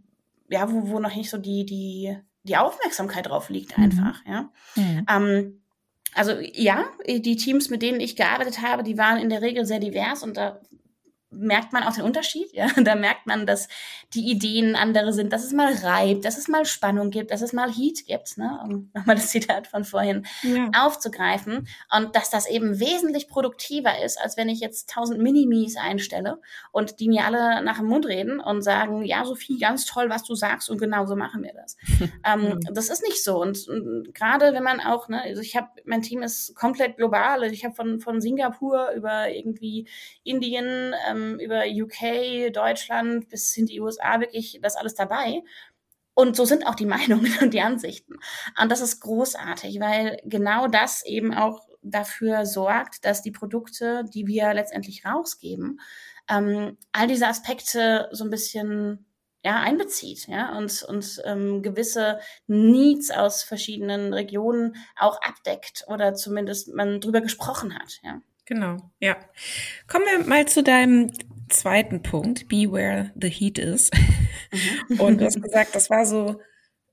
ja, 0.48 0.70
wo, 0.70 0.88
wo 0.88 1.00
noch 1.00 1.14
nicht 1.14 1.28
so 1.28 1.36
die, 1.36 1.66
die, 1.66 2.16
die 2.44 2.56
Aufmerksamkeit 2.56 3.26
drauf 3.26 3.50
liegt, 3.50 3.76
mhm. 3.76 3.84
einfach, 3.84 4.24
mhm. 4.24 4.32
ja. 4.32 4.52
Mhm. 4.76 5.06
Ähm, 5.10 5.62
also 6.16 6.32
ja, 6.54 6.86
die 7.06 7.36
Teams, 7.36 7.68
mit 7.70 7.82
denen 7.82 8.00
ich 8.00 8.16
gearbeitet 8.16 8.62
habe, 8.62 8.82
die 8.82 8.98
waren 8.98 9.18
in 9.18 9.28
der 9.28 9.42
Regel 9.42 9.66
sehr 9.66 9.80
divers 9.80 10.22
und 10.22 10.36
da 10.36 10.60
merkt 11.36 11.72
man 11.72 11.82
auch 11.82 11.94
den 11.94 12.04
Unterschied. 12.04 12.52
Ja? 12.52 12.66
Da 12.86 12.94
merkt 12.94 13.26
man, 13.26 13.46
dass 13.46 13.68
die 14.14 14.30
Ideen 14.30 14.76
andere 14.76 15.12
sind, 15.12 15.32
dass 15.32 15.44
es 15.44 15.52
mal 15.52 15.72
reibt, 15.72 16.24
dass 16.24 16.38
es 16.38 16.46
mal 16.46 16.64
Spannung 16.64 17.10
gibt, 17.10 17.30
dass 17.30 17.42
es 17.42 17.52
mal 17.52 17.70
Heat 17.70 18.06
gibt, 18.06 18.38
ne? 18.38 18.60
um 18.62 18.90
nochmal 18.94 19.16
das 19.16 19.28
Zitat 19.28 19.66
von 19.66 19.84
vorhin 19.84 20.26
ja. 20.42 20.70
aufzugreifen. 20.76 21.66
Und 21.94 22.14
dass 22.14 22.30
das 22.30 22.48
eben 22.48 22.78
wesentlich 22.78 23.28
produktiver 23.28 24.02
ist, 24.04 24.20
als 24.20 24.36
wenn 24.36 24.48
ich 24.48 24.60
jetzt 24.60 24.90
tausend 24.90 25.20
Minimis 25.20 25.76
einstelle 25.76 26.40
und 26.70 27.00
die 27.00 27.08
mir 27.08 27.24
alle 27.24 27.62
nach 27.62 27.78
dem 27.78 27.86
Mund 27.86 28.06
reden 28.06 28.40
und 28.40 28.62
sagen, 28.62 29.04
ja, 29.04 29.24
Sophie, 29.24 29.58
ganz 29.58 29.84
toll, 29.84 30.08
was 30.08 30.22
du 30.22 30.34
sagst 30.34 30.70
und 30.70 30.78
genau 30.78 31.06
so 31.06 31.16
machen 31.16 31.42
wir 31.42 31.52
das. 31.54 31.76
ähm, 32.24 32.60
das 32.72 32.88
ist 32.88 33.02
nicht 33.02 33.22
so. 33.22 33.40
Und, 33.40 33.66
und 33.68 34.14
gerade 34.14 34.52
wenn 34.52 34.62
man 34.62 34.80
auch, 34.80 35.08
ne, 35.08 35.22
also 35.22 35.42
ich 35.42 35.56
habe, 35.56 35.68
mein 35.84 36.02
Team 36.02 36.22
ist 36.22 36.54
komplett 36.54 36.96
global. 36.96 37.42
Also 37.42 37.52
ich 37.52 37.64
habe 37.64 37.74
von, 37.74 38.00
von 38.00 38.20
Singapur 38.20 38.90
über 38.94 39.30
irgendwie 39.30 39.88
Indien, 40.22 40.94
ähm, 41.08 41.25
ähm, 41.34 41.40
über 41.40 41.64
UK, 41.66 42.52
Deutschland 42.52 43.28
bis 43.28 43.52
hin 43.52 43.66
die 43.66 43.80
USA 43.80 44.20
wirklich 44.20 44.58
das 44.62 44.76
alles 44.76 44.94
dabei. 44.94 45.42
Und 46.14 46.34
so 46.36 46.44
sind 46.44 46.66
auch 46.66 46.74
die 46.74 46.86
Meinungen 46.96 47.32
und 47.40 47.52
die 47.54 47.60
Ansichten. 47.60 48.14
Und 48.60 48.72
das 48.72 48.80
ist 48.80 49.00
großartig, 49.00 49.80
weil 49.80 50.18
genau 50.24 50.68
das 50.68 51.04
eben 51.04 51.34
auch 51.34 51.66
dafür 51.82 52.46
sorgt, 52.46 53.04
dass 53.04 53.22
die 53.22 53.30
Produkte, 53.30 54.04
die 54.12 54.26
wir 54.26 54.52
letztendlich 54.54 55.04
rausgeben, 55.04 55.80
ähm, 56.28 56.76
all 56.92 57.06
diese 57.06 57.28
Aspekte 57.28 58.08
so 58.12 58.24
ein 58.24 58.30
bisschen 58.30 59.06
ja, 59.44 59.60
einbezieht, 59.60 60.26
ja, 60.26 60.58
und, 60.58 60.82
und 60.82 61.22
ähm, 61.24 61.62
gewisse 61.62 62.18
Needs 62.48 63.12
aus 63.12 63.44
verschiedenen 63.44 64.12
Regionen 64.12 64.74
auch 64.96 65.20
abdeckt 65.22 65.84
oder 65.86 66.14
zumindest 66.14 66.74
man 66.74 67.00
drüber 67.00 67.20
gesprochen 67.20 67.78
hat, 67.78 68.00
ja. 68.02 68.20
Genau, 68.46 68.76
ja. 69.00 69.16
Kommen 69.88 70.04
wir 70.04 70.26
mal 70.26 70.46
zu 70.46 70.62
deinem 70.62 71.10
zweiten 71.48 72.02
Punkt, 72.02 72.48
be 72.48 72.70
where 72.70 73.12
the 73.16 73.28
heat 73.28 73.58
is. 73.58 73.90
Mhm. 74.88 75.00
Und 75.00 75.20
du 75.20 75.26
hast 75.26 75.42
gesagt, 75.42 75.74
das 75.74 75.90
war 75.90 76.06
so 76.06 76.40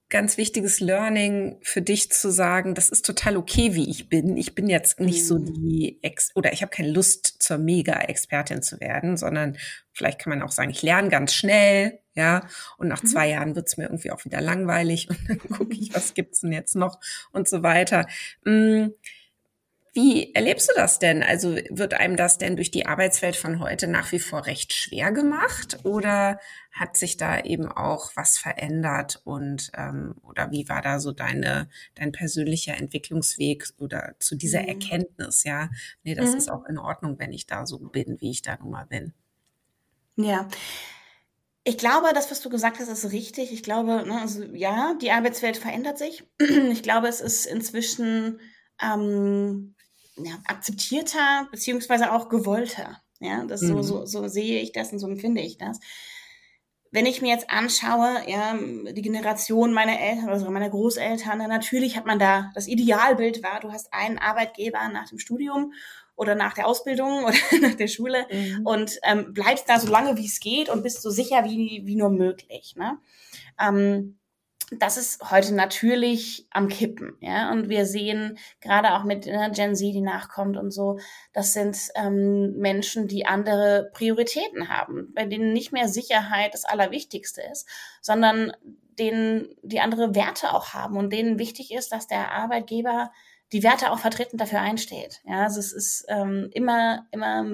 ganz 0.10 0.38
wichtiges 0.38 0.80
Learning 0.80 1.58
für 1.62 1.82
dich 1.82 2.12
zu 2.12 2.32
sagen, 2.32 2.76
das 2.76 2.89
ist 2.89 3.06
total 3.06 3.38
okay, 3.38 3.74
wie 3.74 3.89
ich 3.89 4.10
bin. 4.10 4.38
Ich 4.38 4.54
bin 4.54 4.68
jetzt 4.68 5.00
nicht 5.00 5.26
so 5.26 5.39
mhm. 5.39 5.54
die 5.54 6.00
Ex 6.02 6.32
oder 6.36 6.54
ich 6.54 6.62
habe 6.62 6.72
keine 6.72 6.92
Lust 6.92 7.42
zur 7.42 7.58
Mega-Expertin 7.58 8.62
zu 8.62 8.80
werden, 8.80 9.18
sondern 9.18 9.58
vielleicht 9.92 10.20
kann 10.20 10.32
man 10.32 10.42
auch 10.42 10.52
sagen, 10.52 10.72
ich 10.72 10.82
lerne 10.82 11.10
ganz 11.10 11.34
schnell, 11.34 12.00
ja, 12.16 12.48
und 12.78 12.88
nach 12.88 13.02
mhm. 13.02 13.08
zwei 13.08 13.30
Jahren 13.30 13.56
wird's 13.56 13.78
mir 13.78 13.86
irgendwie 13.86 14.12
auch 14.12 14.26
wieder 14.26 14.42
langweilig 14.42 15.08
und 15.10 15.20
dann 15.28 15.39
gucke 15.39 15.74
ich, 15.74 15.94
was 15.96 16.13
gibt's 16.13 16.42
denn 16.42 16.52
jetzt 16.52 16.76
noch 16.76 17.00
und 17.32 17.48
so 17.48 17.62
weiter. 17.62 18.08
Mhm 18.44 18.94
wie 19.93 20.34
erlebst 20.34 20.69
du 20.69 20.73
das 20.75 20.97
denn? 20.97 21.21
Also 21.21 21.56
wird 21.69 21.93
einem 21.93 22.17
das 22.17 22.39
denn 22.39 22.56
durch 22.56 22.71
die 22.71 22.88
Arbeitswelt 22.88 23.36
von 23.36 23.60
heute 23.60 23.88
nach 23.88 24.12
wie 24.12 24.19
vor 24.19 24.47
recht 24.47 24.73
schwer 24.73 25.12
gemacht 25.12 25.79
oder 25.84 26.39
hat 26.71 26.97
sich 26.97 27.17
da 27.17 27.39
eben 27.39 27.71
auch 27.71 28.12
was 28.15 28.39
verändert 28.39 29.21
und 29.23 29.71
ähm, 29.75 30.15
oder 30.23 30.49
wie 30.49 30.67
war 30.67 30.82
da 30.82 30.99
so 30.99 31.12
deine 31.12 31.69
dein 31.93 32.12
persönlicher 32.12 32.75
Entwicklungsweg 32.75 33.67
oder 33.77 34.15
zu 34.17 34.36
dieser 34.36 34.63
mhm. 34.63 34.69
Erkenntnis? 34.69 35.43
Ja, 35.43 35.69
nee, 36.03 36.15
das 36.15 36.32
mhm. 36.32 36.38
ist 36.38 36.51
auch 36.51 36.65
in 36.65 36.79
Ordnung, 36.79 37.19
wenn 37.19 37.32
ich 37.32 37.45
da 37.45 37.67
so 37.67 37.77
bin, 37.77 38.19
wie 38.19 38.32
ich 38.32 38.41
da 38.41 38.58
nun 38.58 38.71
mal 38.71 38.88
bin. 38.88 39.13
Ja. 40.15 40.47
Ich 41.65 41.77
glaube, 41.77 42.08
das, 42.13 42.29
was 42.29 42.41
du 42.41 42.49
gesagt 42.49 42.79
hast, 42.79 42.89
ist 42.89 43.13
richtig. 43.13 43.53
Ich 43.53 43.63
glaube, 43.63 44.03
ne, 44.06 44.19
also, 44.21 44.43
ja, 44.43 44.95
die 45.01 45.12
Arbeitswelt 45.12 45.56
verändert 45.56 45.97
sich. 45.97 46.23
Ich 46.71 46.84
glaube, 46.84 47.08
es 47.08 47.21
ist 47.21 47.45
inzwischen 47.45 48.39
ähm, 48.82 49.72
ja, 50.17 50.34
akzeptierter 50.45 51.47
beziehungsweise 51.52 52.12
auch 52.12 52.30
gewollter. 52.30 53.02
Ja, 53.19 53.45
das 53.45 53.62
mhm. 53.62 53.82
so, 53.82 53.82
so, 53.82 54.06
so 54.06 54.28
sehe 54.28 54.62
ich 54.62 54.71
das 54.71 54.91
und 54.91 54.99
so 54.99 55.08
empfinde 55.08 55.41
ich 55.41 55.58
das. 55.58 55.80
Wenn 56.91 57.06
ich 57.08 57.21
mir 57.21 57.30
jetzt 57.30 57.49
anschaue, 57.49 58.21
ja, 58.28 58.56
die 58.56 59.02
Generation 59.02 59.73
meiner 59.73 59.99
Eltern 59.99 60.26
oder 60.26 60.38
sogar 60.38 60.54
meiner 60.54 60.69
Großeltern, 60.69 61.39
natürlich 61.39 61.97
hat 61.97 62.06
man 62.06 62.19
da 62.19 62.52
das 62.54 62.67
Idealbild 62.67 63.41
war, 63.41 63.60
du 63.62 63.71
hast 63.71 63.91
einen 63.93 64.19
Arbeitgeber 64.19 64.88
nach 64.89 65.10
dem 65.10 65.17
Studium 65.17 65.73
oder 66.15 66.36
nach 66.36 66.54
der 66.54 66.67
Ausbildung 66.67 67.23
oder 67.23 67.36
nach 67.62 67.73
der 67.76 67.88
Schule 67.88 68.28
mhm. 68.32 68.65
und 68.65 68.99
ähm, 69.04 69.34
bleibst 69.34 69.67
da 69.67 69.80
so 69.80 69.91
lange 69.91 70.17
wie 70.17 70.26
es 70.26 70.39
geht 70.39 70.69
und 70.69 70.84
bist 70.84 71.02
so 71.02 71.10
sicher 71.10 71.45
wie, 71.45 71.82
wie 71.86 71.95
nur 71.95 72.12
möglich. 72.12 72.76
Ne? 72.76 72.99
Ähm, 73.60 74.19
das 74.71 74.97
ist 74.97 75.32
heute 75.32 75.54
natürlich 75.54 76.47
am 76.49 76.67
Kippen, 76.67 77.15
ja. 77.19 77.52
Und 77.52 77.69
wir 77.69 77.86
sehen 77.86 78.38
gerade 78.62 78.93
auch 78.93 79.04
mit 79.04 79.26
ne, 79.26 79.52
Gen 79.54 79.76
Z, 79.76 79.93
die 79.93 80.02
nachkommt 80.02 80.58
und 80.58 80.71
so, 80.71 80.99
das 81.34 81.54
sind 81.54 81.78
ähm, 81.95 82.54
Menschen, 82.58 83.08
die 83.08 83.26
andere 83.26 83.89
Prioritäten 83.93 84.69
haben, 84.69 85.12
bei 85.13 85.26
denen 85.26 85.54
nicht 85.54 85.71
mehr 85.71 85.88
Sicherheit 85.88 86.54
das 86.54 86.65
Allerwichtigste 86.65 87.41
ist, 87.52 87.67
sondern 88.02 88.54
denen 88.99 89.56
die 89.63 89.80
andere 89.80 90.15
Werte 90.15 90.54
auch 90.54 90.73
haben 90.73 90.97
und 90.97 91.12
denen 91.12 91.39
wichtig 91.39 91.73
ist, 91.73 91.91
dass 91.91 92.08
der 92.08 92.32
Arbeitgeber 92.32 93.12
die 93.52 93.63
Werte 93.63 93.91
auch 93.91 93.99
vertreten 93.99 94.38
dafür 94.38 94.62
einsteht. 94.62 95.21
Ja, 95.26 95.43
also 95.43 95.60
es 95.60 95.73
ist 95.73 96.06
ähm, 96.10 96.49
immer, 96.54 97.08
immer, 97.12 97.45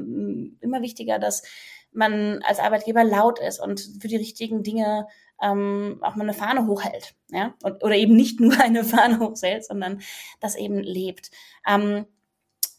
immer 0.62 0.82
wichtiger, 0.82 1.19
dass 1.19 1.43
man 1.91 2.41
als 2.43 2.60
Arbeitgeber 2.60 3.04
laut 3.04 3.39
ist 3.39 3.60
und 3.60 3.82
für 4.00 4.08
die 4.08 4.15
richtigen 4.15 4.63
Dinge 4.63 5.08
ähm, 5.41 5.99
auch 6.02 6.15
mal 6.15 6.23
eine 6.23 6.34
Fahne 6.34 6.67
hochhält, 6.67 7.15
ja, 7.30 7.54
und, 7.63 7.84
oder 7.84 7.95
eben 7.95 8.15
nicht 8.15 8.39
nur 8.39 8.58
eine 8.60 8.84
Fahne 8.84 9.19
hochhält, 9.19 9.65
sondern 9.65 10.02
das 10.39 10.56
eben 10.56 10.80
lebt. 10.80 11.32
Ähm, 11.67 12.06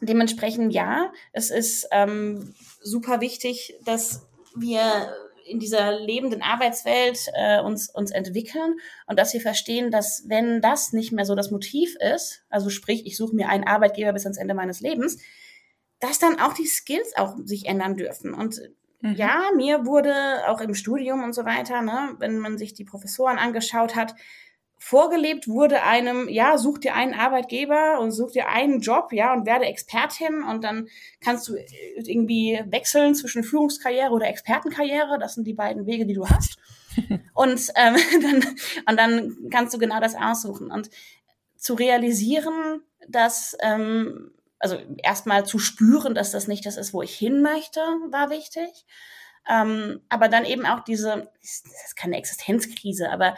dementsprechend 0.01 0.73
ja, 0.73 1.13
es 1.33 1.51
ist 1.51 1.89
ähm, 1.91 2.55
super 2.83 3.21
wichtig, 3.21 3.75
dass 3.85 4.27
wir 4.57 5.15
in 5.51 5.59
dieser 5.59 5.99
lebenden 5.99 6.43
Arbeitswelt 6.43 7.27
äh, 7.35 7.61
uns, 7.61 7.91
uns 7.91 8.13
entwickeln 8.13 8.79
und 9.07 9.19
dass 9.19 9.35
wir 9.35 9.41
verstehen, 9.41 9.91
dass 9.91 10.25
wenn 10.29 10.61
das 10.61 10.93
nicht 10.93 11.13
mehr 11.13 11.25
so 11.25 11.35
das 11.35 11.51
Motiv 11.51 11.97
ist, 11.97 12.45
also 12.49 12.71
sprich, 12.71 13.05
ich 13.05 13.17
suche 13.17 13.35
mir 13.35 13.49
einen 13.49 13.65
Arbeitgeber 13.65 14.13
bis 14.13 14.25
ans 14.25 14.39
Ende 14.39 14.55
meines 14.55 14.81
Lebens, 14.81 15.19
dass 15.99 16.19
dann 16.19 16.41
auch 16.41 16.55
die 16.55 16.67
Skills 16.67 17.17
auch 17.17 17.37
sich 17.45 17.67
ändern 17.67 17.97
dürfen. 17.97 18.33
Und 18.33 18.61
Mhm. 19.01 19.15
Ja, 19.15 19.51
mir 19.57 19.87
wurde 19.87 20.15
auch 20.49 20.61
im 20.61 20.75
Studium 20.75 21.23
und 21.23 21.35
so 21.35 21.45
weiter, 21.45 21.83
ne, 21.83 22.15
wenn 22.19 22.39
man 22.39 22.59
sich 22.59 22.75
die 22.75 22.85
Professoren 22.85 23.39
angeschaut 23.39 23.97
hat, 23.97 24.15
vorgelebt 24.83 25.47
wurde 25.47 25.83
einem, 25.83 26.29
ja, 26.29 26.57
such 26.57 26.79
dir 26.79 26.95
einen 26.95 27.13
Arbeitgeber 27.13 28.01
und 28.01 28.13
such 28.13 28.33
dir 28.33 28.49
einen 28.49 28.81
Job, 28.81 29.13
ja, 29.13 29.35
und 29.35 29.45
werde 29.45 29.67
Expertin 29.67 30.43
und 30.43 30.65
dann 30.65 30.89
kannst 31.21 31.49
du 31.49 31.57
irgendwie 31.97 32.61
wechseln 32.67 33.15
zwischen 33.15 33.45
Führungskarriere 33.45 34.11
oder 34.11 34.27
Expertenkarriere. 34.27 35.19
Das 35.21 35.35
sind 35.35 35.47
die 35.47 35.53
beiden 35.53 35.87
Wege, 35.87 36.07
die 36.07 36.15
du 36.15 36.27
hast. 36.27 36.57
und, 37.35 37.61
ähm, 37.77 37.97
dann, 38.23 38.57
und 38.89 38.97
dann 38.99 39.37
kannst 39.51 39.75
du 39.75 39.79
genau 39.79 40.01
das 40.01 40.15
aussuchen. 40.15 40.71
Und 40.71 40.91
zu 41.57 41.75
realisieren, 41.75 42.81
dass 43.07 43.57
ähm, 43.61 44.33
also 44.61 44.79
erstmal 45.03 45.45
zu 45.45 45.59
spüren, 45.59 46.15
dass 46.15 46.31
das 46.31 46.47
nicht 46.47 46.65
das 46.67 46.77
ist, 46.77 46.93
wo 46.93 47.03
ich 47.03 47.15
hin 47.15 47.43
möchte, 47.43 47.81
war 48.11 48.31
wichtig. 48.31 48.87
Ähm, 49.49 50.03
aber 50.09 50.29
dann 50.29 50.45
eben 50.45 50.67
auch 50.67 50.81
diese, 50.81 51.31
das 51.41 51.65
ist 51.87 51.97
keine 51.97 52.19
Existenzkrise, 52.19 53.11
aber 53.11 53.37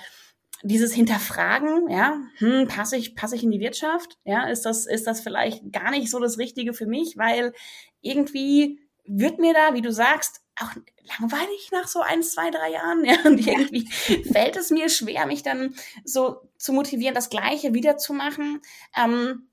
dieses 0.64 0.92
Hinterfragen, 0.92 1.88
ja, 1.90 2.20
hm, 2.38 2.68
passe 2.68 2.96
ich, 2.96 3.16
passe 3.16 3.36
ich 3.36 3.42
in 3.42 3.50
die 3.50 3.60
Wirtschaft? 3.60 4.18
Ja, 4.24 4.48
ist 4.48 4.62
das, 4.62 4.86
ist 4.86 5.06
das 5.06 5.20
vielleicht 5.20 5.72
gar 5.72 5.90
nicht 5.90 6.10
so 6.10 6.20
das 6.20 6.38
Richtige 6.38 6.72
für 6.72 6.86
mich? 6.86 7.16
Weil 7.16 7.52
irgendwie 8.00 8.80
wird 9.04 9.38
mir 9.38 9.54
da, 9.54 9.74
wie 9.74 9.80
du 9.80 9.92
sagst, 9.92 10.40
auch 10.60 10.70
langweilig 11.18 11.70
nach 11.72 11.88
so 11.88 12.00
ein, 12.00 12.22
zwei, 12.22 12.50
drei 12.50 12.70
Jahren. 12.70 13.04
Ja, 13.04 13.16
und 13.24 13.44
irgendwie 13.44 13.90
fällt 14.32 14.56
es 14.56 14.70
mir 14.70 14.88
schwer, 14.88 15.26
mich 15.26 15.42
dann 15.42 15.74
so 16.04 16.42
zu 16.56 16.72
motivieren, 16.72 17.14
das 17.14 17.30
Gleiche 17.30 17.74
wiederzumachen. 17.74 18.60
Ähm, 18.96 19.48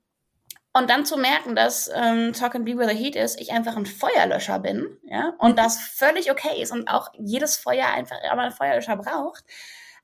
und 0.72 0.88
dann 0.88 1.04
zu 1.04 1.16
merken, 1.16 1.56
dass 1.56 1.90
ähm, 1.94 2.32
Talk 2.32 2.54
and 2.54 2.64
Be 2.64 2.76
Where 2.76 2.88
the 2.88 2.96
Heat 2.96 3.16
ist, 3.16 3.40
ich 3.40 3.52
einfach 3.52 3.76
ein 3.76 3.86
Feuerlöscher 3.86 4.58
bin, 4.60 4.98
ja, 5.04 5.34
und 5.38 5.58
das 5.58 5.78
völlig 5.78 6.30
okay 6.30 6.62
ist 6.62 6.72
und 6.72 6.88
auch 6.88 7.10
jedes 7.18 7.56
Feuer 7.56 7.88
einfach 7.88 8.16
aber 8.30 8.42
einen 8.42 8.52
Feuerlöscher 8.52 8.96
braucht, 8.96 9.44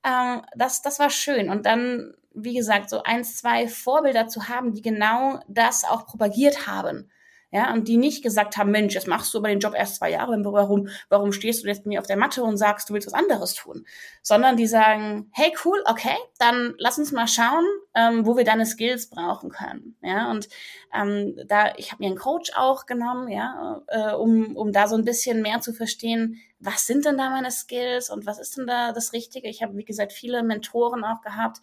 ähm, 0.04 0.42
das, 0.54 0.82
das 0.82 0.98
war 0.98 1.10
schön. 1.10 1.50
Und 1.50 1.66
dann, 1.66 2.14
wie 2.34 2.54
gesagt, 2.54 2.90
so 2.90 3.02
eins, 3.02 3.36
zwei 3.36 3.68
Vorbilder 3.68 4.28
zu 4.28 4.48
haben, 4.48 4.72
die 4.72 4.82
genau 4.82 5.40
das 5.48 5.84
auch 5.84 6.06
propagiert 6.06 6.66
haben. 6.66 7.10
Ja, 7.56 7.72
und 7.72 7.88
die 7.88 7.96
nicht 7.96 8.22
gesagt 8.22 8.58
haben, 8.58 8.70
Mensch, 8.70 8.92
jetzt 8.92 9.08
machst 9.08 9.32
du 9.32 9.38
aber 9.38 9.48
den 9.48 9.60
Job 9.60 9.72
erst 9.74 9.96
zwei 9.96 10.10
Jahre, 10.10 10.36
warum, 10.44 10.88
warum 11.08 11.32
stehst 11.32 11.64
du 11.64 11.68
jetzt 11.68 11.86
mir 11.86 12.00
auf 12.00 12.06
der 12.06 12.18
Matte 12.18 12.42
und 12.42 12.58
sagst, 12.58 12.90
du 12.90 12.92
willst 12.92 13.06
was 13.06 13.14
anderes 13.14 13.54
tun? 13.54 13.86
Sondern 14.20 14.58
die 14.58 14.66
sagen, 14.66 15.30
hey, 15.32 15.50
cool, 15.64 15.82
okay, 15.86 16.14
dann 16.38 16.74
lass 16.76 16.98
uns 16.98 17.12
mal 17.12 17.26
schauen, 17.26 17.64
ähm, 17.94 18.26
wo 18.26 18.36
wir 18.36 18.44
deine 18.44 18.66
Skills 18.66 19.08
brauchen 19.08 19.48
können, 19.48 19.96
ja, 20.02 20.30
und 20.30 20.50
ähm, 20.94 21.34
da, 21.46 21.72
ich 21.76 21.92
habe 21.92 22.02
mir 22.02 22.08
einen 22.10 22.18
Coach 22.18 22.52
auch 22.54 22.84
genommen, 22.84 23.28
ja, 23.28 23.80
äh, 23.86 24.12
um, 24.12 24.54
um 24.54 24.70
da 24.70 24.86
so 24.86 24.96
ein 24.96 25.06
bisschen 25.06 25.40
mehr 25.40 25.60
zu 25.62 25.72
verstehen, 25.72 26.38
was 26.60 26.86
sind 26.86 27.06
denn 27.06 27.16
da 27.16 27.30
meine 27.30 27.50
Skills 27.50 28.10
und 28.10 28.26
was 28.26 28.38
ist 28.38 28.58
denn 28.58 28.66
da 28.66 28.92
das 28.92 29.14
Richtige? 29.14 29.48
Ich 29.48 29.62
habe, 29.62 29.78
wie 29.78 29.84
gesagt, 29.86 30.12
viele 30.12 30.42
Mentoren 30.42 31.04
auch 31.04 31.22
gehabt, 31.22 31.62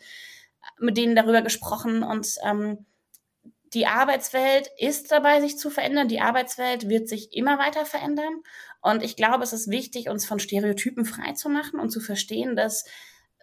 mit 0.79 0.97
denen 0.97 1.15
darüber 1.15 1.43
gesprochen 1.43 2.01
und 2.01 2.35
ähm, 2.43 2.87
die 3.73 3.87
Arbeitswelt 3.87 4.69
ist 4.77 5.11
dabei, 5.11 5.41
sich 5.41 5.57
zu 5.57 5.69
verändern. 5.69 6.07
Die 6.07 6.21
Arbeitswelt 6.21 6.89
wird 6.89 7.07
sich 7.09 7.33
immer 7.33 7.57
weiter 7.57 7.85
verändern. 7.85 8.43
Und 8.81 9.03
ich 9.03 9.15
glaube, 9.15 9.43
es 9.43 9.53
ist 9.53 9.69
wichtig, 9.69 10.09
uns 10.09 10.25
von 10.25 10.39
Stereotypen 10.39 11.05
frei 11.05 11.33
zu 11.33 11.49
machen 11.49 11.79
und 11.79 11.89
zu 11.89 11.99
verstehen, 11.99 12.55
dass 12.55 12.85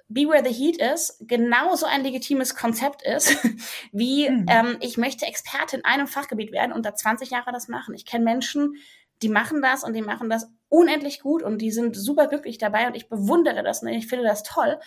Be 0.09 0.23
Where 0.23 0.45
the 0.45 0.53
Heat 0.53 0.77
ist 0.77 1.17
genauso 1.21 1.87
ein 1.87 2.03
legitimes 2.03 2.57
Konzept 2.57 3.03
ist, 3.03 3.37
wie 3.93 4.29
mhm. 4.29 4.47
ähm, 4.49 4.77
ich 4.81 4.99
möchte 4.99 5.25
Experte 5.25 5.77
in 5.77 5.85
einem 5.85 6.09
Fachgebiet 6.09 6.53
werden 6.53 6.73
und 6.73 6.85
da 6.85 6.95
20 6.95 7.31
Jahre 7.31 7.53
das 7.53 7.69
machen. 7.69 7.95
Ich 7.95 8.05
kenne 8.07 8.25
Menschen, 8.25 8.75
die 9.23 9.29
machen 9.29 9.63
das 9.63 9.85
und 9.85 9.95
die 9.95 10.03
machen 10.03 10.29
das 10.29 10.49
unendlich 10.69 11.21
gut 11.21 11.43
und 11.43 11.59
die 11.59 11.71
sind 11.71 11.97
super 11.97 12.27
glücklich 12.27 12.59
dabei 12.59 12.87
und 12.87 12.97
ich 12.97 13.09
bewundere 13.09 13.63
das 13.63 13.83
und 13.83 13.89
ich 13.89 14.09
finde 14.09 14.25
das 14.25 14.43
toll. 14.43 14.81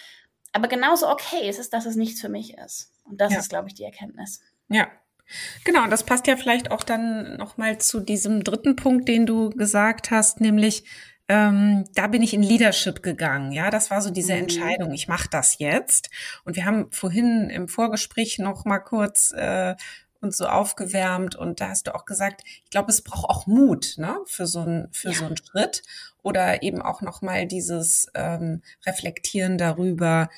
Aber 0.52 0.68
genauso 0.68 1.10
okay 1.10 1.50
ist 1.50 1.60
es, 1.60 1.70
dass 1.70 1.86
es 1.86 1.96
nichts 1.96 2.22
für 2.22 2.30
mich 2.30 2.58
ist. 2.58 2.92
Und 3.06 3.22
das 3.22 3.34
ja. 3.34 3.40
ist, 3.40 3.50
glaube 3.50 3.70
ich, 3.70 3.74
die 3.74 3.84
Erkenntnis. 3.84 4.42
Ja, 4.70 4.88
Genau, 5.64 5.84
und 5.84 5.90
das 5.90 6.04
passt 6.04 6.28
ja 6.28 6.38
vielleicht 6.38 6.72
auch 6.72 6.84
dann 6.84 7.38
nochmal 7.38 7.78
zu 7.78 8.00
diesem 8.00 8.44
dritten 8.44 8.76
Punkt, 8.76 9.08
den 9.08 9.26
du 9.26 9.50
gesagt 9.52 10.12
hast, 10.12 10.42
nämlich 10.42 10.84
ähm, 11.30 11.86
da 11.96 12.08
bin 12.08 12.22
ich 12.22 12.34
in 12.34 12.44
Leadership 12.44 13.02
gegangen. 13.02 13.54
Ja, 13.54 13.70
das 13.70 13.90
war 13.90 14.02
so 14.02 14.10
diese 14.10 14.34
mhm. 14.34 14.40
Entscheidung. 14.40 14.92
Ich 14.94 15.08
mache 15.08 15.30
das 15.32 15.58
jetzt. 15.58 16.10
Und 16.44 16.58
wir 16.58 16.66
haben 16.66 16.92
vorhin 16.92 17.50
im 17.50 17.70
Vorgespräch 17.70 18.40
noch 18.40 18.66
mal 18.66 18.80
kurz 18.80 19.32
äh, 19.32 19.76
uns 20.24 20.38
so 20.38 20.48
aufgewärmt 20.48 21.36
und 21.36 21.60
da 21.60 21.70
hast 21.70 21.88
du 21.88 21.96
auch 21.96 22.06
gesagt, 22.06 22.42
ich 22.46 22.70
glaube, 22.72 22.90
es 22.90 23.02
braucht 23.02 23.30
auch 23.30 23.46
Mut 23.46 23.96
ne, 23.98 24.18
für 24.26 24.48
so 24.48 24.62
einen 24.62 24.88
für 24.92 25.10
ja. 25.10 25.16
so 25.16 25.26
einen 25.26 25.38
Schritt 25.38 25.84
oder 26.24 26.64
eben 26.64 26.82
auch 26.82 27.02
noch 27.02 27.22
mal 27.22 27.46
dieses 27.46 28.08
ähm, 28.16 28.62
Reflektieren 28.86 29.58
darüber, 29.58 30.30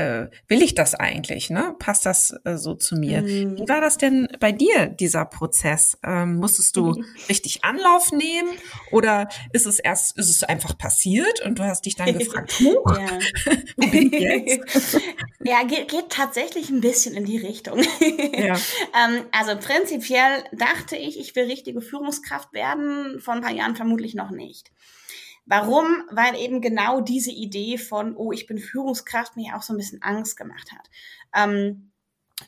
äh, 0.00 0.30
will 0.48 0.62
ich 0.62 0.74
das 0.74 0.94
eigentlich? 0.94 1.50
Ne? 1.50 1.74
Passt 1.78 2.06
das 2.06 2.34
äh, 2.44 2.56
so 2.56 2.74
zu 2.74 2.96
mir? 2.96 3.22
Mhm. 3.22 3.58
Wie 3.58 3.68
war 3.68 3.80
das 3.80 3.98
denn 3.98 4.28
bei 4.40 4.52
dir, 4.52 4.86
dieser 4.86 5.24
Prozess? 5.24 5.98
Ähm, 6.04 6.36
musstest 6.36 6.76
du 6.76 6.94
mhm. 6.94 7.04
richtig 7.28 7.64
Anlauf 7.64 8.12
nehmen 8.12 8.50
oder 8.90 9.28
ist 9.52 9.66
es 9.66 9.78
erst, 9.78 10.16
ist 10.18 10.30
es 10.30 10.42
einfach 10.42 10.76
passiert 10.76 11.40
und 11.44 11.58
du 11.58 11.64
hast 11.64 11.86
dich 11.86 11.96
dann 11.96 12.12
gefragt, 12.18 12.52
Huch, 12.60 12.96
ja. 12.96 13.52
wo 13.76 13.86
bin 13.88 14.12
ich 14.12 14.20
jetzt? 14.20 15.00
ja, 15.44 15.62
geht, 15.64 15.88
geht 15.88 16.10
tatsächlich 16.10 16.70
ein 16.70 16.80
bisschen 16.80 17.14
in 17.14 17.24
die 17.24 17.38
Richtung. 17.38 17.82
ja. 18.34 18.54
ähm, 18.54 19.24
also 19.32 19.56
prinzipiell 19.58 20.44
dachte 20.52 20.96
ich, 20.96 21.18
ich 21.18 21.34
will 21.36 21.44
richtige 21.44 21.80
Führungskraft 21.80 22.52
werden, 22.52 23.20
vor 23.20 23.34
ein 23.34 23.40
paar 23.40 23.52
Jahren 23.52 23.76
vermutlich 23.76 24.14
noch 24.14 24.30
nicht. 24.30 24.70
Warum? 25.50 26.04
Weil 26.12 26.36
eben 26.36 26.60
genau 26.60 27.00
diese 27.00 27.32
Idee 27.32 27.76
von, 27.76 28.14
oh, 28.14 28.30
ich 28.30 28.46
bin 28.46 28.58
Führungskraft, 28.58 29.36
mir 29.36 29.56
auch 29.56 29.62
so 29.62 29.74
ein 29.74 29.78
bisschen 29.78 30.00
Angst 30.00 30.36
gemacht 30.36 30.70
hat. 30.70 30.88
Ähm, 31.34 31.90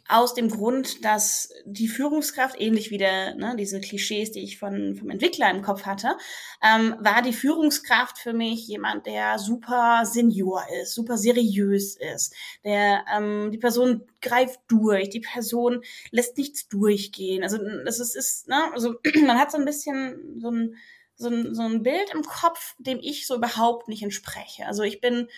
aus 0.08 0.34
dem 0.34 0.48
Grund, 0.48 1.04
dass 1.04 1.52
die 1.64 1.88
Führungskraft, 1.88 2.60
ähnlich 2.60 2.92
wie 2.92 2.98
der, 2.98 3.34
ne, 3.34 3.56
diese 3.58 3.80
Klischees, 3.80 4.30
die 4.30 4.44
ich 4.44 4.56
von, 4.56 4.94
vom 4.94 5.10
Entwickler 5.10 5.50
im 5.50 5.62
Kopf 5.62 5.84
hatte, 5.84 6.16
ähm, 6.62 6.94
war 7.00 7.22
die 7.22 7.32
Führungskraft 7.32 8.18
für 8.18 8.32
mich 8.32 8.68
jemand, 8.68 9.06
der 9.06 9.40
super 9.40 10.02
senior 10.04 10.62
ist, 10.80 10.94
super 10.94 11.18
seriös 11.18 11.96
ist, 11.96 12.36
der 12.62 13.04
ähm, 13.12 13.50
die 13.50 13.58
Person 13.58 14.06
greift 14.20 14.60
durch, 14.68 15.10
die 15.10 15.20
Person 15.20 15.82
lässt 16.12 16.38
nichts 16.38 16.68
durchgehen. 16.68 17.42
Also 17.42 17.58
das 17.84 17.98
ist, 17.98 18.14
ist 18.14 18.48
ne, 18.48 18.72
also 18.72 18.94
man 19.26 19.40
hat 19.40 19.50
so 19.50 19.58
ein 19.58 19.64
bisschen 19.64 20.38
so 20.40 20.52
ein 20.52 20.76
so 21.22 21.30
ein, 21.30 21.54
so 21.54 21.62
ein 21.62 21.82
Bild 21.82 22.10
im 22.12 22.22
Kopf, 22.22 22.74
dem 22.78 22.98
ich 23.00 23.26
so 23.26 23.36
überhaupt 23.36 23.88
nicht 23.88 24.02
entspreche. 24.02 24.66
Also 24.66 24.82
ich 24.82 25.00
bin, 25.00 25.28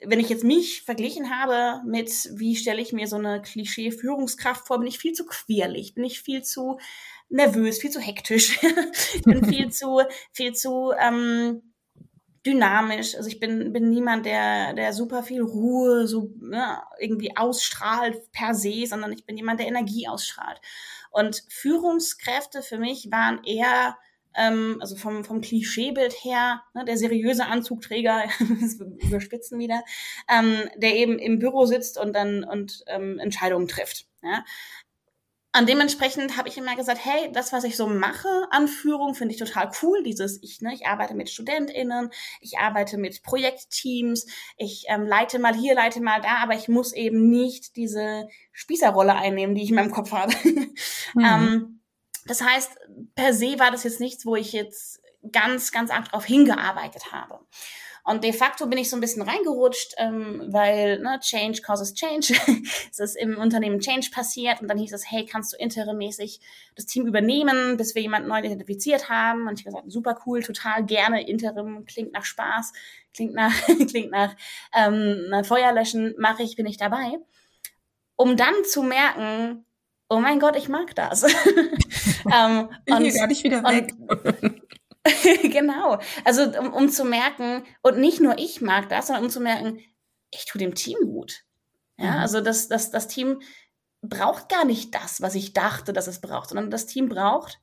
wenn 0.00 0.20
ich 0.20 0.28
jetzt 0.28 0.44
mich 0.44 0.82
verglichen 0.82 1.30
habe 1.30 1.82
mit, 1.86 2.30
wie 2.32 2.56
stelle 2.56 2.80
ich 2.80 2.92
mir 2.92 3.08
so 3.08 3.16
eine 3.16 3.42
Klischee-Führungskraft 3.42 4.66
vor, 4.66 4.78
bin 4.78 4.88
ich 4.88 4.98
viel 4.98 5.12
zu 5.12 5.26
quirlig, 5.26 5.94
bin 5.94 6.04
ich 6.04 6.20
viel 6.20 6.42
zu 6.42 6.78
nervös, 7.28 7.78
viel 7.78 7.90
zu 7.90 8.00
hektisch, 8.00 8.60
bin 9.24 9.44
viel 9.44 9.70
zu, 9.70 10.02
viel 10.32 10.52
zu 10.52 10.92
ähm, 10.98 11.62
dynamisch. 12.46 13.14
Also 13.16 13.28
ich 13.28 13.40
bin, 13.40 13.72
bin 13.72 13.90
niemand, 13.90 14.26
der, 14.26 14.74
der 14.74 14.92
super 14.92 15.22
viel 15.22 15.42
Ruhe 15.42 16.06
so 16.06 16.30
ne, 16.40 16.82
irgendwie 17.00 17.36
ausstrahlt 17.36 18.30
per 18.32 18.54
se, 18.54 18.86
sondern 18.86 19.12
ich 19.12 19.24
bin 19.24 19.36
jemand, 19.36 19.60
der 19.60 19.68
Energie 19.68 20.06
ausstrahlt. 20.08 20.60
Und 21.10 21.44
Führungskräfte 21.48 22.62
für 22.62 22.78
mich 22.78 23.10
waren 23.10 23.42
eher 23.44 23.96
ähm, 24.36 24.78
also 24.80 24.96
vom, 24.96 25.24
vom 25.24 25.40
Klischeebild 25.40 26.12
her, 26.24 26.62
ne, 26.74 26.84
der 26.84 26.96
seriöse 26.96 27.46
Anzugträger, 27.46 28.24
überspitzen 29.02 29.58
wieder, 29.58 29.82
ähm, 30.28 30.68
der 30.76 30.94
eben 30.96 31.18
im 31.18 31.38
Büro 31.38 31.66
sitzt 31.66 31.98
und 31.98 32.14
dann 32.14 32.44
und 32.44 32.84
ähm, 32.86 33.18
Entscheidungen 33.18 33.68
trifft. 33.68 34.06
Ja. 34.22 34.44
Und 35.56 35.68
dementsprechend 35.68 36.36
habe 36.36 36.48
ich 36.48 36.58
immer 36.58 36.74
gesagt, 36.74 37.04
hey, 37.04 37.30
das, 37.32 37.52
was 37.52 37.62
ich 37.62 37.76
so 37.76 37.86
mache 37.86 38.28
an 38.50 38.66
Führung, 38.66 39.14
finde 39.14 39.34
ich 39.34 39.38
total 39.38 39.70
cool. 39.82 40.02
Dieses, 40.02 40.42
ich, 40.42 40.60
ne, 40.60 40.74
ich 40.74 40.86
arbeite 40.86 41.14
mit 41.14 41.30
StudentInnen, 41.30 42.10
ich 42.40 42.58
arbeite 42.58 42.98
mit 42.98 43.22
Projektteams, 43.22 44.26
ich 44.56 44.86
ähm, 44.88 45.06
leite 45.06 45.38
mal 45.38 45.54
hier, 45.54 45.76
leite 45.76 46.00
mal 46.00 46.20
da, 46.20 46.38
aber 46.42 46.54
ich 46.54 46.66
muss 46.66 46.92
eben 46.92 47.30
nicht 47.30 47.76
diese 47.76 48.26
Spießerrolle 48.50 49.14
einnehmen, 49.14 49.54
die 49.54 49.62
ich 49.62 49.68
in 49.68 49.76
meinem 49.76 49.92
Kopf 49.92 50.10
habe. 50.10 50.34
Mhm. 51.16 51.24
ähm, 51.24 51.73
das 52.26 52.42
heißt, 52.42 52.70
per 53.14 53.32
se 53.32 53.58
war 53.58 53.70
das 53.70 53.84
jetzt 53.84 54.00
nichts, 54.00 54.26
wo 54.26 54.36
ich 54.36 54.52
jetzt 54.52 55.00
ganz, 55.32 55.72
ganz 55.72 55.90
arg 55.90 56.10
drauf 56.10 56.24
hingearbeitet 56.24 57.12
habe. 57.12 57.40
Und 58.06 58.22
de 58.22 58.34
facto 58.34 58.66
bin 58.66 58.78
ich 58.78 58.90
so 58.90 58.98
ein 58.98 59.00
bisschen 59.00 59.22
reingerutscht, 59.22 59.94
ähm, 59.96 60.42
weil 60.48 60.98
ne, 60.98 61.18
Change 61.20 61.62
causes 61.62 61.94
Change. 61.94 62.34
es 62.90 62.98
ist 62.98 63.16
im 63.16 63.38
Unternehmen 63.38 63.80
Change 63.80 64.10
passiert 64.12 64.60
und 64.60 64.68
dann 64.68 64.76
hieß 64.76 64.92
es, 64.92 65.10
hey, 65.10 65.24
kannst 65.24 65.54
du 65.54 65.56
interimmäßig 65.56 66.38
das 66.76 66.84
Team 66.84 67.06
übernehmen, 67.06 67.78
bis 67.78 67.94
wir 67.94 68.02
jemanden 68.02 68.28
neu 68.28 68.40
identifiziert 68.40 69.08
haben? 69.08 69.48
Und 69.48 69.58
ich 69.58 69.64
habe 69.64 69.76
gesagt, 69.76 69.90
super 69.90 70.18
cool, 70.26 70.42
total 70.42 70.84
gerne. 70.84 71.26
Interim 71.26 71.86
klingt 71.86 72.12
nach 72.12 72.26
Spaß, 72.26 72.74
klingt 73.14 73.32
nach, 73.32 73.54
klingt 73.88 74.10
nach 74.10 74.36
ähm, 74.76 75.42
Feuerlöschen, 75.42 76.14
mache 76.18 76.42
ich, 76.42 76.56
bin 76.56 76.66
ich 76.66 76.76
dabei. 76.76 77.18
Um 78.16 78.36
dann 78.36 78.64
zu 78.66 78.82
merken, 78.82 79.64
oh 80.08 80.18
mein 80.18 80.40
Gott, 80.40 80.56
ich 80.56 80.68
mag 80.68 80.94
das. 80.94 81.22
ähm, 82.32 82.68
ich 82.84 82.94
und, 82.94 83.14
gar 83.14 83.26
nicht 83.26 83.44
wieder 83.44 83.62
weg. 83.62 83.92
genau. 85.52 85.98
Also 86.24 86.42
um, 86.58 86.72
um 86.72 86.88
zu 86.88 87.04
merken, 87.04 87.64
und 87.82 87.98
nicht 87.98 88.20
nur 88.20 88.38
ich 88.38 88.60
mag 88.60 88.88
das, 88.88 89.08
sondern 89.08 89.24
um 89.24 89.30
zu 89.30 89.40
merken, 89.40 89.80
ich 90.30 90.46
tue 90.46 90.58
dem 90.58 90.74
Team 90.74 90.98
gut. 91.04 91.44
Ja, 91.96 92.12
mhm. 92.12 92.18
also 92.18 92.40
das, 92.40 92.68
das, 92.68 92.90
das 92.90 93.08
Team 93.08 93.40
braucht 94.02 94.48
gar 94.48 94.64
nicht 94.64 94.94
das, 94.94 95.20
was 95.22 95.34
ich 95.34 95.52
dachte, 95.52 95.92
dass 95.92 96.06
es 96.06 96.20
braucht, 96.20 96.50
sondern 96.50 96.70
das 96.70 96.86
Team 96.86 97.08
braucht 97.08 97.60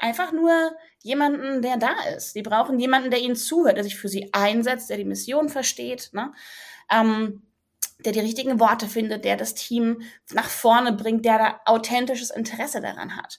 einfach 0.00 0.32
nur 0.32 0.76
jemanden, 1.02 1.62
der 1.62 1.76
da 1.76 1.94
ist. 2.14 2.34
Die 2.34 2.42
brauchen 2.42 2.78
jemanden, 2.78 3.10
der 3.10 3.20
ihnen 3.20 3.36
zuhört, 3.36 3.76
der 3.76 3.84
sich 3.84 3.96
für 3.96 4.08
sie 4.08 4.32
einsetzt, 4.32 4.90
der 4.90 4.96
die 4.96 5.04
Mission 5.04 5.48
versteht. 5.48 6.10
Ne? 6.12 6.32
Ähm, 6.90 7.45
der 7.98 8.12
die 8.12 8.20
richtigen 8.20 8.60
Worte 8.60 8.88
findet, 8.88 9.24
der 9.24 9.36
das 9.36 9.54
Team 9.54 10.02
nach 10.32 10.48
vorne 10.48 10.92
bringt, 10.92 11.24
der 11.24 11.38
da 11.38 11.60
authentisches 11.64 12.30
Interesse 12.30 12.80
daran 12.80 13.16
hat. 13.16 13.38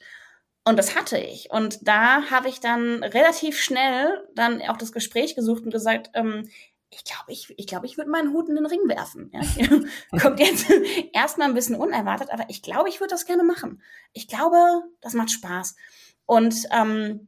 Und 0.65 0.77
das 0.77 0.95
hatte 0.95 1.17
ich. 1.17 1.49
Und 1.51 1.87
da 1.87 2.29
habe 2.29 2.49
ich 2.49 2.59
dann 2.59 3.03
relativ 3.03 3.59
schnell 3.59 4.27
dann 4.35 4.61
auch 4.63 4.77
das 4.77 4.91
Gespräch 4.91 5.35
gesucht 5.35 5.63
und 5.63 5.71
gesagt, 5.71 6.09
ähm, 6.13 6.49
ich 6.89 7.03
glaube, 7.03 7.31
ich, 7.31 7.53
ich, 7.57 7.67
glaub, 7.67 7.83
ich 7.83 7.97
würde 7.97 8.09
meinen 8.09 8.33
Hut 8.33 8.49
in 8.49 8.55
den 8.55 8.65
Ring 8.65 8.81
werfen. 8.87 9.31
Ja? 9.33 9.41
Kommt 10.19 10.39
jetzt 10.39 10.65
erstmal 11.13 11.47
ein 11.47 11.53
bisschen 11.53 11.75
unerwartet, 11.75 12.31
aber 12.31 12.45
ich 12.49 12.61
glaube, 12.61 12.89
ich 12.89 12.99
würde 12.99 13.11
das 13.11 13.25
gerne 13.25 13.43
machen. 13.43 13.81
Ich 14.13 14.27
glaube, 14.27 14.57
das 15.01 15.13
macht 15.13 15.31
Spaß. 15.31 15.75
Und 16.25 16.65
ähm, 16.71 17.27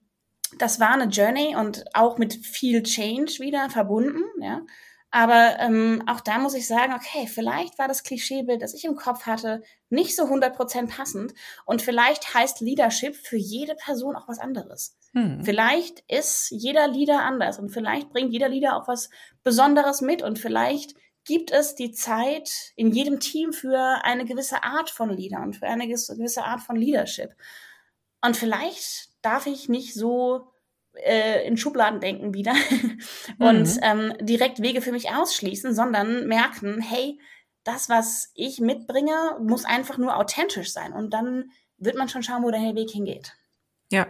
das 0.57 0.79
war 0.79 0.93
eine 0.93 1.05
Journey 1.05 1.55
und 1.55 1.85
auch 1.93 2.17
mit 2.17 2.33
viel 2.33 2.83
Change 2.83 3.39
wieder 3.39 3.69
verbunden. 3.69 4.23
Ja? 4.41 4.61
Aber 5.11 5.57
ähm, 5.59 6.03
auch 6.07 6.19
da 6.19 6.37
muss 6.37 6.53
ich 6.53 6.67
sagen, 6.67 6.93
okay, 6.93 7.27
vielleicht 7.27 7.79
war 7.79 7.87
das 7.87 8.03
Klischeebild, 8.03 8.61
das 8.61 8.75
ich 8.75 8.85
im 8.85 8.95
Kopf 8.95 9.25
hatte, 9.25 9.63
nicht 9.89 10.15
so 10.15 10.25
100% 10.25 10.87
passend. 10.87 11.33
Und 11.65 11.81
vielleicht 11.81 12.33
heißt 12.33 12.61
Leadership 12.61 13.15
für 13.15 13.37
jede 13.37 13.75
Person 13.75 14.15
auch 14.15 14.27
was 14.27 14.37
anderes. 14.37 14.95
Hm. 15.13 15.43
Vielleicht 15.43 16.03
ist 16.07 16.51
jeder 16.51 16.87
Leader 16.87 17.21
anders 17.21 17.57
und 17.57 17.69
vielleicht 17.69 18.11
bringt 18.11 18.31
jeder 18.31 18.49
Leader 18.49 18.75
auch 18.75 18.87
was 18.87 19.09
Besonderes 19.43 20.01
mit 20.01 20.21
und 20.21 20.37
vielleicht 20.37 20.93
gibt 21.25 21.51
es 21.51 21.75
die 21.75 21.91
Zeit 21.91 22.73
in 22.75 22.91
jedem 22.91 23.19
Team 23.19 23.51
für 23.51 24.03
eine 24.03 24.25
gewisse 24.25 24.63
Art 24.63 24.89
von 24.89 25.09
Leader 25.09 25.41
und 25.41 25.55
für 25.55 25.67
eine 25.67 25.87
gewisse 25.87 26.43
Art 26.43 26.61
von 26.61 26.75
Leadership. 26.75 27.35
Und 28.21 28.37
vielleicht 28.37 29.09
darf 29.21 29.47
ich 29.47 29.69
nicht 29.69 29.93
so 29.93 30.47
äh, 30.93 31.45
in 31.47 31.57
Schubladen 31.57 31.99
denken 31.99 32.33
wieder 32.33 32.53
und 33.39 33.75
mhm. 33.75 33.79
ähm, 33.81 34.13
direkt 34.21 34.61
Wege 34.61 34.81
für 34.81 34.91
mich 34.91 35.09
ausschließen, 35.11 35.73
sondern 35.73 36.27
merken, 36.27 36.81
hey, 36.81 37.19
das, 37.63 37.89
was 37.89 38.31
ich 38.35 38.59
mitbringe, 38.59 39.37
muss 39.41 39.65
einfach 39.65 39.97
nur 39.97 40.17
authentisch 40.17 40.71
sein. 40.71 40.93
Und 40.93 41.13
dann 41.13 41.51
wird 41.77 41.97
man 41.97 42.09
schon 42.09 42.23
schauen, 42.23 42.43
wo 42.43 42.51
der 42.51 42.75
Weg 42.75 42.89
hingeht. 42.91 43.33
Ja. 43.91 44.07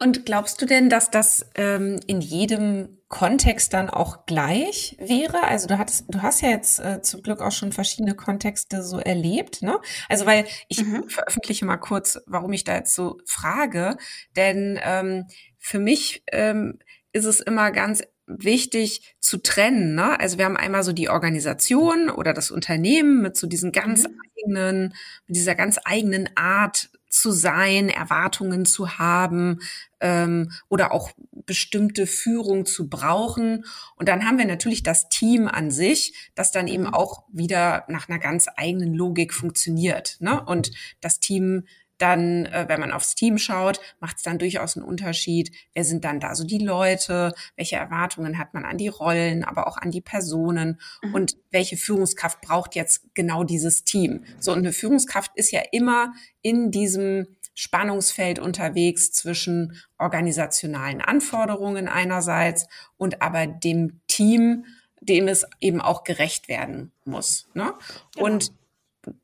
Und 0.00 0.26
glaubst 0.26 0.60
du 0.60 0.66
denn, 0.66 0.90
dass 0.90 1.10
das 1.10 1.46
ähm, 1.54 2.00
in 2.06 2.20
jedem 2.20 2.98
Kontext 3.08 3.72
dann 3.72 3.88
auch 3.88 4.26
gleich 4.26 4.96
wäre? 4.98 5.44
Also 5.44 5.68
du 5.68 5.78
hattest, 5.78 6.06
du 6.08 6.20
hast 6.20 6.42
ja 6.42 6.50
jetzt 6.50 6.80
äh, 6.80 7.00
zum 7.00 7.22
Glück 7.22 7.40
auch 7.40 7.52
schon 7.52 7.72
verschiedene 7.72 8.14
Kontexte 8.14 8.82
so 8.82 8.98
erlebt, 8.98 9.62
ne? 9.62 9.78
Also 10.08 10.26
weil 10.26 10.46
ich 10.68 10.84
mhm. 10.84 11.08
veröffentliche 11.08 11.64
mal 11.64 11.76
kurz, 11.76 12.18
warum 12.26 12.52
ich 12.52 12.64
da 12.64 12.74
jetzt 12.74 12.94
so 12.94 13.18
frage, 13.24 13.96
denn 14.36 14.80
ähm, 14.82 15.26
für 15.64 15.78
mich 15.78 16.22
ähm, 16.30 16.78
ist 17.14 17.24
es 17.24 17.40
immer 17.40 17.70
ganz 17.70 18.02
wichtig 18.26 19.16
zu 19.18 19.38
trennen. 19.38 19.94
Ne? 19.94 20.20
Also 20.20 20.36
wir 20.36 20.44
haben 20.44 20.58
einmal 20.58 20.82
so 20.82 20.92
die 20.92 21.08
Organisation 21.08 22.10
oder 22.10 22.34
das 22.34 22.50
Unternehmen 22.50 23.22
mit 23.22 23.38
so 23.38 23.46
diesen 23.46 23.72
ganz 23.72 24.06
mhm. 24.06 24.20
eigenen, 24.36 24.94
mit 25.26 25.36
dieser 25.36 25.54
ganz 25.54 25.80
eigenen 25.82 26.28
Art 26.36 26.90
zu 27.08 27.30
sein, 27.30 27.88
Erwartungen 27.88 28.66
zu 28.66 28.98
haben 28.98 29.60
ähm, 30.00 30.52
oder 30.68 30.92
auch 30.92 31.12
bestimmte 31.46 32.06
Führung 32.06 32.66
zu 32.66 32.90
brauchen. 32.90 33.64
Und 33.96 34.10
dann 34.10 34.26
haben 34.26 34.36
wir 34.36 34.46
natürlich 34.46 34.82
das 34.82 35.08
Team 35.08 35.48
an 35.48 35.70
sich, 35.70 36.30
das 36.34 36.52
dann 36.52 36.68
eben 36.68 36.84
mhm. 36.84 36.94
auch 36.94 37.24
wieder 37.32 37.84
nach 37.88 38.10
einer 38.10 38.18
ganz 38.18 38.48
eigenen 38.54 38.92
Logik 38.92 39.32
funktioniert. 39.32 40.18
Ne? 40.20 40.44
Und 40.44 40.72
das 41.00 41.20
Team 41.20 41.64
dann, 41.98 42.46
äh, 42.46 42.66
wenn 42.68 42.80
man 42.80 42.92
aufs 42.92 43.14
Team 43.14 43.38
schaut, 43.38 43.80
macht 44.00 44.16
es 44.16 44.22
dann 44.22 44.38
durchaus 44.38 44.76
einen 44.76 44.84
Unterschied. 44.84 45.52
Wer 45.74 45.84
sind 45.84 46.04
dann 46.04 46.20
da 46.20 46.34
so 46.34 46.44
die 46.44 46.58
Leute? 46.58 47.34
Welche 47.56 47.76
Erwartungen 47.76 48.38
hat 48.38 48.54
man 48.54 48.64
an 48.64 48.78
die 48.78 48.88
Rollen, 48.88 49.44
aber 49.44 49.66
auch 49.66 49.76
an 49.76 49.90
die 49.90 50.00
Personen? 50.00 50.80
Mhm. 51.02 51.14
Und 51.14 51.36
welche 51.50 51.76
Führungskraft 51.76 52.40
braucht 52.40 52.74
jetzt 52.74 53.14
genau 53.14 53.44
dieses 53.44 53.84
Team? 53.84 54.24
So, 54.40 54.52
und 54.52 54.58
eine 54.58 54.72
Führungskraft 54.72 55.32
ist 55.34 55.50
ja 55.52 55.62
immer 55.70 56.12
in 56.42 56.70
diesem 56.70 57.28
Spannungsfeld 57.54 58.40
unterwegs 58.40 59.12
zwischen 59.12 59.80
organisationalen 59.96 61.00
Anforderungen 61.00 61.86
einerseits 61.86 62.66
und 62.96 63.22
aber 63.22 63.46
dem 63.46 64.00
Team, 64.08 64.64
dem 65.00 65.28
es 65.28 65.46
eben 65.60 65.80
auch 65.80 66.02
gerecht 66.02 66.48
werden 66.48 66.90
muss. 67.04 67.46
Ne? 67.54 67.72
Genau. 68.14 68.26
Und 68.26 68.52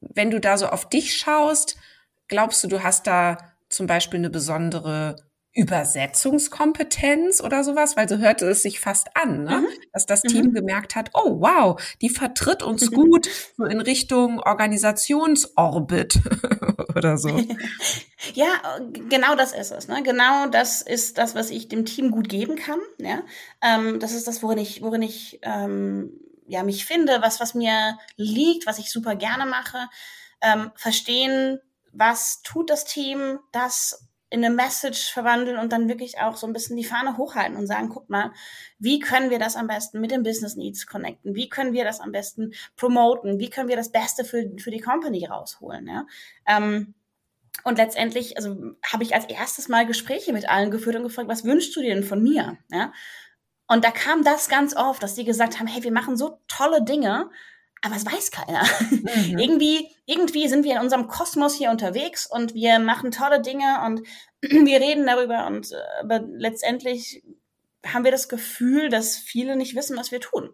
wenn 0.00 0.30
du 0.30 0.40
da 0.40 0.56
so 0.56 0.68
auf 0.68 0.88
dich 0.88 1.16
schaust, 1.16 1.76
Glaubst 2.30 2.64
du, 2.64 2.68
du 2.68 2.82
hast 2.82 3.06
da 3.06 3.36
zum 3.68 3.86
Beispiel 3.86 4.18
eine 4.18 4.30
besondere 4.30 5.16
Übersetzungskompetenz 5.52 7.40
oder 7.40 7.64
sowas, 7.64 7.96
weil 7.96 8.08
so 8.08 8.18
hörte 8.18 8.46
es 8.46 8.62
sich 8.62 8.78
fast 8.78 9.16
an, 9.16 9.42
ne? 9.42 9.58
Mhm. 9.58 9.66
dass 9.92 10.06
das 10.06 10.22
Team 10.22 10.46
mhm. 10.46 10.54
gemerkt 10.54 10.94
hat, 10.94 11.10
oh 11.12 11.40
wow, 11.40 11.80
die 12.00 12.08
vertritt 12.08 12.62
uns 12.62 12.90
mhm. 12.90 12.94
gut 12.94 13.28
so 13.56 13.64
in 13.64 13.80
Richtung 13.80 14.38
Organisationsorbit 14.38 16.20
oder 16.94 17.18
so. 17.18 17.30
ja, 18.34 18.48
genau 19.08 19.34
das 19.34 19.52
ist 19.52 19.72
es. 19.72 19.88
Ne? 19.88 20.04
Genau 20.04 20.46
das 20.46 20.82
ist 20.82 21.18
das, 21.18 21.34
was 21.34 21.50
ich 21.50 21.66
dem 21.66 21.84
Team 21.84 22.12
gut 22.12 22.28
geben 22.28 22.54
kann. 22.54 22.78
Ja? 22.98 23.22
Ähm, 23.60 23.98
das 23.98 24.12
ist 24.12 24.28
das, 24.28 24.44
worin 24.44 24.58
ich, 24.58 24.82
worin 24.82 25.02
ich 25.02 25.40
ähm, 25.42 26.12
ja, 26.46 26.62
mich 26.62 26.84
finde, 26.84 27.22
was, 27.22 27.40
was 27.40 27.54
mir 27.54 27.98
liegt, 28.16 28.66
was 28.66 28.78
ich 28.78 28.90
super 28.90 29.16
gerne 29.16 29.46
mache. 29.46 29.88
Ähm, 30.42 30.70
verstehen, 30.76 31.58
was 31.92 32.42
tut 32.42 32.70
das 32.70 32.84
Team, 32.84 33.38
das 33.52 34.06
in 34.30 34.44
eine 34.44 34.54
Message 34.54 35.12
verwandeln 35.12 35.58
und 35.58 35.72
dann 35.72 35.88
wirklich 35.88 36.20
auch 36.20 36.36
so 36.36 36.46
ein 36.46 36.52
bisschen 36.52 36.76
die 36.76 36.84
Fahne 36.84 37.16
hochhalten 37.16 37.56
und 37.56 37.66
sagen, 37.66 37.88
guck 37.88 38.08
mal, 38.08 38.32
wie 38.78 39.00
können 39.00 39.28
wir 39.28 39.40
das 39.40 39.56
am 39.56 39.66
besten 39.66 40.00
mit 40.00 40.12
den 40.12 40.22
Business 40.22 40.54
Needs 40.54 40.86
connecten? 40.86 41.34
Wie 41.34 41.48
können 41.48 41.72
wir 41.72 41.84
das 41.84 41.98
am 41.98 42.12
besten 42.12 42.52
promoten? 42.76 43.40
Wie 43.40 43.50
können 43.50 43.68
wir 43.68 43.76
das 43.76 43.90
Beste 43.90 44.24
für, 44.24 44.48
für 44.58 44.70
die 44.70 44.80
Company 44.80 45.26
rausholen? 45.26 45.88
Ja? 45.88 46.06
Ähm, 46.46 46.94
und 47.64 47.78
letztendlich, 47.78 48.36
also 48.36 48.76
habe 48.84 49.02
ich 49.02 49.14
als 49.14 49.24
erstes 49.24 49.68
mal 49.68 49.84
Gespräche 49.84 50.32
mit 50.32 50.48
allen 50.48 50.70
geführt 50.70 50.94
und 50.94 51.02
gefragt, 51.02 51.28
was 51.28 51.44
wünschst 51.44 51.74
du 51.74 51.80
dir 51.80 51.92
denn 51.92 52.04
von 52.04 52.22
mir? 52.22 52.56
Ja? 52.70 52.92
Und 53.66 53.84
da 53.84 53.90
kam 53.90 54.22
das 54.22 54.48
ganz 54.48 54.76
oft, 54.76 55.02
dass 55.02 55.14
die 55.14 55.24
gesagt 55.24 55.58
haben, 55.58 55.66
hey, 55.66 55.82
wir 55.82 55.92
machen 55.92 56.16
so 56.16 56.38
tolle 56.46 56.84
Dinge, 56.84 57.30
aber 57.82 57.96
es 57.96 58.06
weiß 58.06 58.30
keiner. 58.30 58.62
Mhm. 58.90 59.38
irgendwie, 59.38 59.88
irgendwie 60.06 60.46
sind 60.46 60.64
wir 60.64 60.72
in 60.72 60.82
unserem 60.82 61.08
Kosmos 61.08 61.54
hier 61.54 61.70
unterwegs 61.70 62.26
und 62.26 62.54
wir 62.54 62.78
machen 62.78 63.10
tolle 63.10 63.40
Dinge 63.40 63.82
und 63.84 64.02
wir 64.42 64.80
reden 64.80 65.06
darüber 65.06 65.46
und 65.46 65.72
äh, 65.72 65.76
aber 66.00 66.20
letztendlich 66.20 67.22
haben 67.86 68.04
wir 68.04 68.10
das 68.10 68.28
Gefühl, 68.28 68.88
dass 68.88 69.16
viele 69.16 69.56
nicht 69.56 69.74
wissen, 69.74 69.96
was 69.96 70.10
wir 70.12 70.20
tun. 70.20 70.50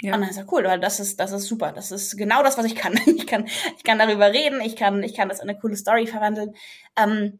Ja. 0.00 0.14
Und 0.14 0.20
dann 0.20 0.30
ist 0.30 0.36
ja 0.36 0.44
cool, 0.50 0.64
weil 0.64 0.80
das 0.80 1.00
ist, 1.00 1.20
das 1.20 1.32
ist 1.32 1.46
super. 1.46 1.72
Das 1.72 1.92
ist 1.92 2.16
genau 2.16 2.42
das, 2.42 2.58
was 2.58 2.66
ich 2.66 2.74
kann. 2.74 2.98
Ich 3.06 3.26
kann, 3.26 3.46
ich 3.46 3.84
kann 3.84 3.98
darüber 3.98 4.32
reden, 4.32 4.60
ich 4.60 4.76
kann, 4.76 5.02
ich 5.02 5.14
kann 5.14 5.28
das 5.28 5.40
in 5.40 5.48
eine 5.48 5.58
coole 5.58 5.76
Story 5.76 6.06
verwandeln. 6.06 6.54
Ähm, 6.96 7.38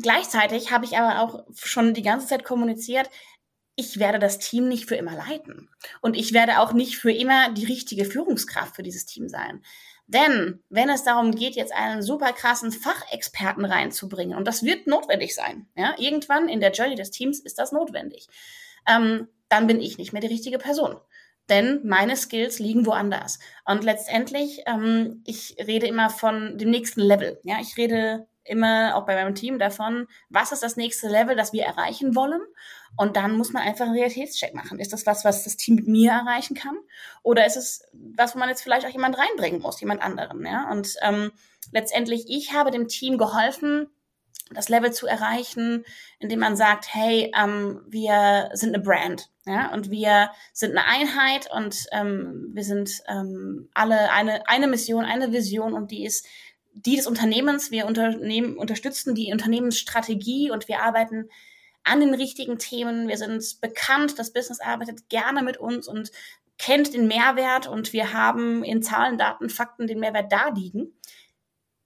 gleichzeitig 0.00 0.72
habe 0.72 0.84
ich 0.84 0.96
aber 0.96 1.20
auch 1.20 1.44
schon 1.54 1.94
die 1.94 2.02
ganze 2.02 2.26
Zeit 2.26 2.44
kommuniziert, 2.44 3.10
ich 3.76 3.98
werde 3.98 4.18
das 4.18 4.38
Team 4.38 4.68
nicht 4.68 4.86
für 4.86 4.96
immer 4.96 5.14
leiten. 5.14 5.68
Und 6.00 6.16
ich 6.16 6.32
werde 6.32 6.60
auch 6.60 6.72
nicht 6.72 6.96
für 6.96 7.12
immer 7.12 7.52
die 7.52 7.64
richtige 7.64 8.04
Führungskraft 8.04 8.76
für 8.76 8.82
dieses 8.82 9.06
Team 9.06 9.28
sein. 9.28 9.62
Denn 10.06 10.60
wenn 10.68 10.90
es 10.90 11.04
darum 11.04 11.32
geht, 11.32 11.54
jetzt 11.54 11.72
einen 11.72 12.02
super 12.02 12.32
krassen 12.32 12.72
Fachexperten 12.72 13.64
reinzubringen, 13.64 14.36
und 14.36 14.44
das 14.44 14.64
wird 14.64 14.88
notwendig 14.88 15.34
sein, 15.34 15.68
ja, 15.76 15.94
irgendwann 15.98 16.48
in 16.48 16.60
der 16.60 16.72
Journey 16.72 16.96
des 16.96 17.12
Teams 17.12 17.38
ist 17.38 17.58
das 17.58 17.70
notwendig, 17.70 18.26
ähm, 18.88 19.28
dann 19.48 19.68
bin 19.68 19.80
ich 19.80 19.98
nicht 19.98 20.12
mehr 20.12 20.20
die 20.20 20.28
richtige 20.28 20.58
Person. 20.58 20.96
Denn 21.48 21.80
meine 21.84 22.16
Skills 22.16 22.58
liegen 22.58 22.86
woanders. 22.86 23.38
Und 23.64 23.84
letztendlich, 23.84 24.62
ähm, 24.66 25.22
ich 25.26 25.56
rede 25.58 25.86
immer 25.86 26.10
von 26.10 26.58
dem 26.58 26.70
nächsten 26.70 27.00
Level. 27.00 27.40
Ja, 27.44 27.58
ich 27.60 27.76
rede 27.76 28.26
immer 28.50 28.96
auch 28.96 29.06
bei 29.06 29.14
meinem 29.14 29.34
Team 29.34 29.58
davon, 29.58 30.06
was 30.28 30.52
ist 30.52 30.62
das 30.62 30.76
nächste 30.76 31.08
Level, 31.08 31.36
das 31.36 31.52
wir 31.52 31.64
erreichen 31.64 32.14
wollen. 32.14 32.40
Und 32.96 33.16
dann 33.16 33.36
muss 33.36 33.52
man 33.52 33.62
einfach 33.62 33.86
einen 33.86 33.94
Realitätscheck 33.94 34.54
machen. 34.54 34.78
Ist 34.78 34.92
das 34.92 35.06
was, 35.06 35.24
was 35.24 35.44
das 35.44 35.56
Team 35.56 35.76
mit 35.76 35.86
mir 35.86 36.10
erreichen 36.10 36.54
kann? 36.54 36.76
Oder 37.22 37.46
ist 37.46 37.56
es 37.56 37.82
was, 37.92 38.34
wo 38.34 38.38
man 38.38 38.48
jetzt 38.48 38.62
vielleicht 38.62 38.86
auch 38.86 38.90
jemand 38.90 39.16
reinbringen 39.16 39.62
muss, 39.62 39.80
jemand 39.80 40.02
anderen? 40.02 40.44
Ja? 40.44 40.70
Und 40.70 40.94
ähm, 41.02 41.30
letztendlich, 41.72 42.26
ich 42.28 42.52
habe 42.52 42.70
dem 42.70 42.88
Team 42.88 43.16
geholfen, 43.16 43.88
das 44.52 44.68
Level 44.68 44.92
zu 44.92 45.06
erreichen, 45.06 45.84
indem 46.18 46.40
man 46.40 46.56
sagt, 46.56 46.92
hey, 46.92 47.30
ähm, 47.40 47.82
wir 47.88 48.50
sind 48.52 48.74
eine 48.74 48.82
Brand, 48.82 49.30
ja, 49.46 49.72
und 49.72 49.90
wir 49.90 50.30
sind 50.52 50.76
eine 50.76 50.86
Einheit 50.86 51.48
und 51.50 51.86
ähm, 51.92 52.50
wir 52.52 52.64
sind 52.64 53.02
ähm, 53.08 53.68
alle 53.74 54.10
eine 54.12 54.46
eine 54.48 54.66
Mission, 54.66 55.04
eine 55.04 55.32
Vision 55.32 55.72
und 55.72 55.90
die 55.90 56.04
ist 56.04 56.26
die 56.72 56.96
des 56.96 57.06
Unternehmens. 57.06 57.70
Wir 57.70 57.86
unternehmen, 57.86 58.56
unterstützen 58.56 59.14
die 59.14 59.32
Unternehmensstrategie 59.32 60.50
und 60.50 60.68
wir 60.68 60.82
arbeiten 60.82 61.28
an 61.84 62.00
den 62.00 62.14
richtigen 62.14 62.58
Themen. 62.58 63.08
Wir 63.08 63.16
sind 63.16 63.60
bekannt, 63.60 64.18
das 64.18 64.32
Business 64.32 64.60
arbeitet 64.60 65.08
gerne 65.08 65.42
mit 65.42 65.56
uns 65.56 65.88
und 65.88 66.10
kennt 66.58 66.92
den 66.92 67.06
Mehrwert 67.06 67.66
und 67.66 67.92
wir 67.92 68.12
haben 68.12 68.62
in 68.62 68.82
Zahlen, 68.82 69.16
Daten, 69.16 69.48
Fakten 69.48 69.86
den 69.86 70.00
Mehrwert 70.00 70.30
da 70.30 70.50
liegen. 70.50 70.92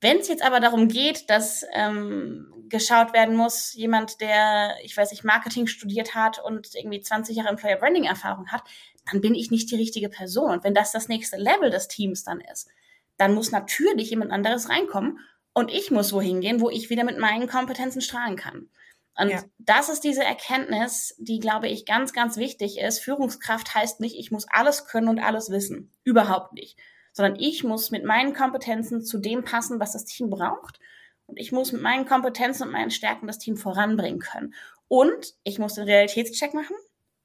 Wenn 0.01 0.19
es 0.19 0.29
jetzt 0.29 0.43
aber 0.43 0.61
darum 0.61 0.89
geht, 0.89 1.31
dass 1.31 1.65
ähm, 1.73 2.53
geschaut 2.69 3.13
werden 3.15 3.37
muss, 3.37 3.73
jemand, 3.75 4.21
der, 4.21 4.75
ich 4.83 4.97
weiß 4.97 5.13
nicht, 5.13 5.25
Marketing 5.25 5.67
studiert 5.67 6.15
hat 6.15 6.39
und 6.45 6.75
irgendwie 6.75 7.01
20 7.01 7.37
Jahre 7.37 7.51
Employer 7.51 7.77
Branding 7.77 8.05
Erfahrung 8.05 8.49
hat, 8.49 8.63
dann 9.11 9.21
bin 9.21 9.35
ich 9.35 9.51
nicht 9.51 9.71
die 9.71 9.77
richtige 9.77 10.09
Person. 10.09 10.51
Und 10.51 10.65
wenn 10.65 10.75
das 10.75 10.93
das 10.93 11.09
nächste 11.09 11.37
Level 11.37 11.71
des 11.71 11.89
Teams 11.89 12.25
dann 12.25 12.41
ist, 12.41 12.69
dann 13.17 13.35
muss 13.35 13.53
natürlich 13.53 14.11
jemand 14.11 14.33
anderes 14.33 14.69
reinkommen 14.69 15.19
und 15.53 15.71
ich 15.71 15.91
muss 15.91 16.13
wohin 16.13 16.41
gehen, 16.41 16.61
wo 16.61 16.69
ich 16.69 16.91
wieder 16.91 17.05
mit 17.05 17.19
meinen 17.19 17.49
Kompetenzen 17.49 18.01
strahlen 18.01 18.37
kann. 18.37 18.69
Und 19.17 19.29
ja. 19.31 19.45
das 19.59 19.89
ist 19.89 20.03
diese 20.03 20.25
Erkenntnis, 20.25 21.15
die, 21.19 21.39
glaube 21.39 21.69
ich, 21.69 21.87
ganz, 21.87 22.13
ganz 22.13 22.37
wichtig 22.37 22.79
ist. 22.79 22.99
Führungskraft 22.99 23.75
heißt 23.75 24.01
nicht, 24.01 24.19
ich 24.19 24.33
muss 24.33 24.47
alles 24.51 24.87
können 24.87 25.09
und 25.09 25.21
alles 25.21 25.51
wissen. 25.51 25.93
Überhaupt 26.03 26.53
nicht. 26.53 26.77
Sondern 27.13 27.39
ich 27.39 27.63
muss 27.63 27.93
mit 27.93 28.05
meinen 28.05 28.35
Kompetenzen 28.35 29.05
zu 29.05 29.19
dem 29.19 29.45
passen, 29.45 29.79
was 29.79 29.93
das 29.93 30.05
Team 30.05 30.31
braucht. 30.31 30.81
Und 31.27 31.39
ich 31.39 31.53
muss 31.53 31.71
mit 31.71 31.81
meinen 31.81 32.07
Kompetenzen 32.07 32.65
und 32.65 32.73
meinen 32.73 32.91
Stärken 32.91 33.29
das 33.29 33.39
Team 33.39 33.57
voranbringen 33.57 34.19
können. 34.19 34.55
Und 34.89 35.35
ich 35.45 35.61
muss 35.61 35.75
den 35.75 35.85
Realitätscheck 35.85 36.53
machen 36.53 36.77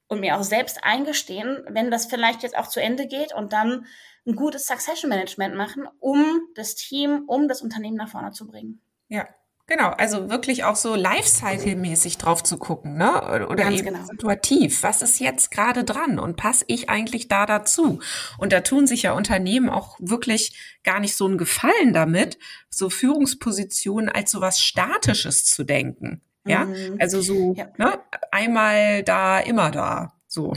und 0.08 0.20
mir 0.20 0.38
auch 0.38 0.44
selbst 0.44 0.84
eingestehen, 0.84 1.64
wenn 1.70 1.90
das 1.90 2.06
vielleicht 2.06 2.44
jetzt 2.44 2.58
auch 2.58 2.68
zu 2.68 2.82
Ende 2.82 3.08
geht 3.08 3.34
und 3.34 3.52
dann 3.52 3.88
ein 4.26 4.36
gutes 4.36 4.68
Succession 4.68 5.10
Management 5.10 5.56
machen, 5.56 5.88
um 6.00 6.42
das 6.56 6.76
Team, 6.76 7.24
um 7.28 7.48
das 7.48 7.62
Unternehmen 7.62 7.98
nach 7.98 8.10
vorne 8.10 8.32
zu 8.32 8.48
bringen. 8.48 8.82
Ja, 9.08 9.28
Genau, 9.70 9.90
also 9.90 10.32
wirklich 10.32 10.64
auch 10.64 10.76
so 10.76 10.96
Lifecycle-mäßig 10.96 12.18
drauf 12.18 12.42
zu 12.42 12.58
gucken, 12.58 12.98
ne? 12.98 13.46
Oder 13.48 13.66
Ganz 13.66 13.78
eben 13.78 13.94
genau. 13.94 14.04
situativ. 14.04 14.82
Was 14.82 15.04
ist 15.04 15.20
jetzt 15.20 15.52
gerade 15.52 15.84
dran 15.84 16.18
und 16.18 16.38
passe 16.38 16.66
ich 16.68 16.90
eigentlich 16.90 17.28
da 17.28 17.46
dazu? 17.46 18.00
Und 18.40 18.52
da 18.52 18.62
tun 18.62 18.88
sich 18.88 19.04
ja 19.04 19.14
Unternehmen 19.14 19.70
auch 19.70 19.96
wirklich 20.00 20.80
gar 20.84 21.00
nicht 21.00 21.16
so 21.16 21.28
einen 21.28 21.38
Gefallen 21.38 21.94
damit, 21.94 22.40
so 22.72 22.90
Führungspositionen 22.90 24.10
als 24.10 24.32
so 24.32 24.42
was 24.42 24.60
Statisches 24.60 25.46
zu 25.46 25.64
denken. 25.64 26.24
Ja, 26.48 26.66
mhm. 26.66 26.98
also 27.00 27.22
so 27.22 27.54
ja. 27.56 27.68
Ne? 27.78 28.00
einmal 28.32 29.04
da, 29.04 29.40
immer 29.40 29.70
da. 29.70 30.14
So. 30.28 30.56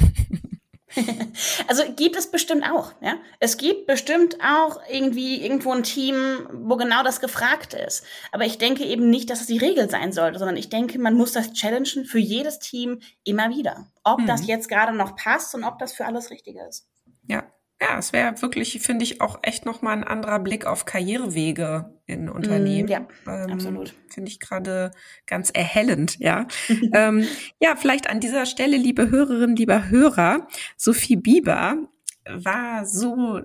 also 1.68 1.82
gibt 1.95 2.16
es 2.16 2.30
bestimmt 2.30 2.64
auch, 2.64 2.93
ja. 3.01 3.16
Es 3.40 3.57
gibt 3.57 3.86
bestimmt 3.86 4.38
auch 4.43 4.80
irgendwie 4.88 5.43
irgendwo 5.43 5.72
ein 5.72 5.82
Team, 5.82 6.49
wo 6.53 6.76
genau 6.76 7.03
das 7.03 7.20
gefragt 7.20 7.74
ist. 7.74 8.05
Aber 8.30 8.45
ich 8.45 8.59
denke 8.59 8.84
eben 8.84 9.11
nicht, 9.11 9.30
dass 9.30 9.40
es 9.40 9.47
die 9.47 9.59
Regel 9.59 9.88
sein 9.90 10.12
sollte, 10.12 10.38
sondern 10.38 10.57
ich 10.57 10.68
denke, 10.68 10.99
man 10.99 11.14
muss 11.14 11.32
das 11.32 11.53
challengen 11.53 12.05
für 12.05 12.18
jedes 12.18 12.59
Team 12.59 13.01
immer 13.24 13.51
wieder. 13.51 13.86
Ob 14.05 14.20
mhm. 14.20 14.26
das 14.26 14.47
jetzt 14.47 14.68
gerade 14.68 14.93
noch 14.93 15.16
passt 15.16 15.55
und 15.55 15.64
ob 15.64 15.78
das 15.78 15.93
für 15.93 16.07
alles 16.07 16.30
richtig 16.30 16.57
ist. 16.57 16.88
Ja, 17.28 17.45
ja, 17.83 17.99
es 17.99 18.12
wäre 18.12 18.41
wirklich, 18.43 18.80
finde 18.80 19.03
ich, 19.03 19.20
auch 19.20 19.41
echt 19.43 19.66
nochmal 19.66 19.97
ein 19.97 20.05
anderer 20.05 20.39
Blick 20.39 20.66
auf 20.66 20.85
Karrierewege 20.85 21.93
in 22.07 22.28
Unternehmen. 22.28 22.87
Mm, 22.87 22.93
ja, 22.93 23.09
ähm, 23.26 23.53
absolut. 23.53 23.95
Finde 24.09 24.30
ich 24.30 24.39
gerade 24.39 24.93
ganz 25.26 25.51
erhellend, 25.51 26.16
ja. 26.20 26.47
ähm, 26.95 27.26
ja, 27.61 27.74
vielleicht 27.74 28.09
an 28.09 28.20
dieser 28.20 28.47
Stelle, 28.47 28.76
liebe 28.76 29.11
Hörerinnen, 29.11 29.57
lieber 29.57 29.89
Hörer, 29.89 30.47
Sophie 30.76 31.16
Bieber 31.16 31.76
war 32.24 32.87
so 32.87 33.41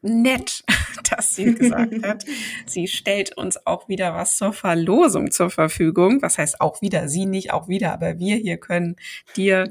nett, 0.00 0.64
dass 1.10 1.34
sie 1.34 1.54
gesagt 1.54 2.02
hat, 2.02 2.24
sie 2.66 2.88
stellt 2.88 3.36
uns 3.36 3.66
auch 3.66 3.90
wieder 3.90 4.14
was 4.14 4.38
zur 4.38 4.54
Verlosung 4.54 5.30
zur 5.30 5.50
Verfügung. 5.50 6.22
Was 6.22 6.38
heißt 6.38 6.62
auch 6.62 6.80
wieder, 6.80 7.08
sie 7.08 7.26
nicht 7.26 7.52
auch 7.52 7.68
wieder, 7.68 7.92
aber 7.92 8.18
wir 8.18 8.36
hier 8.36 8.56
können 8.56 8.96
dir 9.36 9.70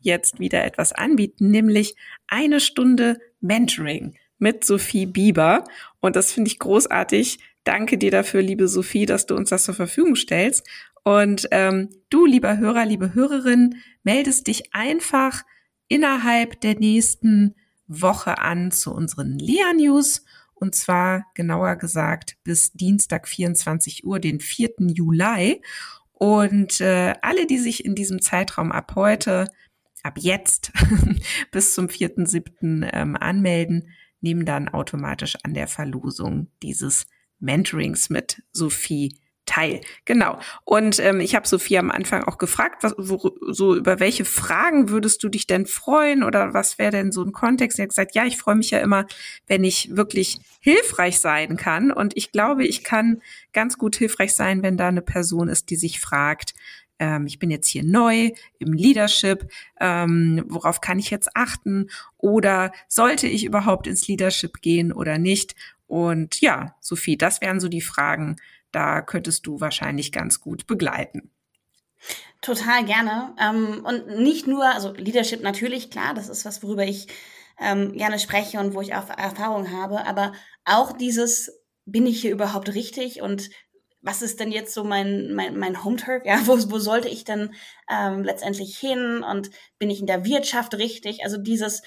jetzt 0.00 0.38
wieder 0.38 0.64
etwas 0.64 0.92
anbieten, 0.92 1.50
nämlich 1.50 1.96
eine 2.28 2.60
Stunde 2.60 3.18
Mentoring 3.40 4.16
mit 4.38 4.64
Sophie 4.64 5.06
Bieber. 5.06 5.64
Und 6.00 6.16
das 6.16 6.32
finde 6.32 6.50
ich 6.50 6.58
großartig. 6.58 7.38
Danke 7.64 7.98
dir 7.98 8.10
dafür, 8.10 8.42
liebe 8.42 8.68
Sophie, 8.68 9.06
dass 9.06 9.26
du 9.26 9.34
uns 9.34 9.50
das 9.50 9.64
zur 9.64 9.74
Verfügung 9.74 10.14
stellst. 10.16 10.66
Und 11.02 11.48
ähm, 11.50 11.88
du, 12.10 12.26
lieber 12.26 12.58
Hörer, 12.58 12.84
liebe 12.84 13.14
Hörerin, 13.14 13.76
meldest 14.02 14.46
dich 14.46 14.74
einfach 14.74 15.42
innerhalb 15.88 16.60
der 16.60 16.78
nächsten 16.78 17.54
Woche 17.86 18.38
an 18.38 18.70
zu 18.70 18.92
unseren 18.92 19.38
Lea-News. 19.38 20.24
Und 20.54 20.74
zwar 20.74 21.26
genauer 21.34 21.76
gesagt 21.76 22.36
bis 22.42 22.72
Dienstag 22.72 23.28
24 23.28 24.04
Uhr, 24.04 24.18
den 24.18 24.40
4. 24.40 24.70
Juli. 24.78 25.62
Und 26.12 26.80
äh, 26.80 27.14
alle, 27.20 27.46
die 27.46 27.58
sich 27.58 27.84
in 27.84 27.94
diesem 27.94 28.22
Zeitraum 28.22 28.72
ab 28.72 28.92
heute 28.94 29.48
ab 30.06 30.14
jetzt 30.18 30.72
bis 31.50 31.74
zum 31.74 31.86
4.7. 31.86 32.88
Ähm, 32.92 33.16
anmelden, 33.16 33.90
nehmen 34.20 34.46
dann 34.46 34.68
automatisch 34.68 35.36
an 35.42 35.54
der 35.54 35.68
Verlosung 35.68 36.48
dieses 36.62 37.06
Mentorings 37.38 38.08
mit 38.08 38.42
Sophie 38.52 39.18
teil. 39.46 39.80
Genau. 40.04 40.38
Und 40.64 40.98
ähm, 40.98 41.20
ich 41.20 41.34
habe 41.34 41.46
Sophie 41.46 41.78
am 41.78 41.90
Anfang 41.90 42.24
auch 42.24 42.36
gefragt, 42.36 42.82
was, 42.82 42.94
wo, 42.98 43.36
so 43.46 43.76
über 43.76 44.00
welche 44.00 44.24
Fragen 44.24 44.88
würdest 44.90 45.22
du 45.22 45.28
dich 45.28 45.46
denn 45.46 45.66
freuen 45.66 46.24
oder 46.24 46.52
was 46.52 46.78
wäre 46.78 46.90
denn 46.90 47.12
so 47.12 47.22
ein 47.22 47.32
Kontext? 47.32 47.76
Sie 47.76 47.82
hat 47.82 47.90
gesagt, 47.90 48.14
ja, 48.14 48.24
ich 48.24 48.36
freue 48.36 48.56
mich 48.56 48.70
ja 48.70 48.80
immer, 48.80 49.06
wenn 49.46 49.62
ich 49.62 49.96
wirklich 49.96 50.38
hilfreich 50.60 51.20
sein 51.20 51.56
kann. 51.56 51.92
Und 51.92 52.16
ich 52.16 52.32
glaube, 52.32 52.66
ich 52.66 52.82
kann 52.82 53.22
ganz 53.52 53.78
gut 53.78 53.96
hilfreich 53.96 54.34
sein, 54.34 54.62
wenn 54.62 54.76
da 54.76 54.88
eine 54.88 55.02
Person 55.02 55.48
ist, 55.48 55.70
die 55.70 55.76
sich 55.76 56.00
fragt, 56.00 56.54
ähm, 56.98 57.26
ich 57.26 57.38
bin 57.38 57.50
jetzt 57.50 57.68
hier 57.68 57.84
neu 57.84 58.30
im 58.58 58.72
Leadership, 58.72 59.50
ähm, 59.80 60.44
worauf 60.48 60.80
kann 60.80 60.98
ich 60.98 61.10
jetzt 61.10 61.30
achten 61.34 61.90
oder 62.18 62.72
sollte 62.88 63.26
ich 63.26 63.44
überhaupt 63.44 63.86
ins 63.86 64.08
Leadership 64.08 64.60
gehen 64.62 64.92
oder 64.92 65.18
nicht? 65.18 65.54
Und 65.86 66.40
ja, 66.40 66.74
Sophie, 66.80 67.16
das 67.16 67.40
wären 67.40 67.60
so 67.60 67.68
die 67.68 67.80
Fragen, 67.80 68.36
da 68.72 69.00
könntest 69.00 69.46
du 69.46 69.60
wahrscheinlich 69.60 70.12
ganz 70.12 70.40
gut 70.40 70.66
begleiten. 70.66 71.30
Total 72.42 72.84
gerne. 72.84 73.34
Ähm, 73.40 73.84
und 73.84 74.20
nicht 74.20 74.46
nur, 74.46 74.64
also 74.64 74.92
Leadership 74.92 75.42
natürlich, 75.42 75.90
klar, 75.90 76.14
das 76.14 76.28
ist 76.28 76.44
was, 76.44 76.62
worüber 76.62 76.84
ich 76.84 77.08
ähm, 77.58 77.94
gerne 77.94 78.18
spreche 78.18 78.58
und 78.60 78.74
wo 78.74 78.80
ich 78.80 78.94
auch 78.94 79.08
Erfahrung 79.08 79.72
habe, 79.72 80.06
aber 80.06 80.32
auch 80.64 80.92
dieses, 80.92 81.50
bin 81.86 82.06
ich 82.06 82.20
hier 82.20 82.32
überhaupt 82.32 82.74
richtig 82.74 83.22
und 83.22 83.48
was 84.06 84.22
ist 84.22 84.38
denn 84.38 84.52
jetzt 84.52 84.72
so 84.72 84.84
mein, 84.84 85.34
mein, 85.34 85.58
mein 85.58 85.82
Home-Turf? 85.82 86.22
Ja, 86.24 86.46
wo, 86.46 86.52
wo 86.70 86.78
sollte 86.78 87.08
ich 87.08 87.24
denn 87.24 87.54
ähm, 87.90 88.22
letztendlich 88.22 88.78
hin? 88.78 89.24
Und 89.24 89.50
bin 89.78 89.90
ich 89.90 90.00
in 90.00 90.06
der 90.06 90.24
Wirtschaft 90.24 90.74
richtig? 90.74 91.24
Also 91.24 91.38
dieses, 91.38 91.82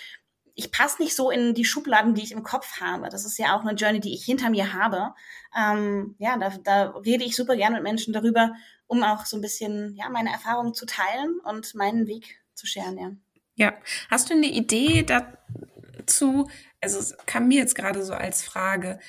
ich 0.53 0.69
passe 0.73 1.01
nicht 1.01 1.15
so 1.15 1.31
in 1.31 1.53
die 1.53 1.63
Schubladen, 1.63 2.15
die 2.15 2.21
ich 2.21 2.33
im 2.33 2.43
Kopf 2.43 2.81
habe. 2.81 3.07
Das 3.07 3.23
ist 3.23 3.39
ja 3.39 3.55
auch 3.55 3.61
eine 3.61 3.73
Journey, 3.73 4.01
die 4.01 4.13
ich 4.13 4.25
hinter 4.25 4.49
mir 4.49 4.73
habe. 4.73 5.13
Ähm, 5.57 6.15
ja, 6.19 6.37
da, 6.37 6.49
da 6.61 6.89
rede 7.05 7.23
ich 7.23 7.37
super 7.37 7.55
gerne 7.55 7.75
mit 7.75 7.83
Menschen 7.83 8.13
darüber, 8.13 8.53
um 8.85 9.01
auch 9.01 9.25
so 9.25 9.37
ein 9.37 9.41
bisschen 9.41 9.95
ja 9.95 10.09
meine 10.09 10.31
Erfahrungen 10.31 10.73
zu 10.73 10.85
teilen 10.85 11.39
und 11.45 11.73
meinen 11.73 12.05
Weg 12.05 12.41
zu 12.53 12.67
scheren. 12.67 12.97
Ja. 12.97 13.11
Ja, 13.55 13.73
hast 14.09 14.29
du 14.29 14.33
eine 14.33 14.47
Idee 14.47 15.03
dazu? 15.03 16.49
Also 16.81 16.99
es 16.99 17.15
kam 17.25 17.47
mir 17.47 17.59
jetzt 17.59 17.75
gerade 17.75 18.03
so 18.03 18.13
als 18.13 18.43
Frage, 18.43 18.99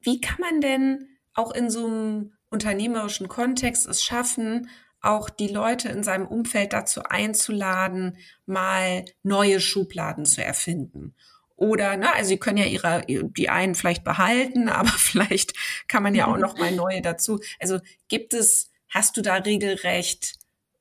wie 0.00 0.20
kann 0.20 0.40
man 0.40 0.60
denn 0.62 1.18
auch 1.34 1.52
in 1.52 1.68
so 1.70 1.86
einem 1.86 2.34
unternehmerischen 2.54 3.28
Kontext 3.28 3.86
es 3.86 4.02
schaffen, 4.02 4.70
auch 5.02 5.28
die 5.28 5.48
Leute 5.48 5.88
in 5.90 6.02
seinem 6.02 6.26
Umfeld 6.26 6.72
dazu 6.72 7.02
einzuladen, 7.02 8.16
mal 8.46 9.04
neue 9.22 9.60
Schubladen 9.60 10.24
zu 10.24 10.42
erfinden. 10.42 11.14
Oder, 11.56 11.96
ne, 11.96 12.14
also 12.14 12.28
sie 12.28 12.38
können 12.38 12.58
ja 12.58 12.64
ihre, 12.64 13.04
die 13.06 13.48
einen 13.50 13.74
vielleicht 13.74 14.04
behalten, 14.04 14.68
aber 14.70 14.88
vielleicht 14.88 15.52
kann 15.88 16.02
man 16.02 16.14
ja 16.14 16.26
auch 16.26 16.38
noch 16.38 16.56
mal 16.56 16.72
neue 16.72 17.02
dazu. 17.02 17.40
Also 17.60 17.80
gibt 18.08 18.32
es, 18.32 18.70
hast 18.88 19.16
du 19.16 19.20
da 19.22 19.34
regelrecht 19.34 20.36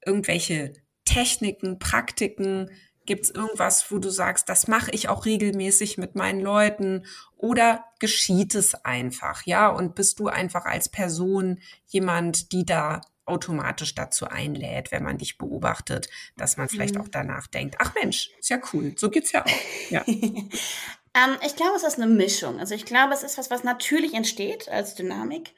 irgendwelche 0.05 0.73
Techniken, 1.05 1.79
Praktiken, 1.79 2.69
Gibt 3.05 3.25
es 3.25 3.29
irgendwas, 3.31 3.91
wo 3.91 3.97
du 3.97 4.09
sagst, 4.09 4.47
das 4.47 4.67
mache 4.67 4.91
ich 4.91 5.09
auch 5.09 5.25
regelmäßig 5.25 5.97
mit 5.97 6.15
meinen 6.15 6.39
Leuten? 6.39 7.05
Oder 7.37 7.83
geschieht 7.99 8.55
es 8.55 8.75
einfach, 8.85 9.45
ja? 9.45 9.67
Und 9.67 9.95
bist 9.95 10.19
du 10.19 10.27
einfach 10.27 10.65
als 10.65 10.87
Person 10.87 11.59
jemand, 11.87 12.51
die 12.53 12.65
da 12.65 13.01
automatisch 13.25 13.95
dazu 13.95 14.25
einlädt, 14.25 14.91
wenn 14.91 15.03
man 15.03 15.17
dich 15.17 15.37
beobachtet, 15.37 16.09
dass 16.37 16.57
man 16.57 16.69
vielleicht 16.69 16.95
mhm. 16.95 17.01
auch 17.01 17.07
danach 17.07 17.47
denkt, 17.47 17.75
ach 17.79 17.93
Mensch, 17.95 18.31
ist 18.39 18.49
ja 18.49 18.59
cool, 18.73 18.93
so 18.97 19.09
geht's 19.09 19.31
ja 19.31 19.43
auch. 19.45 19.89
Ja. 19.89 20.03
ähm, 20.07 21.37
ich 21.45 21.55
glaube, 21.55 21.75
es 21.75 21.83
ist 21.83 21.99
eine 21.99 22.11
Mischung. 22.11 22.59
Also 22.59 22.75
ich 22.75 22.85
glaube, 22.85 23.13
es 23.13 23.23
ist 23.23 23.37
was, 23.37 23.49
was 23.49 23.63
natürlich 23.63 24.13
entsteht 24.13 24.67
als 24.69 24.95
Dynamik. 24.95 25.53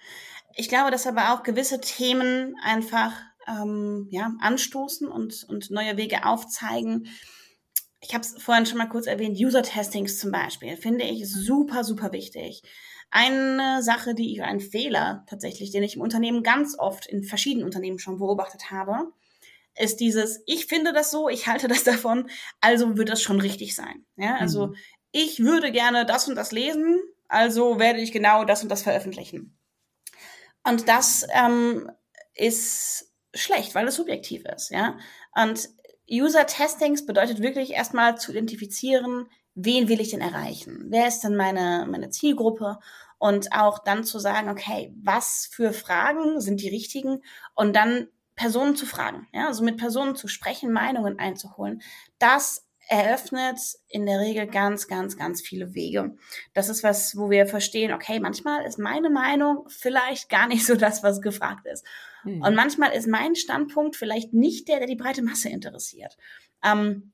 Ich 0.55 0.69
glaube, 0.69 0.91
dass 0.91 1.07
aber 1.07 1.33
auch 1.33 1.43
gewisse 1.43 1.81
Themen 1.81 2.55
einfach 2.63 3.11
ähm, 3.47 4.07
ja, 4.11 4.33
anstoßen 4.39 5.07
und, 5.07 5.43
und 5.49 5.71
neue 5.71 5.97
Wege 5.97 6.25
aufzeigen, 6.25 7.07
ich 8.08 8.14
habe 8.14 8.24
es 8.24 8.41
vorhin 8.41 8.66
schon 8.66 8.78
mal 8.78 8.89
kurz 8.89 9.08
erwähnt, 9.08 9.38
User-Testings 9.39 10.20
zum 10.20 10.32
Beispiel, 10.32 10.78
finde 10.78 11.06
ich 11.06 11.28
super, 11.30 11.84
super 11.84 12.12
wichtig. 12.12 12.62
Eine 13.10 13.82
Sache, 13.82 14.14
die 14.14 14.34
ich, 14.34 14.43
ein 14.43 14.60
Fehler 14.60 15.26
tatsächlich, 15.28 15.72
den 15.72 15.84
ich 15.84 15.95
im 15.95 16.01
Unternehmen 16.01 16.43
ganz 16.43 16.78
oft 16.78 17.08
in 17.08 17.24
verschiedenen 17.24 17.66
Unternehmen 17.66 17.99
schon 17.99 18.20
beobachtet 18.20 18.72
habe, 18.72 19.12
ist 19.78 19.99
dieses, 19.99 20.41
ich 20.45 20.68
finde 20.68 20.93
das 20.93 21.12
so, 21.12 21.30
ich 21.30 21.47
halte 21.47 21.68
das 21.68 21.84
davon, 21.84 22.30
also 22.62 22.97
wird 22.97 23.10
das 23.10 23.22
schon 23.22 23.41
richtig 23.41 23.76
sein. 23.76 24.06
Ja, 24.18 24.36
also 24.36 24.68
mhm. 24.68 24.76
ich 25.12 25.39
würde 25.39 25.72
gerne 25.72 26.06
das 26.06 26.28
und 26.28 26.36
das 26.36 26.51
lesen, 26.51 27.01
also 27.28 27.80
werde 27.80 28.01
ich 28.01 28.12
genau 28.12 28.45
das 28.45 28.62
und 28.62 28.70
das 28.70 28.84
veröffentlichen. 28.84 29.58
Und 30.64 30.88
das 30.88 31.26
ähm, 31.34 31.91
ist 32.34 33.14
schlecht, 33.34 33.76
weil 33.76 33.88
es 33.88 33.95
subjektiv 33.95 34.45
ist, 34.45 34.70
ja. 34.70 34.97
Und 35.36 35.70
User-Testings 36.10 37.06
bedeutet 37.06 37.41
wirklich 37.41 37.72
erstmal 37.72 38.18
zu 38.18 38.32
identifizieren, 38.32 39.28
wen 39.56 39.88
will 39.88 40.01
ich 40.01 40.12
denn 40.12 40.22
erreichen? 40.22 40.86
Wer 40.89 41.08
ist 41.08 41.22
denn 41.22 41.36
meine, 41.36 41.88
meine 41.89 42.10
Zielgruppe? 42.10 42.80
Und 43.18 43.53
auch 43.53 43.80
dann 43.80 44.03
zu 44.03 44.20
sagen, 44.20 44.49
okay, 44.49 44.93
was 45.01 45.47
für 45.51 45.72
Fragen 45.74 46.41
sind 46.41 46.62
die 46.62 46.70
richtigen? 46.70 47.24
Und 47.56 47.76
dann 47.76 48.10
Personen 48.36 48.76
zu 48.76 48.86
fragen, 48.86 49.28
ja, 49.34 49.47
also 49.47 49.64
mit 49.64 49.78
Personen 49.78 50.16
zu 50.16 50.28
sprechen, 50.28 50.72
Meinungen 50.72 51.20
einzuholen. 51.20 51.82
Das 52.20 52.66
eröffnet 52.88 53.58
in 53.88 54.06
der 54.06 54.20
Regel 54.20 54.45
ganz, 54.45 54.88
ganz, 54.88 55.18
ganz 55.18 55.41
viele 55.41 55.74
Wege. 55.74 56.16
Das 56.53 56.70
ist 56.70 56.84
was, 56.84 57.18
wo 57.18 57.30
wir 57.30 57.47
verstehen, 57.47 57.93
okay, 57.93 58.20
manchmal 58.20 58.66
ist 58.66 58.78
meine 58.78 59.10
Meinung 59.10 59.66
vielleicht 59.70 60.30
gar 60.30 60.47
nicht 60.47 60.66
so 60.66 60.76
das, 60.76 61.01
was 61.01 61.22
gefragt 61.22 61.66
ist. 61.66 61.86
Mhm. 62.26 62.41
Und 62.41 62.55
manchmal 62.55 62.91
ist 62.91 63.07
mein 63.07 63.36
Standpunkt 63.36 63.95
vielleicht 63.95 64.34
nicht 64.34 64.67
der, 64.67 64.80
der 64.80 64.88
die 64.88 64.95
breite 64.95 65.21
Masse 65.21 65.49
interessiert. 65.49 66.17
Ähm, 66.63 67.13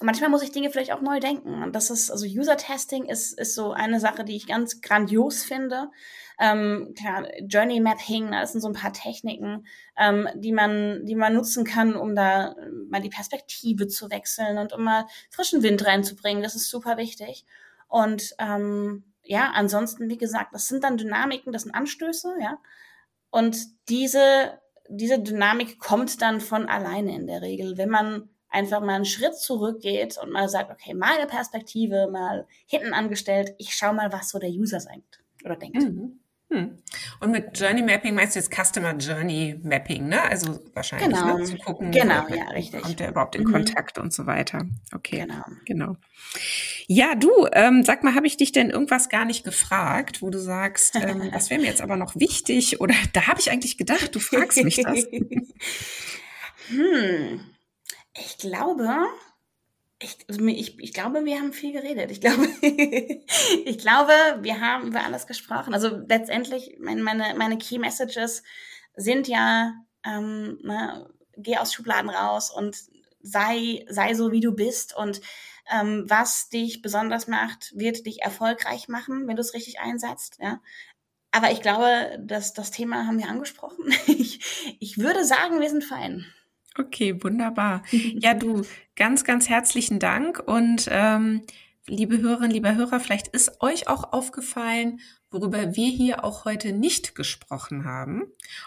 manchmal 0.00 0.30
muss 0.30 0.42
ich 0.42 0.52
Dinge 0.52 0.70
vielleicht 0.70 0.92
auch 0.92 1.00
neu 1.00 1.20
denken. 1.20 1.62
Und 1.62 1.74
das 1.74 1.90
ist, 1.90 2.10
also 2.10 2.26
User-Testing 2.26 3.04
ist, 3.04 3.38
ist 3.38 3.54
so 3.54 3.72
eine 3.72 4.00
Sache, 4.00 4.24
die 4.24 4.36
ich 4.36 4.46
ganz 4.46 4.80
grandios 4.80 5.42
finde. 5.42 5.90
Ähm, 6.38 6.94
klar, 6.98 7.28
Journey 7.46 7.80
Mapping, 7.80 8.32
das 8.32 8.52
sind 8.52 8.60
so 8.60 8.68
ein 8.68 8.74
paar 8.74 8.92
Techniken, 8.92 9.66
ähm, 9.96 10.28
die 10.34 10.52
man, 10.52 11.06
die 11.06 11.14
man 11.14 11.34
nutzen 11.34 11.64
kann, 11.64 11.94
um 11.94 12.16
da 12.16 12.56
mal 12.88 13.00
die 13.00 13.10
Perspektive 13.10 13.86
zu 13.86 14.10
wechseln 14.10 14.58
und 14.58 14.72
um 14.72 14.82
mal 14.82 15.06
frischen 15.30 15.62
Wind 15.62 15.86
reinzubringen. 15.86 16.42
Das 16.42 16.56
ist 16.56 16.70
super 16.70 16.96
wichtig. 16.96 17.44
Und 17.86 18.34
ähm, 18.38 19.04
ja, 19.22 19.52
ansonsten, 19.54 20.08
wie 20.08 20.18
gesagt, 20.18 20.54
das 20.54 20.68
sind 20.68 20.84
dann 20.84 20.96
Dynamiken, 20.96 21.52
das 21.52 21.62
sind 21.62 21.74
Anstöße, 21.74 22.34
ja. 22.40 22.58
Und 23.34 23.88
diese, 23.88 24.60
diese 24.88 25.18
Dynamik 25.18 25.80
kommt 25.80 26.22
dann 26.22 26.40
von 26.40 26.68
alleine 26.68 27.16
in 27.16 27.26
der 27.26 27.42
Regel, 27.42 27.76
wenn 27.76 27.88
man 27.88 28.28
einfach 28.48 28.80
mal 28.80 28.94
einen 28.94 29.04
Schritt 29.04 29.34
zurückgeht 29.34 30.16
und 30.22 30.30
mal 30.30 30.48
sagt, 30.48 30.70
okay, 30.70 30.94
meine 30.94 31.26
Perspektive 31.26 32.08
mal 32.12 32.46
hinten 32.64 32.94
angestellt, 32.94 33.52
ich 33.58 33.74
schau 33.74 33.92
mal, 33.92 34.12
was 34.12 34.28
so 34.28 34.38
der 34.38 34.50
User 34.50 34.78
sagt 34.78 35.24
oder 35.44 35.56
denkt. 35.56 35.82
Mhm. 35.82 36.20
Hm. 36.54 36.78
Und 37.18 37.32
mit 37.32 37.58
Journey 37.58 37.82
Mapping 37.82 38.14
meinst 38.14 38.36
du 38.36 38.38
jetzt 38.38 38.54
Customer 38.54 38.94
Journey 38.94 39.58
Mapping, 39.64 40.08
ne? 40.08 40.22
Also 40.22 40.60
wahrscheinlich 40.72 41.18
genau. 41.18 41.38
ne? 41.38 41.44
zu 41.44 41.56
gucken, 41.56 41.90
genau, 41.90 42.28
ja, 42.28 42.44
richtig. 42.50 42.82
kommt 42.82 43.00
der 43.00 43.08
überhaupt 43.08 43.34
in 43.34 43.42
mhm. 43.42 43.52
Kontakt 43.52 43.98
und 43.98 44.12
so 44.12 44.26
weiter. 44.26 44.64
Okay, 44.94 45.26
genau. 45.26 45.44
genau. 45.64 45.96
Ja, 46.86 47.16
du, 47.16 47.48
ähm, 47.52 47.82
sag 47.84 48.04
mal, 48.04 48.14
habe 48.14 48.28
ich 48.28 48.36
dich 48.36 48.52
denn 48.52 48.70
irgendwas 48.70 49.08
gar 49.08 49.24
nicht 49.24 49.42
gefragt, 49.44 50.22
wo 50.22 50.30
du 50.30 50.38
sagst, 50.38 50.94
ähm, 50.94 51.30
das 51.32 51.50
wäre 51.50 51.60
mir 51.60 51.66
jetzt 51.66 51.82
aber 51.82 51.96
noch 51.96 52.14
wichtig 52.14 52.80
oder 52.80 52.94
da 53.12 53.26
habe 53.26 53.40
ich 53.40 53.50
eigentlich 53.50 53.76
gedacht, 53.76 54.14
du 54.14 54.20
fragst 54.20 54.62
mich 54.62 54.76
das. 54.76 55.06
hm. 56.68 57.40
Ich 58.16 58.38
glaube, 58.38 59.06
ich, 60.00 60.18
also 60.28 60.44
ich, 60.46 60.78
ich 60.78 60.92
glaube, 60.92 61.24
wir 61.24 61.38
haben 61.38 61.52
viel 61.52 61.72
geredet. 61.72 62.10
Ich 62.10 62.20
glaube, 62.20 62.46
ich 63.64 63.78
glaube, 63.78 64.12
wir 64.40 64.60
haben 64.60 64.88
über 64.88 65.04
alles 65.04 65.26
gesprochen. 65.26 65.74
Also 65.74 66.00
letztendlich, 66.08 66.76
meine, 66.80 67.02
meine, 67.02 67.34
meine 67.36 67.58
Key 67.58 67.78
Messages 67.78 68.42
sind 68.96 69.28
ja, 69.28 69.72
ähm, 70.04 70.58
ne, 70.62 71.08
geh 71.36 71.56
aus 71.56 71.72
Schubladen 71.72 72.10
raus 72.10 72.50
und 72.50 72.76
sei, 73.20 73.84
sei 73.88 74.14
so, 74.14 74.32
wie 74.32 74.40
du 74.40 74.52
bist. 74.52 74.96
Und 74.96 75.20
ähm, 75.70 76.04
was 76.08 76.48
dich 76.48 76.82
besonders 76.82 77.26
macht, 77.26 77.72
wird 77.74 78.04
dich 78.06 78.22
erfolgreich 78.22 78.88
machen, 78.88 79.26
wenn 79.26 79.36
du 79.36 79.40
es 79.40 79.54
richtig 79.54 79.80
einsetzt. 79.80 80.38
Ja? 80.40 80.60
Aber 81.30 81.50
ich 81.50 81.62
glaube, 81.62 82.18
dass 82.20 82.52
das 82.52 82.70
Thema 82.70 83.06
haben 83.06 83.18
wir 83.18 83.28
angesprochen. 83.28 83.92
Ich, 84.06 84.76
ich 84.80 84.98
würde 84.98 85.24
sagen, 85.24 85.60
wir 85.60 85.70
sind 85.70 85.84
fein. 85.84 86.26
Okay, 86.78 87.22
wunderbar. 87.22 87.82
Ja, 87.92 88.34
du, 88.34 88.62
ganz, 88.96 89.24
ganz 89.24 89.48
herzlichen 89.48 89.98
Dank 89.98 90.40
und 90.40 90.88
ähm, 90.90 91.42
liebe 91.86 92.18
Hörerinnen, 92.18 92.50
lieber 92.50 92.74
Hörer, 92.74 93.00
vielleicht 93.00 93.28
ist 93.28 93.60
euch 93.60 93.88
auch 93.88 94.12
aufgefallen, 94.12 95.00
worüber 95.30 95.76
wir 95.76 95.88
hier 95.88 96.24
auch 96.24 96.44
heute 96.44 96.72
nicht 96.72 97.14
gesprochen 97.14 97.84
haben. 97.84 98.24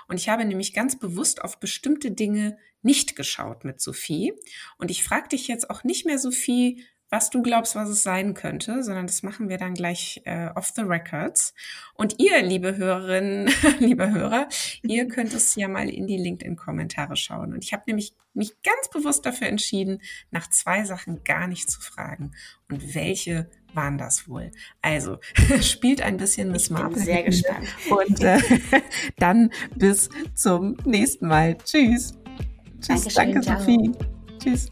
Und 0.07 0.17
ich 0.17 0.29
habe 0.29 0.45
nämlich 0.45 0.73
ganz 0.73 0.97
bewusst 0.99 1.41
auf 1.41 1.59
bestimmte 1.59 2.11
Dinge 2.11 2.57
nicht 2.81 3.15
geschaut 3.15 3.63
mit 3.63 3.81
Sophie. 3.81 4.33
Und 4.77 4.91
ich 4.91 5.03
frage 5.03 5.29
dich 5.29 5.47
jetzt 5.47 5.69
auch 5.69 5.83
nicht 5.83 6.05
mehr, 6.05 6.19
Sophie, 6.19 6.83
was 7.09 7.29
du 7.29 7.41
glaubst, 7.41 7.75
was 7.75 7.89
es 7.89 8.03
sein 8.03 8.33
könnte, 8.33 8.83
sondern 8.83 9.07
das 9.07 9.23
machen 9.23 9.47
wir 9.47 9.57
dann 9.57 9.73
gleich 9.73 10.21
äh, 10.25 10.49
off 10.55 10.73
the 10.75 10.81
records. 10.81 11.53
Und 11.93 12.15
ihr, 12.19 12.41
liebe 12.41 12.75
Hörerinnen, 12.75 13.49
liebe 13.79 14.11
Hörer, 14.11 14.49
ihr 14.83 15.07
könnt 15.09 15.33
es 15.33 15.55
ja 15.55 15.67
mal 15.67 15.89
in 15.89 16.07
die 16.07 16.17
LinkedIn-Kommentare 16.17 17.15
schauen. 17.15 17.53
Und 17.53 17.63
ich 17.63 17.71
habe 17.73 17.83
nämlich 17.87 18.13
mich 18.33 18.61
ganz 18.61 18.89
bewusst 18.91 19.25
dafür 19.25 19.47
entschieden, 19.47 20.01
nach 20.31 20.49
zwei 20.49 20.83
Sachen 20.83 21.23
gar 21.23 21.47
nicht 21.47 21.71
zu 21.71 21.81
fragen. 21.81 22.31
Und 22.69 22.93
welche 22.93 23.49
waren 23.73 23.97
das 23.97 24.27
wohl? 24.27 24.51
Also, 24.81 25.19
spielt 25.61 26.01
ein 26.01 26.17
bisschen 26.17 26.51
Miss 26.51 26.69
Marple. 26.69 27.01
sehr 27.01 27.23
gespannt. 27.23 27.67
Und 27.89 28.21
äh, 28.21 28.39
dann 29.17 29.51
bis 29.75 30.09
zum 30.35 30.77
nächsten 30.85 31.27
Mal. 31.27 31.57
Tschüss. 31.63 32.13
Tschüss, 32.81 33.13
Dankeschön, 33.13 33.41
danke 33.41 33.43
Sophie. 33.43 33.91
Tschüss. 34.39 34.71